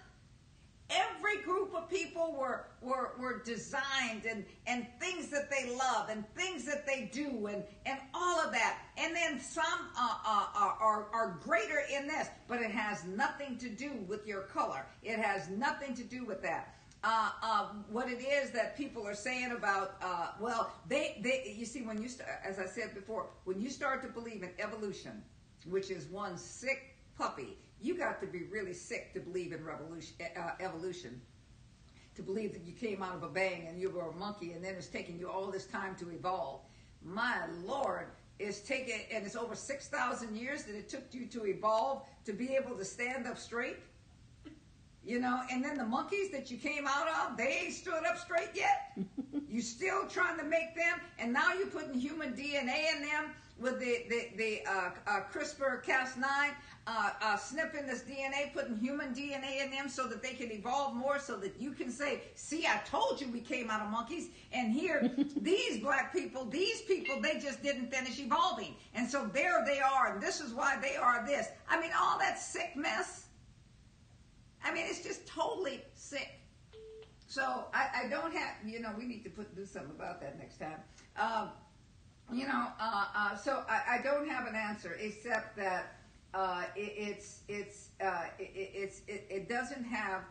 every 0.90 1.42
group 1.42 1.74
of 1.74 1.88
people 1.88 2.36
were, 2.38 2.66
were, 2.80 3.12
were 3.18 3.42
designed 3.44 4.24
and, 4.28 4.44
and 4.66 4.86
things 4.98 5.28
that 5.28 5.50
they 5.50 5.74
love 5.76 6.08
and 6.08 6.24
things 6.34 6.64
that 6.64 6.86
they 6.86 7.10
do 7.12 7.46
and, 7.46 7.62
and 7.86 7.98
all 8.14 8.40
of 8.40 8.52
that. 8.52 8.78
And 8.96 9.14
then 9.14 9.40
some 9.40 9.64
uh, 9.96 10.16
uh, 10.26 10.46
are, 10.80 11.06
are, 11.12 11.38
greater 11.42 11.82
in 11.92 12.06
this, 12.06 12.28
but 12.48 12.60
it 12.60 12.70
has 12.70 13.04
nothing 13.04 13.56
to 13.58 13.68
do 13.68 13.92
with 14.08 14.26
your 14.26 14.42
color. 14.42 14.84
It 15.02 15.18
has 15.18 15.48
nothing 15.48 15.94
to 15.94 16.02
do 16.02 16.24
with 16.24 16.42
that. 16.42 16.74
Uh, 17.02 17.30
uh, 17.42 17.66
what 17.90 18.10
it 18.10 18.20
is 18.20 18.50
that 18.50 18.76
people 18.76 19.06
are 19.06 19.14
saying 19.14 19.52
about, 19.52 19.94
uh, 20.02 20.32
well, 20.38 20.70
they, 20.86 21.18
they, 21.22 21.54
you 21.56 21.64
see, 21.64 21.80
when 21.80 22.02
you, 22.02 22.08
start 22.08 22.28
as 22.44 22.58
I 22.58 22.66
said 22.66 22.94
before, 22.94 23.30
when 23.44 23.58
you 23.58 23.70
start 23.70 24.02
to 24.02 24.08
believe 24.08 24.42
in 24.42 24.50
evolution, 24.58 25.22
which 25.66 25.90
is 25.90 26.06
one 26.06 26.36
sick 26.36 26.96
puppy, 27.16 27.56
you 27.82 27.96
got 27.96 28.20
to 28.20 28.26
be 28.26 28.44
really 28.44 28.74
sick 28.74 29.12
to 29.14 29.20
believe 29.20 29.52
in 29.52 29.64
revolution, 29.64 30.14
uh, 30.36 30.50
evolution. 30.60 31.20
To 32.16 32.22
believe 32.22 32.52
that 32.52 32.62
you 32.66 32.72
came 32.72 33.02
out 33.02 33.14
of 33.14 33.22
a 33.22 33.28
bang 33.28 33.66
and 33.68 33.80
you 33.80 33.90
were 33.90 34.08
a 34.08 34.12
monkey 34.12 34.52
and 34.52 34.64
then 34.64 34.74
it's 34.74 34.88
taking 34.88 35.18
you 35.18 35.28
all 35.28 35.50
this 35.50 35.66
time 35.66 35.94
to 35.96 36.10
evolve. 36.10 36.60
My 37.02 37.36
Lord, 37.64 38.08
it's 38.38 38.60
taken, 38.60 39.00
and 39.12 39.24
it's 39.24 39.36
over 39.36 39.54
6,000 39.54 40.36
years 40.36 40.64
that 40.64 40.74
it 40.74 40.88
took 40.88 41.04
you 41.12 41.26
to 41.26 41.46
evolve 41.46 42.02
to 42.24 42.32
be 42.32 42.54
able 42.54 42.76
to 42.76 42.84
stand 42.84 43.26
up 43.26 43.38
straight. 43.38 43.76
You 45.02 45.18
know, 45.18 45.40
and 45.50 45.64
then 45.64 45.78
the 45.78 45.84
monkeys 45.84 46.30
that 46.30 46.50
you 46.50 46.58
came 46.58 46.86
out 46.86 47.08
of, 47.08 47.36
they 47.38 47.62
ain't 47.64 47.74
stood 47.74 48.04
up 48.06 48.18
straight 48.18 48.50
yet. 48.54 48.98
you 49.48 49.62
still 49.62 50.06
trying 50.06 50.38
to 50.38 50.44
make 50.44 50.74
them, 50.76 51.00
and 51.18 51.32
now 51.32 51.54
you're 51.54 51.68
putting 51.68 51.94
human 51.94 52.34
DNA 52.34 52.96
in 52.96 53.02
them 53.02 53.30
with 53.60 53.78
the 53.78 54.04
the, 54.08 54.28
the 54.36 54.60
uh, 54.66 54.90
uh, 55.06 55.20
CRISPR 55.32 55.84
Cas9, 55.84 56.24
uh, 56.86 57.10
uh, 57.22 57.36
snipping 57.36 57.86
this 57.86 58.02
DNA, 58.02 58.52
putting 58.52 58.76
human 58.76 59.14
DNA 59.14 59.62
in 59.62 59.70
them 59.70 59.88
so 59.88 60.06
that 60.06 60.22
they 60.22 60.32
can 60.32 60.50
evolve 60.50 60.94
more, 60.94 61.18
so 61.18 61.36
that 61.36 61.60
you 61.60 61.72
can 61.72 61.90
say, 61.90 62.22
"See, 62.34 62.66
I 62.66 62.80
told 62.86 63.20
you 63.20 63.28
we 63.28 63.40
came 63.40 63.70
out 63.70 63.82
of 63.82 63.90
monkeys." 63.90 64.28
And 64.52 64.72
here, 64.72 65.10
these 65.40 65.80
black 65.80 66.12
people, 66.12 66.44
these 66.46 66.82
people, 66.82 67.20
they 67.20 67.38
just 67.38 67.62
didn't 67.62 67.92
finish 67.92 68.18
evolving, 68.18 68.74
and 68.94 69.08
so 69.08 69.26
there 69.32 69.64
they 69.66 69.80
are, 69.80 70.14
and 70.14 70.22
this 70.22 70.40
is 70.40 70.52
why 70.52 70.78
they 70.80 70.96
are 70.96 71.24
this. 71.26 71.48
I 71.68 71.80
mean, 71.80 71.90
all 71.98 72.18
that 72.18 72.38
sick 72.38 72.72
mess. 72.74 73.26
I 74.64 74.72
mean, 74.72 74.84
it's 74.88 75.02
just 75.02 75.26
totally 75.26 75.82
sick. 75.94 76.40
So 77.26 77.66
I, 77.72 78.04
I 78.04 78.08
don't 78.08 78.34
have, 78.34 78.56
you 78.66 78.80
know, 78.80 78.90
we 78.98 79.06
need 79.06 79.22
to 79.22 79.30
put 79.30 79.54
do 79.54 79.64
something 79.64 79.92
about 79.92 80.20
that 80.20 80.36
next 80.36 80.58
time. 80.58 80.80
Um, 81.16 81.50
you 82.32 82.46
know, 82.46 82.66
uh, 82.80 83.04
uh, 83.14 83.36
so 83.36 83.64
I, 83.68 83.98
I 83.98 84.02
don't 84.02 84.28
have 84.28 84.46
an 84.46 84.54
answer 84.54 84.96
except 85.00 85.56
that 85.56 85.94
uh, 86.34 86.64
it, 86.76 86.92
it's 86.96 87.40
it's 87.48 87.88
uh, 88.04 88.24
it, 88.38 88.50
it's 88.54 89.02
it, 89.08 89.26
it 89.28 89.48
doesn't 89.48 89.84
have 89.84 90.22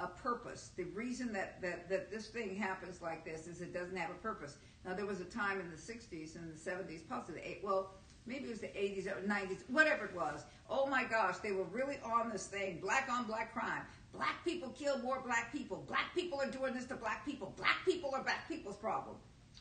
a 0.00 0.06
purpose. 0.06 0.70
The 0.76 0.84
reason 0.84 1.32
that, 1.32 1.60
that 1.62 1.88
that 1.88 2.10
this 2.10 2.28
thing 2.28 2.54
happens 2.56 3.02
like 3.02 3.24
this 3.24 3.46
is 3.46 3.60
it 3.60 3.74
doesn't 3.74 3.96
have 3.96 4.10
a 4.10 4.20
purpose. 4.22 4.56
Now 4.84 4.94
there 4.94 5.06
was 5.06 5.20
a 5.20 5.24
time 5.24 5.60
in 5.60 5.70
the 5.70 5.76
'60s 5.76 6.36
and 6.36 6.52
the 6.52 6.58
'70s, 6.58 7.00
possibly 7.08 7.40
the 7.40 7.48
eight, 7.48 7.60
well 7.62 7.90
maybe 8.28 8.44
it 8.44 8.50
was 8.50 8.60
the 8.60 8.66
80s 8.66 9.06
or 9.06 9.20
90s, 9.26 9.62
whatever 9.68 10.04
it 10.04 10.14
was. 10.14 10.44
Oh 10.68 10.86
my 10.86 11.04
gosh, 11.04 11.38
they 11.38 11.52
were 11.52 11.64
really 11.64 11.96
on 12.04 12.30
this 12.30 12.46
thing, 12.46 12.78
black 12.80 13.08
on 13.10 13.24
black 13.24 13.52
crime. 13.54 13.82
Black 14.12 14.44
people 14.44 14.68
kill 14.70 14.98
more 14.98 15.20
black 15.24 15.50
people. 15.50 15.84
Black 15.88 16.14
people 16.14 16.40
are 16.40 16.50
doing 16.50 16.74
this 16.74 16.84
to 16.86 16.94
black 16.94 17.24
people. 17.24 17.54
Black 17.56 17.78
people 17.84 18.10
are 18.14 18.22
black 18.22 18.48
people's 18.48 18.76
problem. 18.76 19.16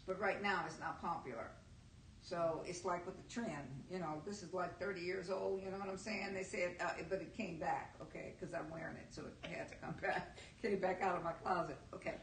But 0.05 0.19
right 0.19 0.41
now 0.41 0.63
it's 0.65 0.79
not 0.79 1.01
popular. 1.01 1.49
So 2.27 2.61
it's 2.65 2.83
like 2.83 3.05
with 3.05 3.15
the 3.15 3.33
trend, 3.33 3.69
you 3.89 3.99
know, 3.99 4.21
this 4.25 4.43
is 4.43 4.53
like 4.53 4.77
30 4.81 4.99
years 4.99 5.29
old, 5.29 5.61
you 5.63 5.71
know 5.71 5.77
what 5.77 5.87
I'm 5.87 5.97
saying? 5.97 6.33
They 6.33 6.43
said, 6.43 6.71
uh, 6.81 6.89
but 7.09 7.21
it 7.21 7.33
came 7.33 7.57
back, 7.57 7.95
okay, 8.01 8.35
because 8.37 8.53
I'm 8.53 8.69
wearing 8.69 8.97
it, 8.97 9.05
so 9.11 9.21
it 9.45 9.49
had 9.49 9.69
to 9.69 9.75
come 9.75 9.95
back, 10.01 10.37
came 10.61 10.77
back 10.77 11.01
out 11.01 11.15
of 11.15 11.23
my 11.23 11.31
closet, 11.31 11.77
okay. 11.93 12.15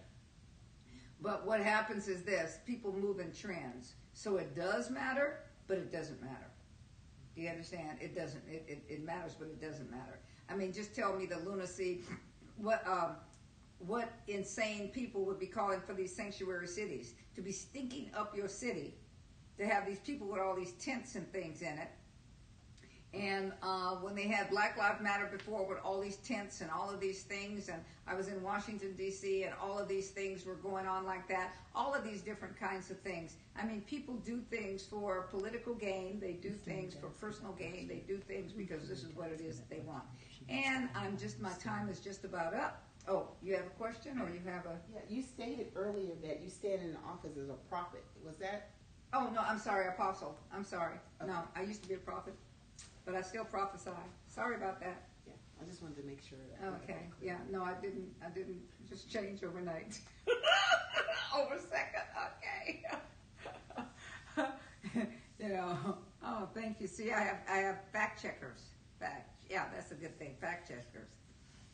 But 1.23 1.47
what 1.47 1.61
happens 1.61 2.07
is 2.07 2.23
this 2.23 2.59
people 2.67 2.93
move 2.93 3.19
in 3.19 3.33
trends. 3.33 3.95
So 4.13 4.37
it 4.37 4.55
does 4.55 4.91
matter, 4.91 5.41
but 5.67 5.79
it 5.79 5.91
doesn't 5.91 6.21
matter. 6.21 6.51
Do 7.35 7.41
you 7.41 7.49
understand? 7.49 7.97
It 8.03 8.15
doesn't. 8.15 8.43
It, 8.47 8.65
it, 8.69 8.83
it 8.87 9.05
matters, 9.07 9.33
but 9.39 9.49
it 9.49 9.59
doesn't 9.59 9.91
matter. 9.91 10.21
I 10.51 10.55
mean, 10.55 10.71
just 10.71 10.95
tell 10.95 11.17
me 11.17 11.25
the 11.25 11.39
lunacy. 11.39 12.03
What 12.59 12.87
um, 12.87 13.17
what 13.79 14.13
insane 14.29 14.89
people 14.89 15.25
would 15.25 15.41
be 15.41 15.47
calling 15.47 15.81
for 15.81 15.95
these 15.95 16.15
sanctuary 16.15 16.69
cities 16.69 17.15
to 17.35 17.41
be 17.41 17.53
stinking 17.53 18.11
up 18.15 18.37
your 18.37 18.49
city, 18.49 18.95
to 19.59 19.67
have 19.67 19.87
these 19.87 20.01
people 20.01 20.29
with 20.29 20.41
all 20.41 20.55
these 20.57 20.73
tents 20.73 21.15
and 21.15 21.31
things 21.33 21.63
in 21.63 21.79
it, 21.79 21.91
And 23.15 23.53
uh, 23.63 23.95
when 23.97 24.17
they 24.17 24.27
had 24.27 24.51
Black 24.51 24.77
Lives 24.77 25.01
Matter 25.01 25.27
before, 25.31 25.65
with 25.65 25.79
all 25.85 26.01
these 26.01 26.17
tents 26.17 26.61
and 26.61 26.71
all 26.71 26.91
of 26.91 26.99
these 27.01 27.23
things, 27.23 27.69
and 27.69 27.81
I 28.09 28.15
was 28.15 28.27
in 28.29 28.43
Washington 28.43 28.95
D.C. 28.97 29.45
and 29.45 29.55
all 29.63 29.79
of 29.79 29.87
these 29.87 30.11
things 30.11 30.45
were 30.45 30.57
going 30.57 30.87
on 30.87 31.05
like 31.05 31.29
that. 31.29 31.53
All 31.77 31.95
of 31.95 32.03
these 32.03 32.23
different 32.23 32.59
kinds 32.59 32.91
of 32.91 32.99
things. 33.01 33.37
I 33.57 33.65
mean, 33.65 33.83
people 33.83 34.17
do 34.17 34.41
things 34.51 34.85
for 34.85 35.29
political 35.31 35.75
gain. 35.75 36.19
They 36.19 36.33
do 36.33 36.51
things 36.51 36.95
for 36.95 37.09
personal 37.09 37.53
gain. 37.53 37.87
They 37.87 38.03
do 38.07 38.19
things 38.19 38.53
because 38.53 38.89
this 38.89 39.05
is 39.05 39.15
what 39.15 39.31
it 39.31 39.41
is 39.41 39.59
that 39.59 39.71
they 39.71 39.81
want. 39.87 40.05
And 40.49 40.89
I'm 40.95 41.17
just 41.17 41.41
my 41.41 41.53
time 41.63 41.89
is 41.89 42.01
just 42.01 42.25
about 42.25 42.53
up. 42.55 42.83
Oh, 43.07 43.29
you 43.43 43.55
have 43.55 43.67
a 43.67 43.71
question 43.71 44.21
or 44.21 44.29
you 44.29 44.41
have 44.47 44.67
a? 44.67 44.77
Yeah, 44.93 45.01
you 45.09 45.23
stated 45.23 45.69
earlier 45.77 46.15
that 46.23 46.41
you 46.43 46.51
stand 46.51 46.83
in 46.83 46.93
the 46.93 46.99
office 47.07 47.37
as 47.37 47.49
a 47.49 47.59
prophet. 47.71 48.05
Was 48.25 48.39
that? 48.39 48.71
Oh 49.15 49.31
no, 49.33 49.41
I'm 49.41 49.61
sorry, 49.61 49.87
apostle. 49.87 50.37
I'm 50.53 50.65
sorry. 50.65 50.97
No, 51.25 51.39
I 51.55 51.63
used 51.63 51.83
to 51.83 51.89
be 51.89 51.95
a 51.95 51.99
prophet, 51.99 52.35
but 53.07 53.15
I 53.15 53.23
still 53.23 53.45
prophesy. 53.45 53.91
Sorry 54.27 54.57
about 54.57 54.81
that. 54.81 55.05
Yeah, 55.25 55.35
I 55.63 55.65
just 55.65 55.83
wanted 55.83 56.01
to 56.03 56.07
make 56.07 56.21
sure 56.21 56.39
that. 56.61 56.67
Okay. 56.83 57.07
Yeah. 57.23 57.39
No, 57.49 57.63
I 57.63 57.75
didn't. 57.81 58.09
I 58.25 58.31
didn't 58.31 58.61
just 58.89 59.09
change 59.09 59.45
overnight. 59.45 60.01
Over 61.37 61.55
a 61.55 61.61
second. 61.61 62.03
Okay. 62.57 62.83
you 65.39 65.49
know. 65.49 65.99
Oh, 66.25 66.49
thank 66.53 66.81
you. 66.81 66.89
See, 66.89 67.13
I 67.13 67.21
have 67.21 67.39
I 67.49 67.59
have 67.59 67.79
fact 67.93 68.21
checkers. 68.21 68.61
Fact. 68.99 69.31
Yeah, 69.49 69.67
that's 69.73 69.93
a 69.93 69.95
good 69.95 70.19
thing. 70.19 70.35
Fact 70.41 70.69
checkers. 70.69 71.11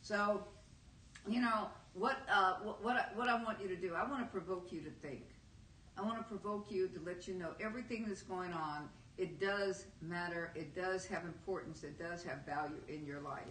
So, 0.03 0.45
you 1.27 1.41
know 1.41 1.69
what? 1.95 2.19
Uh, 2.31 2.57
what 2.63 2.85
what 2.85 2.97
I, 2.97 3.07
what 3.15 3.29
I 3.29 3.43
want 3.43 3.63
you 3.63 3.69
to 3.69 3.77
do? 3.77 3.95
I 3.95 4.07
want 4.07 4.23
to 4.25 4.31
provoke 4.31 4.73
you 4.73 4.83
to 4.83 4.91
think. 4.91 5.23
I 6.01 6.03
want 6.03 6.17
to 6.19 6.25
provoke 6.25 6.71
you 6.71 6.89
to 6.89 7.01
let 7.05 7.29
you 7.29 7.35
know 7.35 7.51
everything 7.61 8.07
that's 8.09 8.23
going 8.23 8.53
on. 8.53 8.89
It 9.19 9.39
does 9.39 9.85
matter. 10.01 10.51
It 10.55 10.75
does 10.75 11.05
have 11.07 11.25
importance. 11.25 11.85
It 11.85 11.99
does 11.99 12.23
have 12.25 12.47
value 12.47 12.81
in 12.89 13.05
your 13.05 13.21
life. 13.21 13.43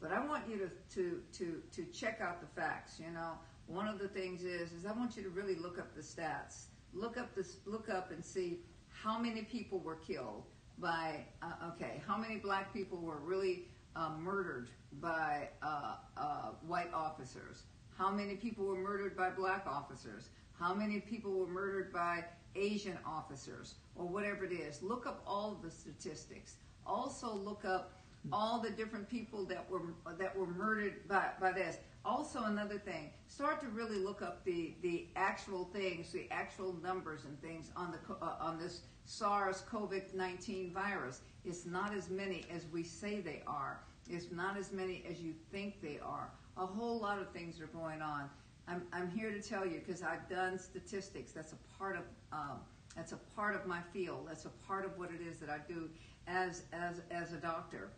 But 0.00 0.12
I 0.12 0.24
want 0.24 0.48
you 0.48 0.58
to 0.58 0.70
to 0.94 1.22
to 1.38 1.62
to 1.72 1.84
check 1.92 2.20
out 2.20 2.40
the 2.40 2.60
facts. 2.60 3.00
You 3.00 3.12
know, 3.12 3.32
one 3.66 3.88
of 3.88 3.98
the 3.98 4.06
things 4.08 4.44
is 4.44 4.72
is 4.72 4.86
I 4.86 4.92
want 4.92 5.16
you 5.16 5.24
to 5.24 5.28
really 5.30 5.56
look 5.56 5.78
up 5.78 5.94
the 5.96 6.02
stats. 6.02 6.66
Look 6.94 7.16
up 7.18 7.34
this. 7.34 7.56
Look 7.66 7.88
up 7.88 8.12
and 8.12 8.24
see 8.24 8.60
how 8.88 9.18
many 9.18 9.42
people 9.42 9.80
were 9.80 9.96
killed 9.96 10.44
by. 10.78 11.24
Uh, 11.42 11.72
okay, 11.74 12.00
how 12.06 12.16
many 12.16 12.36
black 12.36 12.72
people 12.72 12.98
were 12.98 13.18
really 13.18 13.64
uh, 13.96 14.10
murdered 14.20 14.68
by 15.00 15.48
uh, 15.62 15.96
uh 16.16 16.50
white 16.64 16.92
officers? 16.94 17.62
How 17.98 18.10
many 18.10 18.36
people 18.36 18.66
were 18.66 18.76
murdered 18.76 19.16
by 19.16 19.30
black 19.30 19.66
officers? 19.66 20.28
How 20.62 20.72
many 20.72 21.00
people 21.00 21.32
were 21.32 21.48
murdered 21.48 21.92
by 21.92 22.24
Asian 22.54 22.96
officers 23.04 23.74
or 23.96 24.06
whatever 24.06 24.44
it 24.44 24.52
is? 24.52 24.80
Look 24.80 25.08
up 25.08 25.20
all 25.26 25.58
the 25.60 25.68
statistics. 25.68 26.54
Also 26.86 27.34
look 27.34 27.64
up 27.64 28.00
all 28.32 28.60
the 28.60 28.70
different 28.70 29.10
people 29.10 29.44
that 29.46 29.68
were 29.68 29.82
that 30.16 30.36
were 30.36 30.46
murdered 30.46 31.08
by, 31.08 31.30
by 31.40 31.50
this. 31.50 31.78
Also 32.04 32.44
another 32.44 32.78
thing, 32.78 33.10
start 33.26 33.60
to 33.60 33.66
really 33.66 33.98
look 33.98 34.22
up 34.22 34.44
the, 34.44 34.74
the 34.82 35.08
actual 35.16 35.64
things, 35.72 36.12
the 36.12 36.28
actual 36.30 36.76
numbers 36.80 37.24
and 37.24 37.40
things 37.42 37.72
on 37.74 37.90
the 37.90 38.14
uh, 38.24 38.36
on 38.38 38.56
this 38.56 38.82
SARS 39.04 39.64
COVID-19 39.68 40.72
virus. 40.72 41.22
It's 41.44 41.66
not 41.66 41.92
as 41.92 42.08
many 42.08 42.44
as 42.54 42.66
we 42.72 42.84
say 42.84 43.18
they 43.18 43.42
are. 43.48 43.80
It's 44.08 44.30
not 44.30 44.56
as 44.56 44.70
many 44.70 45.02
as 45.10 45.20
you 45.20 45.34
think 45.50 45.82
they 45.82 45.98
are. 45.98 46.30
A 46.56 46.66
whole 46.66 47.00
lot 47.00 47.18
of 47.18 47.30
things 47.30 47.60
are 47.60 47.66
going 47.66 48.00
on. 48.00 48.30
I'm, 48.68 48.82
I'm 48.92 49.10
here 49.10 49.30
to 49.30 49.40
tell 49.40 49.66
you 49.66 49.80
because 49.84 50.02
I've 50.02 50.28
done 50.28 50.58
statistics. 50.58 51.32
That's 51.32 51.52
a 51.52 51.78
part 51.78 51.96
of 51.96 52.02
um, 52.32 52.60
that's 52.96 53.12
a 53.12 53.18
part 53.34 53.54
of 53.54 53.66
my 53.66 53.80
field. 53.92 54.26
That's 54.28 54.44
a 54.44 54.52
part 54.66 54.84
of 54.84 54.96
what 54.98 55.10
it 55.10 55.20
is 55.26 55.38
that 55.38 55.50
I 55.50 55.58
do 55.66 55.88
as 56.26 56.62
as 56.72 57.00
as 57.10 57.32
a 57.32 57.36
doctor. 57.36 57.90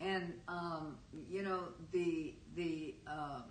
And 0.00 0.32
um, 0.48 0.96
you 1.28 1.42
know 1.42 1.68
the 1.92 2.34
the 2.54 2.94
um, 3.06 3.44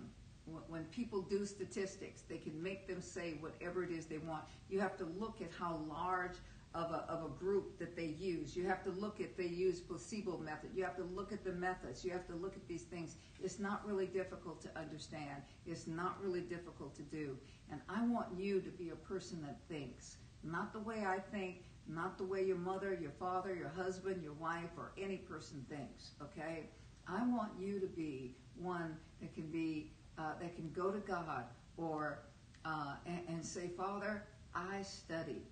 when 0.68 0.84
people 0.86 1.22
do 1.22 1.46
statistics, 1.46 2.22
they 2.22 2.36
can 2.36 2.60
make 2.62 2.86
them 2.86 3.00
say 3.00 3.34
whatever 3.40 3.84
it 3.84 3.90
is 3.90 4.06
they 4.06 4.18
want. 4.18 4.42
You 4.68 4.80
have 4.80 4.96
to 4.98 5.04
look 5.18 5.40
at 5.40 5.50
how 5.56 5.80
large 5.88 6.36
of 6.74 6.90
a, 6.90 7.04
of 7.08 7.24
a 7.24 7.28
group 7.28 7.78
that 7.78 7.94
they 7.94 8.14
use. 8.18 8.56
You 8.56 8.66
have 8.66 8.82
to 8.84 8.90
look 8.90 9.20
at 9.20 9.36
they 9.36 9.46
use 9.46 9.80
placebo 9.80 10.38
method. 10.38 10.70
You 10.74 10.84
have 10.84 10.96
to 10.96 11.04
look 11.04 11.32
at 11.32 11.44
the 11.44 11.52
methods. 11.52 12.04
You 12.04 12.12
have 12.12 12.26
to 12.28 12.34
look 12.34 12.56
at 12.56 12.66
these 12.66 12.82
things. 12.82 13.16
It's 13.42 13.58
not 13.58 13.86
really 13.86 14.06
difficult 14.06 14.60
to 14.62 14.70
understand. 14.78 15.42
It's 15.66 15.86
not 15.86 16.16
really 16.22 16.40
difficult 16.40 16.94
to 16.96 17.02
do. 17.02 17.36
And 17.70 17.80
I 17.88 18.06
want 18.06 18.28
you 18.36 18.60
to 18.60 18.70
be 18.70 18.90
a 18.90 18.96
person 18.96 19.42
that 19.42 19.58
thinks, 19.68 20.16
not 20.42 20.72
the 20.72 20.80
way 20.80 21.04
I 21.06 21.18
think, 21.18 21.64
not 21.88 22.16
the 22.16 22.24
way 22.24 22.44
your 22.44 22.56
mother, 22.56 22.96
your 23.00 23.10
father, 23.10 23.54
your 23.54 23.68
husband, 23.68 24.22
your 24.22 24.34
wife, 24.34 24.70
or 24.76 24.92
any 24.96 25.16
person 25.16 25.64
thinks. 25.68 26.12
Okay? 26.22 26.70
I 27.08 27.26
want 27.26 27.52
you 27.58 27.80
to 27.80 27.86
be 27.86 28.36
one 28.56 28.96
that 29.20 29.34
can 29.34 29.50
be 29.50 29.90
uh, 30.18 30.34
that 30.40 30.54
can 30.54 30.70
go 30.72 30.90
to 30.90 30.98
God 30.98 31.44
or 31.76 32.20
uh, 32.64 32.94
and, 33.06 33.20
and 33.28 33.44
say, 33.44 33.70
Father, 33.76 34.22
I 34.54 34.82
studied. 34.82 35.46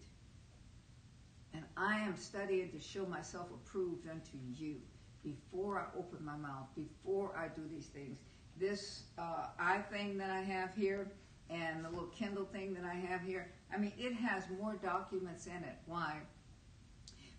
And 1.55 1.65
I 1.77 1.99
am 2.01 2.17
studying 2.17 2.71
to 2.71 2.81
show 2.81 3.07
myself 3.07 3.49
approved 3.51 4.09
unto 4.09 4.39
you 4.57 4.77
before 5.23 5.79
I 5.79 5.99
open 5.99 6.25
my 6.25 6.37
mouth, 6.37 6.69
before 6.77 7.37
I 7.37 7.49
do 7.49 7.63
these 7.71 7.87
things. 7.87 8.19
This 8.57 9.05
uh, 9.19 9.47
eye 9.59 9.83
thing 9.91 10.19
that 10.19 10.31
I 10.31 10.41
have 10.41 10.75
here 10.75 11.11
and 11.49 11.85
the 11.85 11.91
little 11.91 12.07
Kindle 12.07 12.45
thing 12.45 12.75
that 12.75 12.85
I 12.85 12.95
have 12.95 13.23
here, 13.23 13.51
I 13.75 13.79
mean, 13.79 13.93
it 13.99 14.15
has 14.15 14.45
more 14.61 14.75
documents 14.75 15.47
in 15.47 15.65
it. 15.65 15.77
Why? 15.87 16.19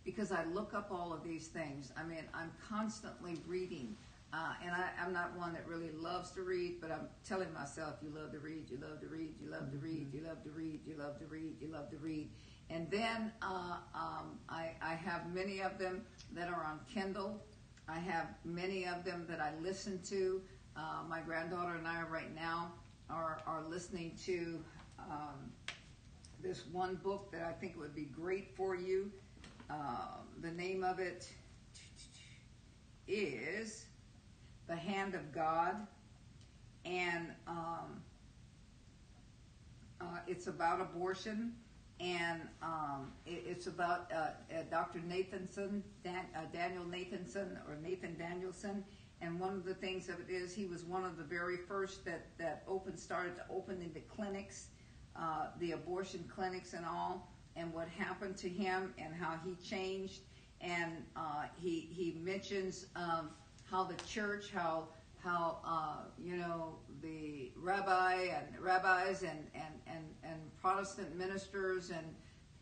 Because 0.03 0.31
I 0.31 0.43
look 0.45 0.73
up 0.73 0.89
all 0.91 1.13
of 1.13 1.23
these 1.23 1.47
things. 1.47 1.91
I 1.97 2.03
mean, 2.03 2.23
I'm 2.33 2.51
constantly 2.67 3.37
reading. 3.47 3.95
Uh, 4.33 4.53
and 4.63 4.71
I, 4.71 4.89
I'm 5.03 5.11
not 5.11 5.37
one 5.37 5.51
that 5.53 5.67
really 5.67 5.91
loves 5.91 6.31
to 6.31 6.41
read, 6.41 6.79
but 6.79 6.89
I'm 6.89 7.07
telling 7.27 7.51
myself, 7.53 7.95
you 8.01 8.09
love 8.15 8.31
to 8.31 8.39
read, 8.39 8.69
you 8.69 8.77
love 8.81 9.01
to 9.01 9.07
read, 9.07 9.35
you 9.43 9.49
love 9.49 9.71
to 9.71 9.77
read, 9.77 10.13
you 10.13 10.21
love 10.25 10.41
to 10.43 10.49
read, 10.51 10.79
you 10.85 10.95
love 10.97 11.19
to 11.19 11.25
read, 11.25 11.55
you 11.59 11.67
love 11.67 11.89
to 11.89 11.97
read. 11.97 12.29
And 12.71 12.89
then 12.89 13.33
uh, 13.41 13.77
um, 13.93 14.39
I, 14.47 14.71
I 14.81 14.93
have 14.93 15.33
many 15.33 15.61
of 15.61 15.77
them 15.77 16.03
that 16.33 16.47
are 16.47 16.63
on 16.63 16.79
Kindle. 16.93 17.43
I 17.89 17.99
have 17.99 18.27
many 18.45 18.87
of 18.87 19.03
them 19.03 19.25
that 19.29 19.41
I 19.41 19.51
listen 19.61 19.99
to. 20.07 20.41
Uh, 20.77 21.03
my 21.09 21.19
granddaughter 21.19 21.75
and 21.75 21.85
I 21.85 22.03
right 22.03 22.33
now 22.33 22.71
are, 23.09 23.41
are 23.45 23.63
listening 23.69 24.13
to 24.25 24.63
um, 24.99 25.51
this 26.41 26.63
one 26.71 26.95
book 26.95 27.29
that 27.33 27.43
I 27.43 27.51
think 27.51 27.77
would 27.77 27.93
be 27.93 28.05
great 28.05 28.55
for 28.55 28.73
you. 28.73 29.11
Uh, 29.69 30.05
the 30.41 30.51
name 30.51 30.83
of 30.83 30.99
it 30.99 31.29
is 33.05 33.85
The 34.67 34.75
Hand 34.75 35.13
of 35.13 35.33
God. 35.33 35.75
And 36.85 37.27
um, 37.47 38.01
uh, 39.99 40.05
it's 40.25 40.47
about 40.47 40.79
abortion 40.79 41.53
and 42.01 42.41
um, 42.63 43.11
it, 43.25 43.43
it's 43.47 43.67
about 43.67 44.11
uh, 44.11 44.17
uh, 44.17 44.63
Dr. 44.71 44.99
Nathanson, 44.99 45.81
Dan, 46.03 46.25
uh, 46.35 46.39
Daniel 46.51 46.83
Nathanson, 46.83 47.57
or 47.67 47.77
Nathan 47.81 48.17
Danielson. 48.17 48.83
And 49.21 49.39
one 49.39 49.53
of 49.53 49.63
the 49.65 49.75
things 49.75 50.09
of 50.09 50.15
it 50.19 50.33
is 50.33 50.51
he 50.51 50.65
was 50.65 50.83
one 50.83 51.05
of 51.05 51.15
the 51.15 51.23
very 51.23 51.57
first 51.57 52.03
that 52.05 52.25
that 52.39 52.63
opened 52.67 52.99
started 52.99 53.35
to 53.35 53.43
open 53.51 53.79
into 53.81 53.99
clinics, 53.99 54.69
uh, 55.15 55.47
the 55.59 55.73
abortion 55.73 56.25
clinics 56.33 56.73
and 56.73 56.85
all, 56.85 57.31
and 57.55 57.71
what 57.71 57.87
happened 57.87 58.35
to 58.37 58.49
him 58.49 58.95
and 58.97 59.13
how 59.13 59.35
he 59.45 59.53
changed. 59.63 60.21
And 60.59 61.03
uh, 61.15 61.45
he 61.61 61.87
he 61.91 62.17
mentions 62.19 62.87
um, 62.95 63.29
how 63.69 63.83
the 63.83 63.95
church, 64.05 64.49
how 64.51 64.87
how 65.23 65.59
uh, 65.63 66.09
you 66.19 66.37
know 66.37 66.77
the 67.01 67.51
rabbi 67.55 68.13
and 68.13 68.59
rabbis 68.59 69.23
and, 69.23 69.47
and, 69.55 69.73
and, 69.87 70.05
and 70.23 70.39
Protestant 70.61 71.15
ministers 71.17 71.89
and 71.89 72.05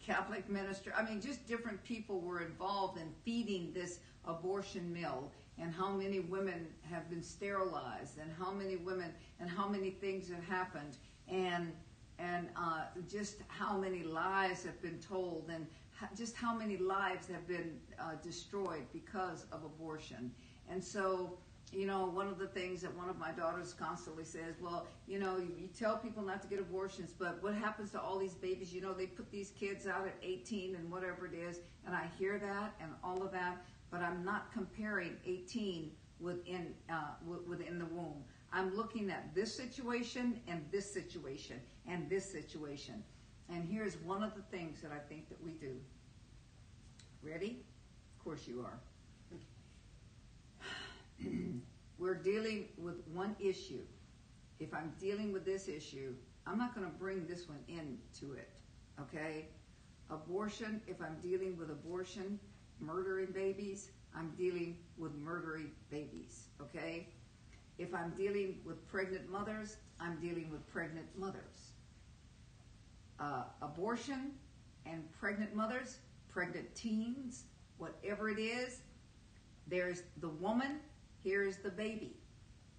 Catholic 0.04 0.50
minister. 0.50 0.94
I 0.98 1.04
mean, 1.04 1.22
just 1.22 1.48
different 1.48 1.84
people 1.84 2.22
were 2.22 2.42
involved 2.42 2.98
in 2.98 3.10
feeding 3.26 3.72
this 3.74 4.00
abortion 4.26 4.92
mill, 4.94 5.32
and 5.58 5.74
how 5.74 5.90
many 5.92 6.20
women 6.22 6.68
have 6.90 7.10
been 7.10 7.22
sterilized, 7.22 8.18
and 8.18 8.32
how 8.40 8.52
many 8.52 8.78
women, 8.78 9.14
and 9.40 9.50
how 9.50 9.68
many 9.68 9.90
things 9.90 10.30
have 10.30 10.44
happened, 10.44 10.98
and 11.28 11.74
and 12.18 12.50
uh, 12.56 12.84
just 13.10 13.38
how 13.48 13.78
many 13.78 14.04
lies 14.04 14.64
have 14.64 14.82
been 14.82 15.00
told, 15.00 15.50
and 15.54 15.66
just 16.18 16.36
how 16.36 16.54
many 16.54 16.78
lives 16.78 17.28
have 17.28 17.48
been 17.48 17.80
uh, 18.00 18.16
destroyed 18.24 18.84
because 18.94 19.46
of 19.52 19.64
abortion. 19.64 20.32
And 20.70 20.84
so 20.84 21.38
you 21.72 21.86
know, 21.86 22.06
one 22.06 22.28
of 22.28 22.40
the 22.40 22.48
things 22.48 22.82
that 22.82 22.96
one 22.96 23.10
of 23.10 23.18
my 23.18 23.32
daughters 23.32 23.74
constantly 23.74 24.26
says, 24.26 24.56
well, 24.62 24.88
you 25.08 25.20
know, 25.20 25.38
you, 25.38 25.52
you, 25.58 25.68
tell 25.68 25.98
people 25.98 26.24
not 26.24 26.42
to 26.42 26.48
get 26.48 26.60
abortions, 26.60 27.14
but 27.18 27.42
what 27.44 27.54
happens 27.54 27.92
to 27.92 28.02
all 28.02 28.18
these 28.18 28.34
babies? 28.34 28.74
You 28.74 28.82
know, 28.82 28.94
they 28.94 29.06
put 29.06 29.32
these 29.32 29.52
kids 29.52 29.86
out 29.88 30.08
at 30.08 30.16
18 30.24 30.76
and 30.76 30.92
whatever 30.92 31.28
it 31.28 31.34
is, 31.34 31.60
and 31.86 31.96
I 31.96 32.08
hear 32.18 32.40
that 32.40 32.74
and 32.82 32.92
all 33.04 33.22
of 33.24 33.32
that, 33.34 33.64
but 33.92 34.02
I'm 34.02 34.24
not 34.24 34.52
comparing 34.52 35.18
18 35.26 35.92
within 36.20 36.74
uh, 36.90 37.14
within 37.48 37.80
the 37.80 37.86
womb. 37.86 38.24
I'm 38.52 38.76
looking 38.76 39.10
at 39.12 39.34
this 39.36 39.56
situation 39.56 40.40
and 40.48 40.66
this 40.72 40.92
situation 40.92 41.62
and 41.88 42.10
this 42.10 42.30
situation. 42.30 43.04
And 43.50 43.68
here's 43.68 43.98
one 43.98 44.24
of 44.24 44.36
the 44.36 44.42
things 44.42 44.82
that 44.82 44.92
I 44.92 45.00
think 45.08 45.30
that 45.30 45.42
we 45.44 45.52
do. 45.52 45.76
Ready? 47.22 47.64
Of 48.18 48.24
course 48.24 48.48
you 48.48 48.62
are. 48.62 48.80
We're 51.98 52.16
dealing 52.16 52.70
with 52.78 52.96
one 53.14 53.36
issue. 53.40 53.82
If 54.60 54.74
I'm 54.74 54.94
dealing 55.00 55.32
with 55.32 55.46
this 55.46 55.68
issue, 55.68 56.14
I'm 56.46 56.58
not 56.58 56.74
going 56.76 56.88
to 56.88 56.94
bring 56.98 57.28
this 57.28 57.48
one 57.48 57.60
into 57.68 58.34
it. 58.34 58.50
Okay? 59.00 59.48
Abortion, 60.10 60.82
if 60.88 61.02
I'm 61.02 61.18
dealing 61.22 61.58
with 61.58 61.70
abortion, 61.70 62.40
murdering 62.80 63.32
babies, 63.32 63.92
I'm 64.16 64.32
dealing 64.38 64.78
with 64.98 65.14
murdering 65.16 65.72
babies. 65.90 66.48
Okay? 66.62 67.08
If 67.78 67.94
I'm 67.94 68.12
dealing 68.12 68.60
with 68.66 68.86
pregnant 68.88 69.30
mothers, 69.30 69.78
I'm 70.00 70.20
dealing 70.20 70.50
with 70.52 70.68
pregnant 70.68 71.08
mothers. 71.18 71.74
Uh, 73.20 73.44
abortion 73.62 74.32
and 74.86 75.04
pregnant 75.12 75.54
mothers, 75.56 76.00
pregnant 76.30 76.74
teens, 76.76 77.46
whatever 77.78 78.30
it 78.30 78.40
is, 78.40 78.82
there's 79.68 80.04
the 80.18 80.30
woman, 80.30 80.80
here's 81.24 81.58
the 81.58 81.70
baby. 81.70 82.18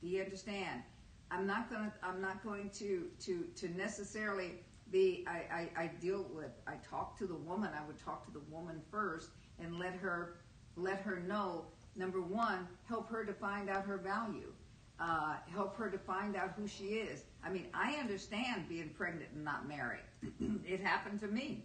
Do 0.01 0.09
you 0.09 0.23
understand? 0.23 0.83
I'm 1.31 1.47
not 1.47 1.71
gonna 1.71 1.93
I'm 2.03 2.21
not 2.21 2.43
going 2.43 2.71
to 2.71 3.09
to 3.21 3.45
to 3.57 3.69
necessarily 3.77 4.63
be 4.91 5.25
I, 5.29 5.69
I, 5.77 5.83
I 5.85 5.87
deal 6.01 6.27
with 6.35 6.51
I 6.67 6.75
talk 6.89 7.17
to 7.19 7.27
the 7.27 7.35
woman, 7.35 7.71
I 7.79 7.87
would 7.87 7.99
talk 7.99 8.25
to 8.27 8.33
the 8.33 8.43
woman 8.51 8.81
first 8.91 9.31
and 9.63 9.79
let 9.79 9.95
her 9.95 10.39
let 10.77 11.01
her 11.03 11.21
know 11.21 11.67
number 11.97 12.21
one, 12.21 12.67
help 12.89 13.11
her 13.11 13.25
to 13.25 13.33
find 13.33 13.69
out 13.69 13.85
her 13.85 13.99
value. 13.99 14.53
Uh, 14.99 15.37
help 15.51 15.79
her 15.79 15.89
to 15.89 15.97
find 15.97 16.37
out 16.37 16.53
who 16.59 16.69
she 16.69 16.85
is. 16.85 17.25
I 17.43 17.49
mean, 17.49 17.69
I 17.73 17.95
understand 17.95 18.69
being 18.69 18.91
pregnant 18.91 19.31
and 19.35 19.43
not 19.43 19.67
married. 19.67 20.05
it 20.67 20.79
happened 20.81 21.21
to 21.21 21.27
me, 21.27 21.65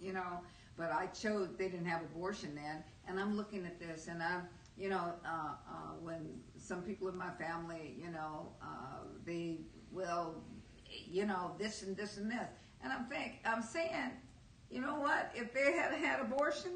you 0.00 0.14
know, 0.14 0.40
but 0.78 0.90
I 0.90 1.06
chose, 1.08 1.50
they 1.58 1.68
didn't 1.68 1.84
have 1.84 2.00
abortion 2.00 2.54
then. 2.54 2.82
And 3.06 3.20
I'm 3.20 3.36
looking 3.36 3.66
at 3.66 3.78
this 3.78 4.08
and 4.08 4.22
I'm, 4.22 4.48
you 4.76 4.88
know, 4.88 5.14
uh, 5.24 5.28
uh, 5.28 5.92
when 6.02 6.40
some 6.58 6.82
people 6.82 7.08
in 7.08 7.16
my 7.16 7.30
family, 7.30 7.96
you 7.98 8.10
know, 8.10 8.48
uh, 8.62 9.04
they, 9.24 9.58
will, 9.90 10.34
you 11.08 11.26
know, 11.26 11.52
this 11.58 11.82
and 11.82 11.96
this 11.96 12.18
and 12.18 12.30
this. 12.30 12.48
And 12.82 12.92
I'm 12.92 13.06
think, 13.06 13.40
I'm 13.44 13.62
saying, 13.62 14.12
you 14.70 14.80
know 14.80 15.00
what? 15.00 15.32
If 15.34 15.54
they 15.54 15.72
had 15.72 15.92
had 15.94 16.20
abortion, 16.20 16.72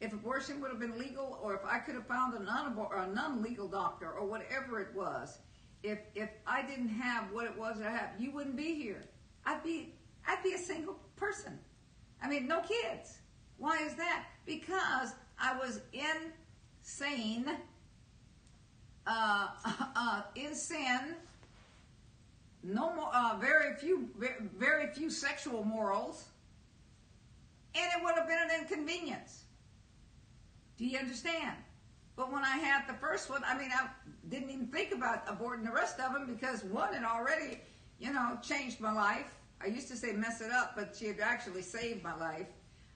if 0.00 0.12
abortion 0.12 0.60
would 0.60 0.70
have 0.70 0.80
been 0.80 0.98
legal, 0.98 1.38
or 1.42 1.54
if 1.54 1.64
I 1.64 1.78
could 1.78 1.94
have 1.94 2.06
found 2.06 2.34
a 2.34 2.42
non 2.42 2.76
a 2.76 3.06
non-legal 3.06 3.68
doctor, 3.68 4.10
or 4.10 4.26
whatever 4.26 4.80
it 4.80 4.94
was, 4.94 5.38
if 5.82 5.98
if 6.14 6.28
I 6.46 6.62
didn't 6.62 6.88
have 6.88 7.32
what 7.32 7.46
it 7.46 7.56
was 7.56 7.80
I 7.80 7.90
have, 7.90 8.10
you 8.18 8.32
wouldn't 8.32 8.56
be 8.56 8.74
here. 8.74 9.04
I'd 9.46 9.62
be 9.62 9.94
I'd 10.26 10.42
be 10.42 10.54
a 10.54 10.58
single 10.58 10.98
person. 11.16 11.58
I 12.22 12.28
mean, 12.28 12.46
no 12.46 12.60
kids. 12.60 13.18
Why 13.58 13.78
is 13.78 13.94
that? 13.94 14.26
Because 14.44 15.14
I 15.38 15.56
was 15.56 15.80
insane, 16.82 17.46
uh, 19.06 19.48
uh, 19.96 20.22
in 20.34 20.54
sin. 20.54 21.14
No 22.64 22.94
more, 22.94 23.10
uh, 23.12 23.36
very 23.40 23.74
few, 23.74 24.08
very 24.56 24.86
few 24.88 25.10
sexual 25.10 25.64
morals, 25.64 26.26
and 27.74 27.84
it 27.96 28.04
would 28.04 28.14
have 28.14 28.28
been 28.28 28.38
an 28.38 28.60
inconvenience. 28.60 29.44
Do 30.78 30.86
you 30.86 30.98
understand? 30.98 31.56
But 32.14 32.30
when 32.32 32.44
I 32.44 32.58
had 32.58 32.86
the 32.86 32.94
first 32.94 33.30
one, 33.30 33.42
I 33.44 33.58
mean, 33.58 33.70
I 33.72 33.88
didn't 34.28 34.50
even 34.50 34.66
think 34.68 34.92
about 34.92 35.26
aborting 35.26 35.64
the 35.64 35.72
rest 35.72 35.98
of 35.98 36.12
them 36.12 36.26
because 36.26 36.62
one 36.62 36.92
had 36.94 37.04
already, 37.04 37.60
you 37.98 38.12
know, 38.12 38.38
changed 38.42 38.80
my 38.80 38.92
life. 38.92 39.34
I 39.60 39.66
used 39.66 39.88
to 39.88 39.96
say 39.96 40.12
mess 40.12 40.40
it 40.40 40.52
up, 40.52 40.74
but 40.76 40.94
she 40.96 41.06
had 41.06 41.18
actually 41.20 41.62
saved 41.62 42.04
my 42.04 42.14
life. 42.16 42.46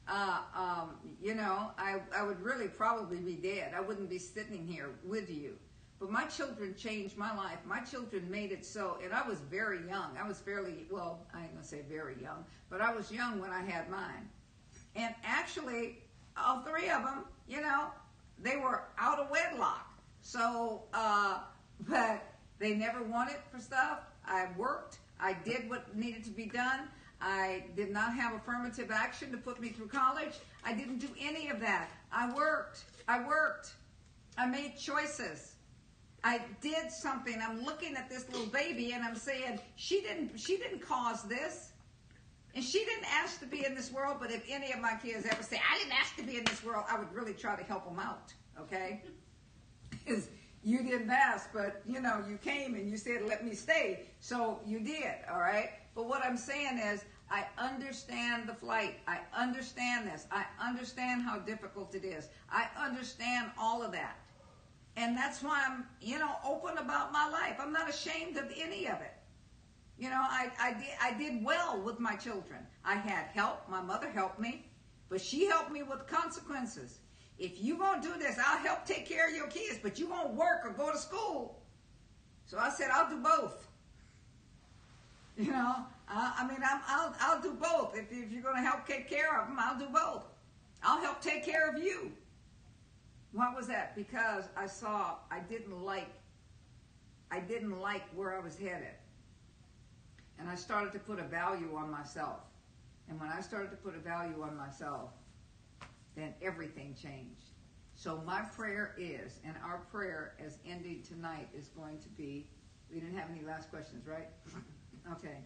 Uh, 0.08 0.38
um, 0.54 0.90
you 1.20 1.34
know, 1.34 1.72
I, 1.78 2.00
I 2.16 2.22
would 2.22 2.40
really 2.40 2.68
probably 2.68 3.18
be 3.18 3.34
dead. 3.34 3.72
I 3.76 3.80
wouldn't 3.80 4.08
be 4.08 4.18
sitting 4.18 4.66
here 4.66 4.90
with 5.04 5.28
you. 5.30 5.56
But 5.98 6.10
my 6.10 6.24
children 6.24 6.74
changed 6.76 7.16
my 7.16 7.34
life. 7.34 7.58
My 7.64 7.80
children 7.80 8.30
made 8.30 8.52
it 8.52 8.64
so, 8.66 8.98
and 9.02 9.14
I 9.14 9.26
was 9.26 9.40
very 9.40 9.86
young. 9.88 10.16
I 10.22 10.28
was 10.28 10.38
fairly, 10.40 10.86
well, 10.90 11.26
I 11.34 11.42
ain't 11.42 11.54
gonna 11.54 11.64
say 11.64 11.82
very 11.88 12.16
young, 12.20 12.44
but 12.68 12.80
I 12.80 12.94
was 12.94 13.10
young 13.10 13.40
when 13.40 13.50
I 13.50 13.62
had 13.64 13.88
mine. 13.88 14.28
And 14.94 15.14
actually, 15.24 15.98
all 16.36 16.60
three 16.60 16.90
of 16.90 17.02
them, 17.02 17.24
you 17.48 17.62
know, 17.62 17.86
they 18.38 18.56
were 18.56 18.82
out 18.98 19.18
of 19.18 19.30
wedlock. 19.30 19.88
So, 20.20 20.82
uh, 20.92 21.38
but 21.80 22.22
they 22.58 22.74
never 22.74 23.02
wanted 23.02 23.36
for 23.50 23.58
stuff. 23.58 24.00
I 24.26 24.48
worked. 24.56 24.98
I 25.18 25.32
did 25.32 25.68
what 25.70 25.96
needed 25.96 26.24
to 26.24 26.30
be 26.30 26.46
done. 26.46 26.88
I 27.20 27.64
did 27.74 27.90
not 27.90 28.14
have 28.14 28.34
affirmative 28.34 28.90
action 28.90 29.30
to 29.32 29.38
put 29.38 29.60
me 29.60 29.70
through 29.70 29.88
college. 29.88 30.34
I 30.64 30.74
didn't 30.74 30.98
do 30.98 31.08
any 31.20 31.48
of 31.48 31.60
that. 31.60 31.88
I 32.12 32.32
worked. 32.34 32.84
I 33.08 33.26
worked. 33.26 33.72
I 34.36 34.46
made 34.46 34.76
choices. 34.78 35.54
I 36.24 36.40
did 36.60 36.90
something. 36.90 37.40
I'm 37.40 37.64
looking 37.64 37.96
at 37.96 38.10
this 38.10 38.28
little 38.28 38.46
baby 38.46 38.92
and 38.92 39.04
I'm 39.04 39.16
saying, 39.16 39.60
she 39.76 40.00
didn't 40.00 40.38
she 40.38 40.56
didn't 40.56 40.80
cause 40.80 41.22
this. 41.22 41.72
And 42.54 42.64
she 42.64 42.78
didn't 42.84 43.04
ask 43.12 43.38
to 43.40 43.46
be 43.46 43.66
in 43.66 43.74
this 43.74 43.92
world, 43.92 44.16
but 44.18 44.30
if 44.30 44.42
any 44.48 44.72
of 44.72 44.80
my 44.80 44.94
kids 44.94 45.26
ever 45.30 45.42
say, 45.42 45.60
I 45.70 45.78
didn't 45.78 45.92
ask 45.92 46.16
to 46.16 46.22
be 46.22 46.38
in 46.38 46.44
this 46.44 46.64
world, 46.64 46.84
I 46.90 46.98
would 46.98 47.12
really 47.12 47.34
try 47.34 47.54
to 47.54 47.62
help 47.62 47.84
them 47.84 47.98
out, 47.98 48.32
okay? 48.58 49.02
Because 49.90 50.30
you 50.64 50.82
didn't 50.82 51.10
ask, 51.10 51.50
but 51.52 51.82
you 51.86 52.00
know, 52.00 52.24
you 52.26 52.38
came 52.38 52.74
and 52.74 52.88
you 52.90 52.96
said, 52.96 53.26
let 53.26 53.44
me 53.44 53.54
stay. 53.54 54.06
So 54.20 54.60
you 54.66 54.80
did, 54.80 55.16
all 55.30 55.38
right? 55.38 55.68
But 55.96 56.06
what 56.06 56.22
I'm 56.24 56.36
saying 56.36 56.78
is, 56.78 57.04
I 57.30 57.46
understand 57.58 58.48
the 58.48 58.54
flight. 58.54 59.00
I 59.08 59.20
understand 59.36 60.06
this. 60.06 60.26
I 60.30 60.44
understand 60.62 61.22
how 61.22 61.38
difficult 61.38 61.94
it 61.94 62.04
is. 62.04 62.28
I 62.52 62.68
understand 62.78 63.50
all 63.58 63.82
of 63.82 63.90
that. 63.92 64.18
And 64.96 65.16
that's 65.16 65.42
why 65.42 65.64
I'm, 65.66 65.86
you 66.00 66.18
know, 66.18 66.36
open 66.46 66.78
about 66.78 67.12
my 67.12 67.28
life. 67.28 67.56
I'm 67.58 67.72
not 67.72 67.88
ashamed 67.88 68.36
of 68.36 68.44
any 68.56 68.86
of 68.86 69.00
it. 69.00 69.14
You 69.98 70.10
know, 70.10 70.20
I, 70.20 70.50
I, 70.60 70.72
did, 70.74 70.88
I 71.02 71.14
did 71.14 71.44
well 71.44 71.82
with 71.82 71.98
my 71.98 72.14
children. 72.14 72.60
I 72.84 72.94
had 72.94 73.26
help. 73.34 73.68
My 73.68 73.80
mother 73.80 74.10
helped 74.10 74.38
me, 74.38 74.66
but 75.08 75.20
she 75.20 75.46
helped 75.46 75.72
me 75.72 75.82
with 75.82 76.06
consequences. 76.06 76.98
If 77.38 77.62
you 77.62 77.76
won't 77.76 78.02
do 78.02 78.16
this, 78.18 78.38
I'll 78.38 78.58
help 78.58 78.84
take 78.84 79.06
care 79.08 79.28
of 79.28 79.34
your 79.34 79.48
kids, 79.48 79.78
but 79.82 79.98
you 79.98 80.08
won't 80.08 80.34
work 80.34 80.60
or 80.64 80.72
go 80.72 80.92
to 80.92 80.98
school. 80.98 81.62
So 82.44 82.58
I 82.58 82.70
said, 82.70 82.90
I'll 82.92 83.08
do 83.08 83.16
both. 83.22 83.65
You 85.36 85.50
know, 85.52 85.84
I 86.08 86.46
mean, 86.48 86.58
I'm, 86.64 86.80
I'll, 86.86 87.14
I'll 87.20 87.42
do 87.42 87.52
both. 87.52 87.94
If, 87.94 88.10
if 88.10 88.32
you're 88.32 88.42
going 88.42 88.56
to 88.56 88.62
help 88.62 88.86
take 88.86 89.08
care 89.08 89.38
of 89.38 89.48
them, 89.48 89.58
I'll 89.60 89.78
do 89.78 89.86
both. 89.92 90.24
I'll 90.82 91.00
help 91.00 91.20
take 91.20 91.44
care 91.44 91.68
of 91.68 91.82
you. 91.82 92.12
What 93.32 93.54
was 93.54 93.66
that? 93.66 93.94
Because 93.94 94.44
I 94.56 94.66
saw 94.66 95.16
I 95.30 95.40
didn't 95.40 95.84
like 95.84 96.08
I 97.30 97.40
didn't 97.40 97.80
like 97.80 98.04
where 98.14 98.34
I 98.34 98.40
was 98.40 98.56
headed. 98.56 98.94
And 100.38 100.48
I 100.48 100.54
started 100.54 100.92
to 100.92 100.98
put 100.98 101.18
a 101.18 101.24
value 101.24 101.74
on 101.76 101.90
myself. 101.90 102.40
And 103.08 103.20
when 103.20 103.30
I 103.30 103.40
started 103.40 103.70
to 103.70 103.76
put 103.76 103.94
a 103.94 103.98
value 103.98 104.42
on 104.42 104.56
myself, 104.56 105.10
then 106.14 106.34
everything 106.40 106.94
changed. 106.94 107.50
So 107.94 108.22
my 108.24 108.42
prayer 108.42 108.94
is, 108.98 109.40
and 109.44 109.54
our 109.64 109.78
prayer 109.90 110.34
as 110.44 110.58
ending 110.66 111.02
tonight 111.02 111.48
is 111.56 111.68
going 111.68 111.98
to 111.98 112.08
be, 112.10 112.46
we 112.92 113.00
didn't 113.00 113.16
have 113.16 113.28
any 113.30 113.44
last 113.44 113.70
questions, 113.70 114.06
right? 114.06 114.28
Okay. 115.12 115.38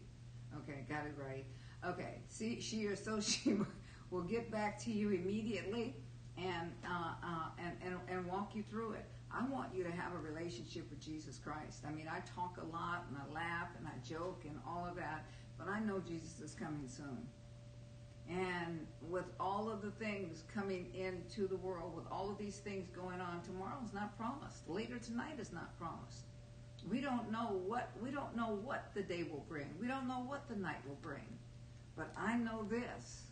Okay, 0.59 0.85
got 0.89 1.07
it 1.07 1.15
right. 1.17 1.45
Okay, 1.85 2.21
see, 2.29 2.61
she 2.61 2.87
or 2.87 2.95
Soshi 2.95 3.67
will 4.11 4.23
get 4.23 4.51
back 4.51 4.79
to 4.85 4.93
you 4.93 5.11
immediately 5.11 5.97
and, 6.37 6.71
uh, 6.87 7.15
uh, 7.25 7.49
and, 7.59 7.77
and, 7.85 7.97
and 8.09 8.27
walk 8.27 8.55
you 8.55 8.63
through 8.63 8.93
it. 8.93 9.07
I 9.35 9.45
want 9.47 9.75
you 9.75 9.83
to 9.85 9.91
have 9.91 10.13
a 10.13 10.19
relationship 10.19 10.89
with 10.91 11.01
Jesus 11.01 11.39
Christ. 11.39 11.85
I 11.87 11.91
mean, 11.91 12.07
I 12.09 12.21
talk 12.35 12.59
a 12.59 12.67
lot 12.77 13.07
and 13.09 13.17
I 13.17 13.35
laugh 13.35 13.69
and 13.79 13.87
I 13.87 13.93
joke 14.07 14.43
and 14.45 14.59
all 14.67 14.87
of 14.87 14.97
that, 14.97 15.27
but 15.59 15.69
I 15.69 15.81
know 15.81 16.01
Jesus 16.01 16.41
is 16.41 16.55
coming 16.55 16.87
soon. 16.87 17.27
And 18.29 18.87
with 19.09 19.25
all 19.41 19.71
of 19.71 19.83
the 19.83 19.91
things 19.91 20.45
coming 20.55 20.87
into 20.95 21.49
the 21.49 21.57
world, 21.57 21.95
with 21.95 22.05
all 22.11 22.31
of 22.31 22.39
these 22.39 22.59
things 22.59 22.89
going 22.91 23.21
on, 23.21 23.43
tomorrow's 23.43 23.93
not 23.93 24.17
promised. 24.17 24.69
Later 24.69 24.99
tonight 24.99 25.39
is 25.41 25.53
not 25.53 25.77
promised. 25.79 26.25
We 26.89 27.01
don't 27.01 27.31
know 27.31 27.61
what 27.67 27.91
we 28.03 28.11
don't 28.11 28.37
know 28.37 28.59
what 28.65 28.91
the 28.95 29.03
day 29.03 29.23
will 29.23 29.45
bring. 29.49 29.69
We 29.81 29.87
don't 29.87 30.09
know 30.09 30.25
what 30.27 30.49
the 30.49 30.57
night 30.57 30.81
will 30.87 30.99
bring. 31.01 31.39
But 31.97 32.13
I 32.17 32.37
know 32.37 32.67
this. 32.69 33.23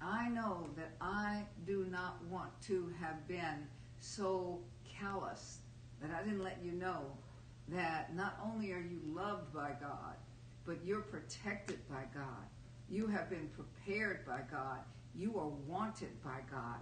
I 0.00 0.28
know 0.28 0.68
that 0.76 0.92
I 1.00 1.44
do 1.66 1.86
not 1.90 2.22
want 2.30 2.50
to 2.62 2.92
have 3.00 3.26
been 3.26 3.66
so 4.00 4.60
callous 5.00 5.58
that 6.00 6.10
I 6.10 6.22
didn't 6.22 6.42
let 6.42 6.58
you 6.62 6.72
know 6.72 7.02
that 7.68 8.14
not 8.14 8.38
only 8.44 8.72
are 8.72 8.80
you 8.80 9.00
loved 9.06 9.52
by 9.52 9.72
God, 9.80 10.14
but 10.64 10.78
you're 10.84 11.00
protected 11.00 11.78
by 11.88 12.04
God. 12.14 12.46
You 12.88 13.06
have 13.06 13.28
been 13.28 13.48
prepared 13.56 14.24
by 14.26 14.40
God. 14.50 14.80
You 15.14 15.38
are 15.38 15.48
wanted 15.66 16.22
by 16.22 16.40
God. 16.50 16.80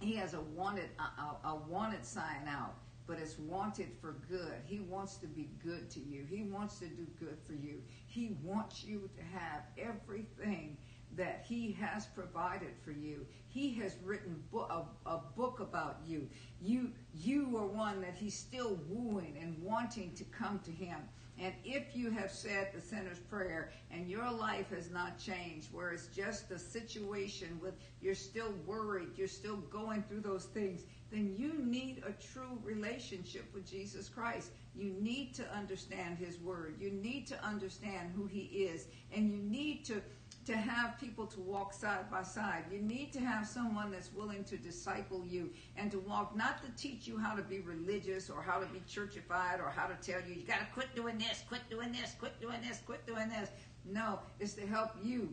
He 0.00 0.16
has 0.16 0.34
a 0.34 0.40
wanted 0.40 0.88
a, 0.98 1.48
a, 1.48 1.56
wanted 1.68 2.04
sign 2.04 2.48
out, 2.48 2.74
but 3.06 3.18
it's 3.18 3.38
wanted 3.38 3.88
for 4.00 4.16
good. 4.28 4.54
He 4.64 4.80
wants 4.80 5.16
to 5.18 5.26
be 5.28 5.48
good 5.64 5.90
to 5.90 6.00
you. 6.00 6.24
He 6.28 6.42
wants 6.42 6.78
to 6.80 6.86
do 6.86 7.06
good 7.20 7.38
for 7.46 7.52
you. 7.52 7.80
He 8.06 8.36
wants 8.42 8.82
you 8.82 9.08
to 9.16 9.38
have 9.38 9.62
everything 9.78 10.76
that 11.16 11.44
he 11.46 11.72
has 11.72 12.06
provided 12.06 12.72
for 12.84 12.90
you. 12.90 13.26
He 13.48 13.74
has 13.74 13.96
written 14.04 14.42
bo- 14.50 14.86
a, 15.06 15.08
a, 15.08 15.20
book 15.36 15.60
about 15.60 15.98
you. 16.06 16.28
You 16.60 16.92
you 17.14 17.56
are 17.56 17.66
one 17.66 18.00
that 18.00 18.14
he's 18.14 18.36
still 18.36 18.78
wooing 18.88 19.36
and 19.40 19.62
wanting 19.62 20.12
to 20.14 20.24
come 20.24 20.58
to 20.60 20.70
him. 20.70 20.98
And 21.38 21.54
if 21.64 21.96
you 21.96 22.10
have 22.10 22.30
said 22.30 22.68
the 22.72 22.80
sinner's 22.80 23.18
prayer 23.18 23.70
and 23.90 24.08
your 24.08 24.30
life 24.30 24.70
has 24.70 24.90
not 24.90 25.18
changed, 25.18 25.72
where 25.72 25.90
it's 25.90 26.06
just 26.08 26.50
a 26.50 26.58
situation 26.58 27.58
with 27.60 27.74
you're 28.00 28.14
still 28.14 28.52
worried, 28.66 29.08
you're 29.16 29.26
still 29.28 29.56
going 29.56 30.02
through 30.02 30.20
those 30.20 30.44
things, 30.44 30.84
then 31.10 31.34
you 31.36 31.54
need 31.58 32.02
a 32.06 32.12
true 32.12 32.58
relationship 32.62 33.44
with 33.52 33.68
Jesus 33.68 34.08
Christ. 34.08 34.50
You 34.74 34.94
need 35.00 35.34
to 35.34 35.50
understand 35.54 36.16
his 36.16 36.38
word. 36.38 36.76
You 36.78 36.90
need 36.90 37.26
to 37.28 37.44
understand 37.44 38.12
who 38.14 38.26
he 38.26 38.40
is. 38.64 38.86
And 39.14 39.30
you 39.30 39.38
need 39.38 39.84
to 39.86 40.00
to 40.44 40.56
have 40.56 40.98
people 40.98 41.26
to 41.26 41.40
walk 41.40 41.72
side 41.72 42.10
by 42.10 42.22
side. 42.22 42.64
You 42.70 42.80
need 42.80 43.12
to 43.12 43.20
have 43.20 43.46
someone 43.46 43.92
that's 43.92 44.12
willing 44.12 44.42
to 44.44 44.56
disciple 44.56 45.24
you 45.24 45.50
and 45.76 45.90
to 45.92 46.00
walk, 46.00 46.36
not 46.36 46.62
to 46.64 46.82
teach 46.82 47.06
you 47.06 47.16
how 47.16 47.34
to 47.34 47.42
be 47.42 47.60
religious 47.60 48.28
or 48.28 48.42
how 48.42 48.58
to 48.58 48.66
be 48.66 48.80
churchified 48.80 49.60
or 49.60 49.70
how 49.74 49.86
to 49.86 49.94
tell 50.02 50.20
you, 50.28 50.34
you 50.34 50.42
got 50.42 50.58
to 50.58 50.66
quit 50.74 50.94
doing 50.96 51.18
this, 51.18 51.44
quit 51.48 51.62
doing 51.70 51.92
this, 51.92 52.16
quit 52.18 52.40
doing 52.40 52.60
this, 52.66 52.80
quit 52.84 53.06
doing 53.06 53.28
this. 53.28 53.50
No, 53.84 54.18
it's 54.40 54.54
to 54.54 54.66
help 54.66 54.90
you 55.02 55.32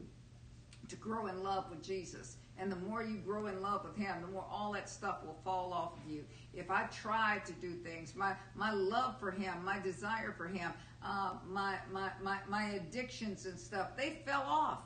to 0.87 0.95
grow 0.95 1.27
in 1.27 1.43
love 1.43 1.69
with 1.69 1.81
Jesus. 1.81 2.37
And 2.57 2.71
the 2.71 2.75
more 2.75 3.03
you 3.03 3.17
grow 3.17 3.45
in 3.47 3.61
love 3.61 3.85
with 3.85 3.95
Him, 3.95 4.21
the 4.21 4.27
more 4.27 4.45
all 4.51 4.73
that 4.73 4.89
stuff 4.89 5.23
will 5.25 5.37
fall 5.45 5.71
off 5.71 5.93
of 5.93 6.11
you. 6.11 6.25
If 6.53 6.69
I 6.69 6.83
tried 6.87 7.45
to 7.45 7.53
do 7.53 7.73
things, 7.73 8.15
my, 8.15 8.33
my 8.53 8.73
love 8.73 9.17
for 9.19 9.31
Him, 9.31 9.53
my 9.63 9.79
desire 9.79 10.33
for 10.37 10.47
Him, 10.47 10.71
uh, 11.03 11.35
my, 11.47 11.75
my, 11.91 12.09
my, 12.21 12.39
my 12.49 12.71
addictions 12.71 13.45
and 13.45 13.57
stuff, 13.57 13.95
they 13.95 14.21
fell 14.25 14.43
off 14.45 14.79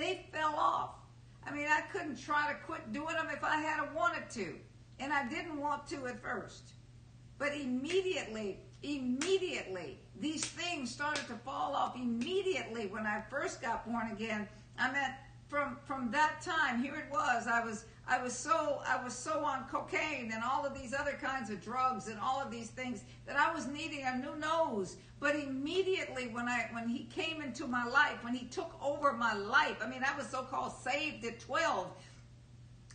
they 0.00 0.26
fell 0.32 0.54
off. 0.56 0.90
I 1.46 1.52
mean, 1.52 1.66
I 1.68 1.82
couldn't 1.92 2.16
try 2.16 2.52
to 2.52 2.58
quit 2.66 2.92
doing 2.92 3.14
them 3.14 3.28
if 3.32 3.44
I 3.44 3.56
had 3.56 3.94
wanted 3.94 4.28
to. 4.30 4.54
And 4.98 5.12
I 5.12 5.28
didn't 5.28 5.58
want 5.58 5.86
to 5.88 6.06
at 6.06 6.22
first. 6.22 6.72
But 7.38 7.54
immediately, 7.54 8.58
immediately, 8.82 9.98
these 10.20 10.44
things 10.44 10.90
started 10.90 11.26
to 11.28 11.34
fall 11.34 11.74
off. 11.74 11.96
Immediately, 11.96 12.86
when 12.88 13.06
I 13.06 13.22
first 13.30 13.62
got 13.62 13.90
born 13.90 14.10
again, 14.12 14.46
I 14.78 14.92
mean, 14.92 15.02
from 15.50 15.76
from 15.84 16.10
that 16.12 16.40
time, 16.40 16.80
here 16.80 16.94
it 16.94 17.12
was. 17.12 17.48
I 17.48 17.62
was 17.62 17.84
I 18.06 18.22
was 18.22 18.32
so 18.32 18.80
I 18.86 19.02
was 19.02 19.12
so 19.12 19.44
on 19.44 19.64
cocaine 19.64 20.30
and 20.32 20.42
all 20.44 20.64
of 20.64 20.80
these 20.80 20.94
other 20.94 21.18
kinds 21.20 21.50
of 21.50 21.60
drugs 21.60 22.06
and 22.06 22.18
all 22.20 22.40
of 22.40 22.50
these 22.50 22.68
things 22.70 23.02
that 23.26 23.36
I 23.36 23.52
was 23.52 23.66
needing 23.66 24.04
a 24.04 24.16
new 24.16 24.36
nose. 24.36 24.96
But 25.18 25.34
immediately 25.34 26.28
when 26.28 26.48
I 26.48 26.68
when 26.70 26.88
he 26.88 27.04
came 27.06 27.42
into 27.42 27.66
my 27.66 27.84
life, 27.84 28.22
when 28.22 28.34
he 28.34 28.46
took 28.46 28.72
over 28.82 29.12
my 29.12 29.34
life, 29.34 29.76
I 29.82 29.88
mean 29.88 30.04
I 30.04 30.16
was 30.16 30.28
so 30.28 30.42
called 30.42 30.72
saved 30.72 31.24
at 31.26 31.40
12 31.40 31.88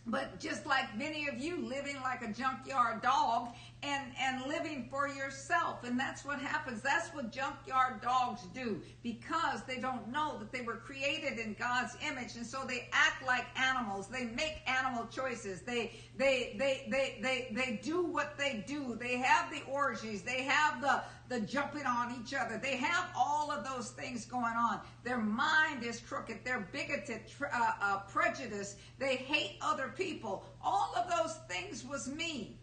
but 0.08 0.38
just 0.38 0.64
like 0.66 0.96
many 0.96 1.26
of 1.26 1.36
you 1.36 1.66
living 1.66 1.96
like 2.02 2.22
a 2.22 2.32
junkyard 2.32 3.02
dog 3.02 3.48
and 3.86 4.12
and 4.20 4.42
living 4.46 4.88
for 4.90 5.08
yourself 5.08 5.84
and 5.84 5.98
that's 5.98 6.24
what 6.24 6.40
happens 6.40 6.82
that's 6.82 7.08
what 7.14 7.30
junkyard 7.30 8.00
dogs 8.02 8.42
do 8.54 8.80
because 9.02 9.62
they 9.64 9.78
don't 9.78 10.08
know 10.08 10.36
that 10.38 10.50
they 10.52 10.62
were 10.62 10.76
created 10.76 11.38
in 11.38 11.54
God's 11.58 11.96
image 12.06 12.34
and 12.36 12.46
so 12.46 12.64
they 12.66 12.88
act 12.92 13.24
like 13.26 13.46
animals 13.56 14.08
they 14.08 14.24
make 14.24 14.60
animal 14.66 15.06
choices 15.06 15.62
they 15.62 15.92
they 16.16 16.56
they 16.58 16.86
they 16.90 17.18
they, 17.22 17.48
they 17.52 17.80
do 17.82 18.04
what 18.04 18.36
they 18.36 18.64
do 18.66 18.96
they 19.00 19.16
have 19.16 19.50
the 19.50 19.62
orgies 19.70 20.22
they 20.22 20.42
have 20.42 20.80
the 20.80 21.02
the 21.28 21.40
jumping 21.40 21.86
on 21.86 22.14
each 22.20 22.34
other. 22.34 22.58
They 22.62 22.76
have 22.76 23.10
all 23.16 23.50
of 23.50 23.64
those 23.64 23.90
things 23.90 24.24
going 24.24 24.54
on. 24.56 24.80
Their 25.04 25.18
mind 25.18 25.82
is 25.82 26.00
crooked. 26.00 26.40
They're 26.44 26.68
bigoted, 26.72 27.22
uh, 27.52 27.72
uh, 27.80 28.00
prejudiced. 28.08 28.78
They 28.98 29.16
hate 29.16 29.58
other 29.60 29.92
people. 29.96 30.44
All 30.62 30.94
of 30.96 31.10
those 31.10 31.36
things 31.48 31.84
was 31.84 32.08
me. 32.08 32.58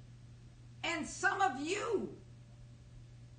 And 0.83 1.07
some 1.07 1.41
of 1.41 1.61
you. 1.61 2.09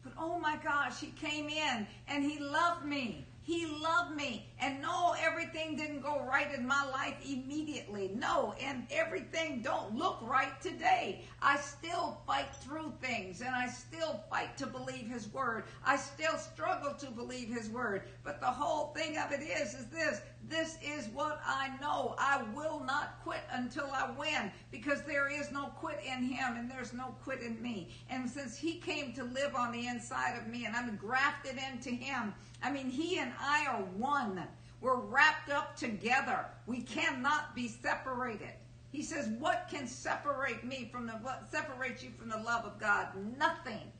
But 0.02 0.14
oh 0.18 0.38
my 0.38 0.56
gosh, 0.62 1.00
he 1.00 1.08
came 1.08 1.48
in 1.48 1.86
and 2.08 2.24
he 2.24 2.38
loved 2.38 2.84
me. 2.84 3.26
He 3.44 3.66
loved 3.66 4.16
me. 4.16 4.48
And 4.58 4.80
no, 4.80 5.14
everything 5.20 5.76
didn't 5.76 6.00
go 6.00 6.24
right 6.26 6.52
in 6.54 6.66
my 6.66 6.82
life 6.90 7.16
immediately. 7.22 8.10
No, 8.14 8.54
and 8.58 8.86
everything 8.90 9.60
don't 9.60 9.94
look 9.94 10.18
right 10.22 10.58
today. 10.62 11.22
I 11.42 11.58
still 11.58 12.22
fight 12.26 12.54
through 12.62 12.94
things 13.02 13.42
and 13.42 13.54
I 13.54 13.68
still 13.68 14.24
fight 14.30 14.56
to 14.56 14.66
believe 14.66 15.08
his 15.08 15.30
word. 15.30 15.64
I 15.84 15.96
still 15.96 16.38
struggle 16.38 16.94
to 16.94 17.10
believe 17.10 17.48
his 17.48 17.68
word. 17.68 18.04
But 18.24 18.40
the 18.40 18.46
whole 18.46 18.94
thing 18.94 19.18
of 19.18 19.30
it 19.30 19.42
is, 19.42 19.74
is 19.74 19.86
this. 19.86 20.22
This 20.48 20.76
is 20.82 21.08
what 21.08 21.40
I 21.46 21.70
know. 21.80 22.14
I 22.18 22.42
will 22.54 22.82
not 22.84 23.20
quit 23.24 23.40
until 23.52 23.90
I 23.92 24.10
win 24.18 24.52
because 24.70 25.02
there 25.02 25.30
is 25.30 25.50
no 25.50 25.66
quit 25.66 26.00
in 26.04 26.22
him 26.22 26.56
and 26.56 26.70
there's 26.70 26.92
no 26.92 27.14
quit 27.24 27.40
in 27.40 27.60
me. 27.62 27.90
And 28.10 28.28
since 28.28 28.56
he 28.56 28.74
came 28.74 29.12
to 29.14 29.24
live 29.24 29.54
on 29.54 29.72
the 29.72 29.86
inside 29.86 30.36
of 30.38 30.46
me 30.46 30.66
and 30.66 30.76
I'm 30.76 30.96
grafted 30.96 31.58
into 31.72 31.90
him, 31.90 32.34
I 32.64 32.70
mean, 32.70 32.88
he 32.88 33.18
and 33.18 33.30
I 33.38 33.66
are 33.66 33.82
one. 33.98 34.42
We're 34.80 34.96
wrapped 34.96 35.50
up 35.50 35.76
together. 35.76 36.46
We 36.66 36.80
cannot 36.80 37.54
be 37.54 37.68
separated. 37.68 38.54
He 38.90 39.02
says, 39.02 39.28
"What 39.38 39.68
can 39.70 39.86
separate 39.86 40.64
me 40.64 40.88
from 40.90 41.06
the 41.06 41.12
what 41.14 41.50
separates 41.50 42.02
you 42.02 42.10
from 42.10 42.30
the 42.30 42.38
love 42.38 42.64
of 42.64 42.78
God? 42.80 43.08
Nothing." 43.36 43.92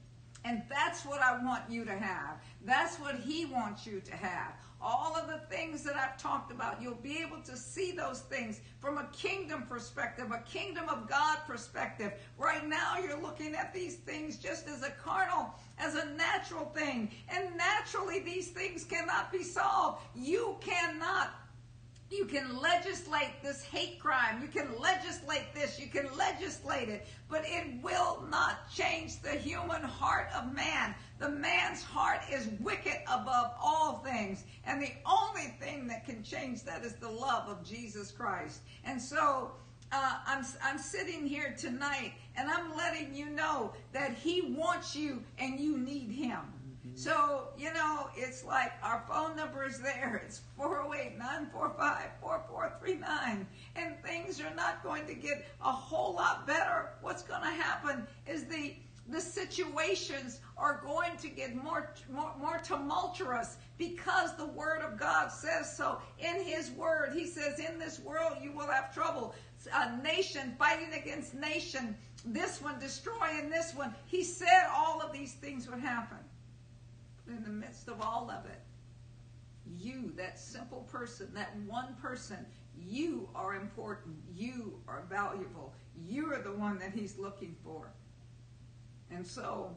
And 0.47 0.62
that's 0.69 1.05
what 1.05 1.20
I 1.20 1.43
want 1.45 1.70
you 1.70 1.85
to 1.85 1.97
have. 1.97 2.43
That's 2.62 2.97
what 2.97 3.16
he 3.16 3.45
wants 3.45 3.86
you 3.86 4.01
to 4.01 4.16
have 4.16 4.55
all 4.85 5.16
of 5.16 5.27
the 5.27 5.39
things 5.49 5.82
that 5.82 5.97
I've 5.97 6.19
talked 6.19 6.53
about, 6.53 6.81
you'll 6.81 6.95
be 6.97 7.19
able 7.23 7.41
to 7.41 7.57
see 7.57 7.93
those 7.93 8.20
things 8.20 8.61
from 8.78 8.99
a 8.99 9.07
kingdom 9.12 9.62
perspective, 9.62 10.31
a 10.31 10.39
kingdom 10.41 10.89
of 10.91 11.09
God 11.09 11.39
perspective. 11.47 12.12
Right 12.36 12.66
now, 12.69 12.99
you're 13.03 13.20
looking 13.20 13.55
at 13.55 13.73
these 13.73 13.97
things 13.97 14.36
just 14.36 14.69
as 14.69 14.82
a 14.82 14.91
carnal, 14.91 15.55
as 15.78 15.94
a 15.94 16.06
natural 16.16 16.66
thing. 16.66 17.10
And 17.28 17.56
naturally, 17.56 18.20
these 18.20 18.48
things 18.48 18.84
cannot 18.84 19.32
be 19.32 19.42
solved. 19.42 20.02
You 20.14 20.56
cannot 20.60 21.34
you 22.10 22.26
can 22.26 22.60
legislate 22.60 23.42
this 23.42 23.64
hate 23.64 23.98
crime. 23.98 24.40
You 24.40 24.48
can 24.48 24.78
legislate 24.78 25.52
this. 25.55 25.80
You 25.80 25.88
can 25.88 26.06
legislate 26.16 26.88
it. 26.88 27.06
But 27.28 27.42
it 27.44 27.82
will 27.82 28.24
not 28.30 28.70
change 28.70 29.20
the 29.20 29.32
human 29.32 29.82
heart 29.82 30.28
of 30.36 30.55
man. 30.55 30.94
The 31.18 31.30
man's 31.30 31.82
heart 31.82 32.20
is 32.30 32.48
wicked 32.60 32.98
above 33.10 33.52
all 33.60 33.98
things. 34.05 34.44
And 34.64 34.80
the 34.80 34.92
only 35.05 35.56
thing 35.60 35.88
that 35.88 36.05
can 36.05 36.22
change 36.22 36.62
that 36.64 36.84
is 36.84 36.94
the 36.94 37.09
love 37.09 37.48
of 37.48 37.64
Jesus 37.64 38.12
Christ. 38.12 38.60
And 38.84 39.01
so 39.01 39.52
uh, 39.95 40.15
I'm, 40.27 40.45
I'm 40.62 40.79
sitting 40.79 41.25
here 41.27 41.55
tonight 41.57 42.15
and 42.37 42.51
I'm 42.51 42.77
letting 42.77 43.15
you 43.15 43.27
know 43.27 43.73
that 43.93 44.15
He 44.15 44.55
wants 44.57 44.97
you 44.97 45.23
and 45.39 45.61
you 45.61 45.79
need 45.79 46.11
Him. 46.11 46.41
So, 46.97 47.49
you 47.57 47.73
know, 47.73 48.09
it's 48.16 48.45
like 48.45 48.73
our 48.83 49.05
phone 49.09 49.37
number 49.37 49.65
is 49.65 49.81
there. 49.81 50.23
It's 50.25 50.43
408 50.57 51.19
945 51.19 52.11
4439. 52.21 53.47
And 53.77 53.95
things 54.05 54.41
are 54.41 54.55
not 54.55 54.83
going 54.83 55.07
to 55.07 55.15
get 55.15 55.47
a 55.65 55.73
whole 55.73 56.15
lot 56.15 56.47
better. 56.47 56.91
What's 57.01 57.23
going 57.23 57.43
to 57.43 57.49
happen 57.49 58.07
is 58.27 58.45
the 58.45 58.75
the 59.09 59.21
situations 59.21 60.41
are 60.57 60.81
going 60.83 61.16
to 61.19 61.29
get 61.29 61.55
more, 61.55 61.93
more, 62.11 62.33
more 62.41 62.59
tumultuous 62.65 63.59
because 63.77 64.35
the 64.37 64.47
Word 64.47 64.81
of 64.81 64.99
God 64.99 65.31
says 65.31 65.77
so. 65.77 66.01
In 66.19 66.43
His 66.43 66.71
Word, 66.71 67.12
He 67.15 67.27
says, 67.27 67.59
In 67.59 67.79
this 67.79 68.01
world 68.01 68.39
you 68.41 68.53
will 68.53 68.69
have 68.69 68.95
trouble. 68.95 69.35
A 69.73 69.97
nation 70.03 70.55
fighting 70.59 70.93
against 70.95 71.35
nation, 71.35 71.97
this 72.24 72.61
one 72.61 72.78
destroying 72.78 73.51
this 73.51 73.74
one. 73.74 73.95
He 74.07 74.23
said 74.23 74.66
all 74.74 75.01
of 75.01 75.12
these 75.12 75.35
things 75.35 75.69
would 75.69 75.81
happen 75.81 76.19
in 77.28 77.43
the 77.43 77.51
midst 77.51 77.89
of 77.89 78.01
all 78.01 78.31
of 78.31 78.45
it, 78.47 78.61
you, 79.66 80.12
that 80.16 80.39
simple 80.39 80.86
person, 80.91 81.31
that 81.35 81.57
one 81.66 81.95
person, 82.01 82.45
You 82.77 83.28
are 83.35 83.55
important. 83.55 84.16
You 84.35 84.81
are 84.89 85.05
valuable. 85.09 85.73
You 85.97 86.32
are 86.32 86.43
the 86.43 86.53
one 86.53 86.78
that 86.78 86.93
He's 86.93 87.19
looking 87.19 87.55
for. 87.62 87.93
And 89.11 89.27
so, 89.27 89.77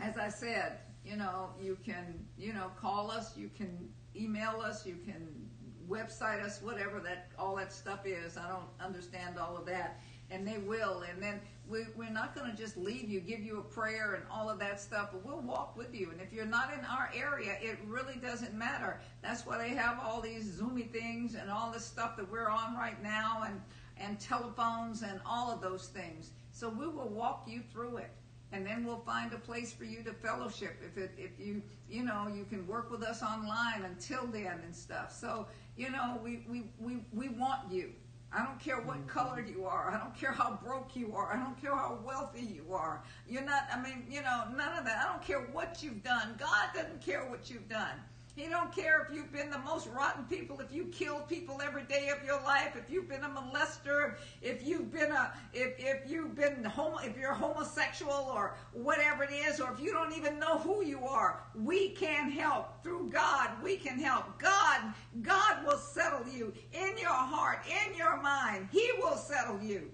as 0.00 0.16
I 0.16 0.28
said, 0.28 0.78
you 1.04 1.16
know, 1.16 1.50
you 1.60 1.76
can, 1.84 2.24
you 2.38 2.52
know, 2.52 2.70
call 2.80 3.10
us, 3.10 3.36
you 3.36 3.50
can 3.56 3.88
email 4.16 4.62
us, 4.64 4.86
you 4.86 4.96
can 5.04 5.43
website 5.88 6.42
us, 6.42 6.60
whatever 6.62 7.00
that 7.00 7.28
all 7.38 7.56
that 7.56 7.72
stuff 7.72 8.06
is. 8.06 8.36
I 8.36 8.48
don't 8.48 8.68
understand 8.80 9.38
all 9.38 9.56
of 9.56 9.66
that, 9.66 10.00
and 10.30 10.46
they 10.46 10.58
will. 10.58 11.02
And 11.10 11.22
then 11.22 11.40
we, 11.68 11.84
we're 11.96 12.10
not 12.10 12.34
going 12.34 12.50
to 12.50 12.56
just 12.56 12.76
leave 12.76 13.08
you, 13.08 13.20
give 13.20 13.40
you 13.40 13.58
a 13.58 13.62
prayer 13.62 14.14
and 14.14 14.24
all 14.30 14.50
of 14.50 14.58
that 14.60 14.80
stuff, 14.80 15.10
but 15.12 15.24
we'll 15.24 15.40
walk 15.40 15.76
with 15.76 15.94
you. 15.94 16.10
And 16.10 16.20
if 16.20 16.32
you're 16.32 16.46
not 16.46 16.72
in 16.72 16.84
our 16.84 17.10
area, 17.14 17.56
it 17.60 17.78
really 17.86 18.16
doesn't 18.16 18.54
matter. 18.54 19.00
That's 19.22 19.46
why 19.46 19.58
they 19.58 19.74
have 19.74 19.98
all 20.02 20.20
these 20.20 20.60
Zoomy 20.60 20.90
things 20.90 21.34
and 21.34 21.50
all 21.50 21.70
this 21.70 21.84
stuff 21.84 22.16
that 22.16 22.30
we're 22.30 22.50
on 22.50 22.76
right 22.76 23.02
now, 23.02 23.44
and 23.46 23.60
and 23.96 24.18
telephones 24.18 25.02
and 25.02 25.20
all 25.24 25.52
of 25.52 25.60
those 25.60 25.86
things. 25.88 26.32
So 26.50 26.68
we 26.68 26.86
will 26.86 27.08
walk 27.08 27.44
you 27.46 27.62
through 27.72 27.98
it 27.98 28.10
and 28.54 28.64
then 28.64 28.84
we'll 28.84 29.02
find 29.04 29.32
a 29.32 29.38
place 29.38 29.72
for 29.72 29.84
you 29.84 30.02
to 30.04 30.12
fellowship 30.12 30.76
if 30.86 30.96
it 30.96 31.10
if 31.18 31.44
you 31.44 31.60
you 31.88 32.04
know 32.04 32.28
you 32.32 32.44
can 32.44 32.66
work 32.66 32.90
with 32.90 33.02
us 33.02 33.22
online 33.22 33.82
until 33.84 34.26
then 34.26 34.60
and 34.64 34.74
stuff 34.74 35.12
so 35.12 35.46
you 35.76 35.90
know 35.90 36.20
we 36.22 36.44
we 36.48 36.64
we, 36.78 36.98
we 37.12 37.28
want 37.28 37.70
you 37.70 37.90
I 38.36 38.44
don't 38.44 38.58
care 38.58 38.80
what 38.80 38.96
mm-hmm. 38.96 39.06
color 39.06 39.40
you 39.40 39.64
are. 39.64 39.94
I 39.94 39.98
don't 39.98 40.16
care 40.16 40.32
how 40.32 40.58
broke 40.64 40.96
you 40.96 41.14
are. 41.14 41.32
I 41.32 41.36
don't 41.36 41.60
care 41.60 41.74
how 41.76 41.98
wealthy 42.04 42.42
you 42.42 42.74
are. 42.74 43.04
You're 43.28 43.44
not, 43.44 43.68
I 43.72 43.80
mean, 43.80 44.06
you 44.10 44.22
know, 44.22 44.44
none 44.56 44.76
of 44.76 44.84
that. 44.86 45.06
I 45.06 45.12
don't 45.12 45.22
care 45.22 45.42
what 45.52 45.82
you've 45.82 46.02
done. 46.02 46.34
God 46.36 46.66
doesn't 46.74 47.00
care 47.00 47.20
what 47.30 47.48
you've 47.48 47.68
done. 47.68 47.94
He 48.36 48.48
don't 48.48 48.74
care 48.74 49.06
if 49.08 49.14
you've 49.14 49.32
been 49.32 49.48
the 49.48 49.60
most 49.60 49.86
rotten 49.86 50.24
people, 50.24 50.58
if 50.58 50.72
you 50.72 50.86
killed 50.86 51.28
people 51.28 51.60
every 51.64 51.84
day 51.84 52.08
of 52.08 52.24
your 52.24 52.42
life, 52.42 52.74
if 52.74 52.90
you've 52.90 53.08
been 53.08 53.22
a 53.22 53.28
molester, 53.28 54.16
if 54.42 54.66
you've 54.66 54.92
been 54.92 55.12
a, 55.12 55.32
if, 55.52 55.74
if 55.78 56.10
you've 56.10 56.34
been 56.34 56.64
homo, 56.64 56.98
if 56.98 57.16
you're 57.16 57.32
homosexual 57.32 58.32
or 58.34 58.56
whatever 58.72 59.22
it 59.22 59.30
is, 59.30 59.60
or 59.60 59.72
if 59.72 59.78
you 59.78 59.92
don't 59.92 60.16
even 60.16 60.40
know 60.40 60.58
who 60.58 60.84
you 60.84 61.06
are. 61.06 61.44
We 61.54 61.90
can 61.90 62.28
help 62.28 62.82
through 62.82 63.10
God. 63.10 63.50
We 63.62 63.76
can 63.76 64.00
help. 64.00 64.38
God, 64.40 64.80
God 65.22 65.64
will 65.64 65.78
settle 65.78 66.26
you 66.28 66.52
in 66.72 66.98
your 66.98 67.10
heart, 67.10 67.60
in 67.86 67.96
your 67.96 68.20
mind. 68.20 68.68
He 68.72 68.90
will 68.98 69.16
settle 69.16 69.62
you. 69.62 69.92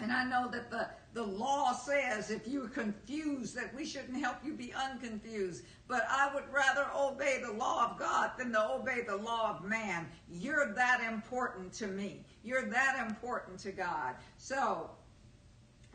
And 0.00 0.10
I 0.12 0.24
know 0.24 0.50
that 0.50 0.70
the, 0.70 0.88
the 1.12 1.22
law 1.22 1.72
says 1.72 2.30
if 2.30 2.48
you're 2.48 2.68
confused 2.68 3.56
that 3.56 3.72
we 3.74 3.86
shouldn't 3.86 4.18
help 4.18 4.36
you 4.44 4.52
be 4.52 4.72
unconfused. 4.72 5.64
But 5.86 6.06
I 6.08 6.34
would 6.34 6.44
rather 6.50 6.86
obey 6.96 7.42
the 7.44 7.52
law 7.52 7.90
of 7.90 7.98
God 7.98 8.32
than 8.38 8.52
to 8.52 8.70
obey 8.70 9.02
the 9.06 9.16
law 9.16 9.50
of 9.50 9.64
man. 9.64 10.06
You're 10.30 10.72
that 10.74 11.02
important 11.02 11.72
to 11.74 11.86
me. 11.86 12.24
You're 12.42 12.64
that 12.70 13.06
important 13.06 13.58
to 13.60 13.72
God. 13.72 14.14
So, 14.38 14.90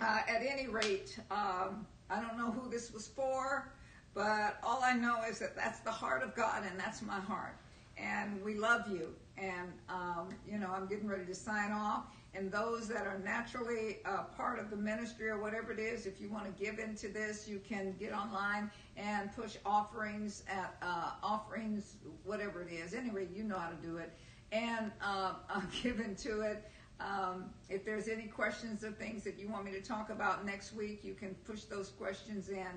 uh, 0.02 0.20
at 0.28 0.42
any 0.42 0.68
rate, 0.68 1.18
um, 1.32 1.88
I 2.10 2.22
don't 2.22 2.38
know 2.38 2.52
who 2.52 2.70
this 2.70 2.94
was 2.94 3.08
for, 3.08 3.72
but 4.14 4.58
all 4.64 4.82
I 4.84 4.94
know 4.94 5.24
is 5.28 5.40
that 5.40 5.56
that's 5.56 5.80
the 5.80 5.92
heart 5.92 6.24
of 6.24 6.36
God 6.36 6.64
and 6.70 6.80
that's 6.80 7.02
my 7.02 7.20
heart. 7.20 7.56
And 7.98 8.42
we 8.44 8.56
love 8.56 8.88
you. 8.90 9.14
And, 9.38 9.72
um, 9.90 10.30
you 10.48 10.58
know, 10.58 10.72
I'm 10.72 10.88
getting 10.88 11.08
ready 11.08 11.26
to 11.26 11.36
sign 11.36 11.72
off 11.72 12.06
and 12.34 12.52
those 12.52 12.88
that 12.88 13.08
are 13.08 13.20
naturally 13.20 13.98
uh, 14.06 14.24
part 14.36 14.60
of 14.60 14.70
the 14.70 14.76
ministry 14.76 15.30
or 15.30 15.42
whatever 15.42 15.72
it 15.72 15.80
is, 15.80 16.06
if 16.06 16.22
you 16.22 16.30
want 16.30 16.46
to 16.46 16.64
give 16.64 16.78
into 16.78 17.08
this, 17.08 17.48
you 17.48 17.60
can 17.68 17.96
get 18.00 18.14
online 18.14 18.70
and 18.98 19.36
push 19.36 19.58
offerings 19.66 20.44
at 20.48 20.76
uh, 20.82 21.12
offerings, 21.24 21.96
whatever 22.24 22.62
it 22.62 22.72
is. 22.72 22.94
Anyway, 22.94 23.28
you 23.34 23.44
know 23.44 23.58
how 23.58 23.70
to 23.70 23.76
do 23.76 23.98
it, 23.98 24.14
and 24.52 24.92
uh, 25.02 25.34
give 25.82 26.00
into 26.00 26.42
it. 26.42 26.70
Um, 27.00 27.46
if 27.70 27.86
there's 27.86 28.08
any 28.08 28.28
questions 28.28 28.84
or 28.84 28.92
things 28.92 29.24
that 29.24 29.40
you 29.40 29.48
want 29.48 29.66
me 29.66 29.72
to 29.72 29.82
talk 29.82 30.10
about 30.10 30.46
next 30.46 30.74
week, 30.74 31.04
you 31.04 31.14
can 31.14 31.34
push 31.46 31.64
those 31.64 31.90
questions 31.90 32.50
in. 32.50 32.68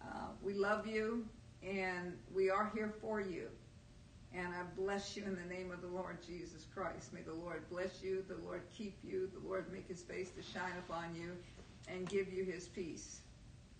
Uh, 0.00 0.28
we 0.40 0.54
love 0.54 0.86
you, 0.86 1.26
and 1.62 2.16
we 2.32 2.48
are 2.48 2.70
here 2.74 2.94
for 3.00 3.20
you. 3.20 3.48
And 4.34 4.48
I 4.48 4.62
bless 4.76 5.16
you 5.16 5.24
in 5.24 5.36
the 5.36 5.54
name 5.54 5.70
of 5.72 5.80
the 5.80 5.88
Lord 5.88 6.18
Jesus 6.26 6.66
Christ. 6.74 7.12
May 7.12 7.22
the 7.22 7.34
Lord 7.34 7.68
bless 7.70 8.02
you, 8.02 8.24
the 8.28 8.36
Lord 8.44 8.62
keep 8.76 8.98
you, 9.02 9.30
the 9.32 9.48
Lord 9.48 9.72
make 9.72 9.88
his 9.88 10.02
face 10.02 10.30
to 10.30 10.42
shine 10.42 10.76
upon 10.78 11.14
you 11.14 11.32
and 11.88 12.08
give 12.08 12.32
you 12.32 12.44
his 12.44 12.68
peace. 12.68 13.20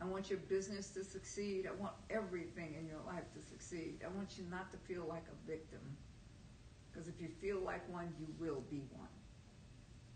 I 0.01 0.05
want 0.05 0.31
your 0.31 0.39
business 0.41 0.91
to 0.91 1.05
succeed. 1.05 1.67
I 1.67 1.81
want 1.81 1.95
everything 2.11 2.75
in 2.79 2.87
your 2.87 3.01
life 3.07 3.25
to 3.35 3.43
succeed. 3.43 4.01
I 4.05 4.09
want 4.17 4.39
you 4.39 4.45
not 4.51 4.71
to 4.73 4.79
feel 4.79 5.05
like 5.09 5.25
a 5.33 5.51
victim. 5.51 5.81
Because 6.91 7.09
if 7.09 7.21
you 7.21 7.29
feel 7.29 7.61
like 7.61 7.87
one, 7.93 8.13
you 8.19 8.27
will 8.39 8.63
be 8.71 8.83
one. 8.93 9.09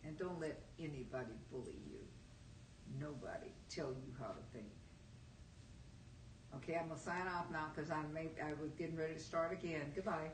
And 0.05 0.19
don't 0.19 0.41
let 0.41 0.61
anybody 0.79 1.35
bully 1.51 1.79
you. 1.91 1.99
Nobody 2.99 3.53
tell 3.69 3.89
you 3.89 4.15
how 4.19 4.29
to 4.29 4.43
think. 4.53 4.73
Okay, 6.57 6.77
I'm 6.77 6.89
gonna 6.89 7.01
sign 7.01 7.27
off 7.29 7.47
now 7.53 7.71
because 7.75 7.91
I 7.91 8.03
may 8.13 8.29
I 8.43 8.55
was 8.61 8.73
getting 8.73 8.97
ready 8.97 9.15
to 9.15 9.21
start 9.21 9.53
again. 9.53 9.93
Goodbye. 9.95 10.31